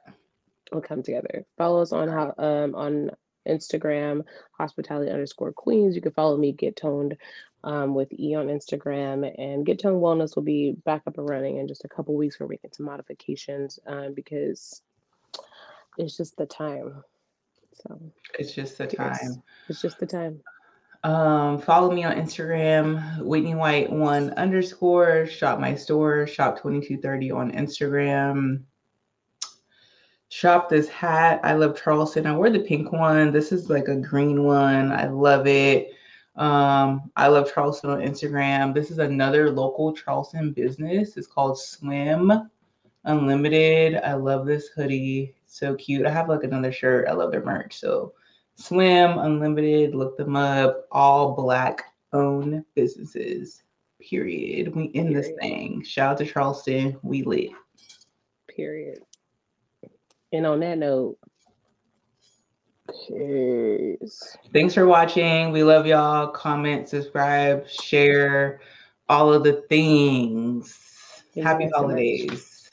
we'll 0.72 0.80
come 0.82 1.02
together. 1.02 1.44
Follow 1.56 1.80
us 1.80 1.92
on 1.92 2.08
how 2.08 2.34
um 2.38 2.74
on 2.74 3.10
Instagram, 3.46 4.24
hospitality 4.58 5.12
underscore 5.12 5.52
queens. 5.52 5.94
You 5.94 6.02
can 6.02 6.10
follow 6.12 6.36
me, 6.36 6.50
Get 6.52 6.74
Toned, 6.76 7.16
um, 7.64 7.94
with 7.94 8.12
E 8.12 8.34
on 8.34 8.46
Instagram, 8.46 9.32
and 9.38 9.66
Get 9.66 9.80
Toned 9.80 10.00
Wellness 10.02 10.36
will 10.36 10.42
be 10.42 10.72
back 10.84 11.02
up 11.06 11.18
and 11.18 11.28
running 11.28 11.58
in 11.58 11.68
just 11.68 11.84
a 11.84 11.88
couple 11.88 12.14
weeks. 12.14 12.40
We're 12.40 12.48
making 12.48 12.70
some 12.72 12.86
modifications, 12.86 13.78
um, 13.86 14.14
because 14.14 14.82
it's 15.98 16.16
just 16.16 16.36
the 16.36 16.46
time. 16.46 17.02
So 17.74 18.00
It's 18.38 18.52
just 18.52 18.78
the 18.78 18.86
time. 18.86 19.42
it's 19.68 19.80
just 19.80 19.98
the 19.98 20.06
time. 20.06 20.40
Um, 21.02 21.58
follow 21.58 21.90
me 21.90 22.04
on 22.04 22.16
Instagram, 22.16 23.22
Whitney 23.24 23.54
White 23.54 23.90
one 23.90 24.30
underscore, 24.34 25.26
shop 25.26 25.58
my 25.58 25.74
store, 25.74 26.26
shop 26.26 26.56
2230 26.58 27.30
on 27.30 27.52
Instagram. 27.52 28.64
Shop 30.28 30.68
this 30.68 30.88
hat. 30.88 31.40
I 31.42 31.54
love 31.54 31.80
Charleston. 31.82 32.26
I 32.26 32.36
wear 32.36 32.50
the 32.50 32.60
pink 32.60 32.92
one. 32.92 33.32
This 33.32 33.50
is 33.50 33.68
like 33.70 33.88
a 33.88 33.96
green 33.96 34.44
one. 34.44 34.92
I 34.92 35.08
love 35.08 35.46
it. 35.46 35.92
Um, 36.40 37.10
I 37.16 37.26
love 37.28 37.52
Charleston 37.52 37.90
on 37.90 38.00
Instagram. 38.00 38.72
This 38.72 38.90
is 38.90 38.96
another 38.96 39.50
local 39.50 39.92
Charleston 39.92 40.52
business. 40.52 41.18
It's 41.18 41.26
called 41.26 41.60
Swim 41.60 42.48
Unlimited. 43.04 43.96
I 44.02 44.14
love 44.14 44.46
this 44.46 44.68
hoodie. 44.68 45.34
So 45.46 45.74
cute. 45.74 46.06
I 46.06 46.10
have 46.10 46.30
like 46.30 46.42
another 46.42 46.72
shirt. 46.72 47.08
I 47.08 47.12
love 47.12 47.30
their 47.30 47.44
merch. 47.44 47.78
So 47.78 48.14
Swim 48.54 49.18
Unlimited, 49.18 49.94
look 49.94 50.16
them 50.16 50.34
up. 50.34 50.86
All 50.90 51.34
black 51.34 51.84
owned 52.14 52.64
businesses. 52.74 53.62
Period. 54.00 54.74
We 54.74 54.84
in 54.84 55.12
this 55.12 55.28
thing. 55.42 55.82
Shout 55.84 56.12
out 56.12 56.18
to 56.18 56.26
Charleston. 56.26 56.96
We 57.02 57.22
lit. 57.22 57.50
Period. 58.48 59.00
And 60.32 60.46
on 60.46 60.60
that 60.60 60.78
note, 60.78 61.18
peace. 63.08 64.36
Thanks 64.52 64.74
for 64.74 64.86
watching. 64.86 65.52
We 65.52 65.62
love 65.62 65.86
y'all. 65.86 66.28
Comment, 66.28 66.88
subscribe, 66.88 67.68
share, 67.68 68.60
all 69.08 69.32
of 69.32 69.44
the 69.44 69.62
things. 69.68 70.78
Thank 71.34 71.46
Happy 71.46 71.64
guys 71.64 71.72
so 71.72 71.78
holidays. 71.78 72.70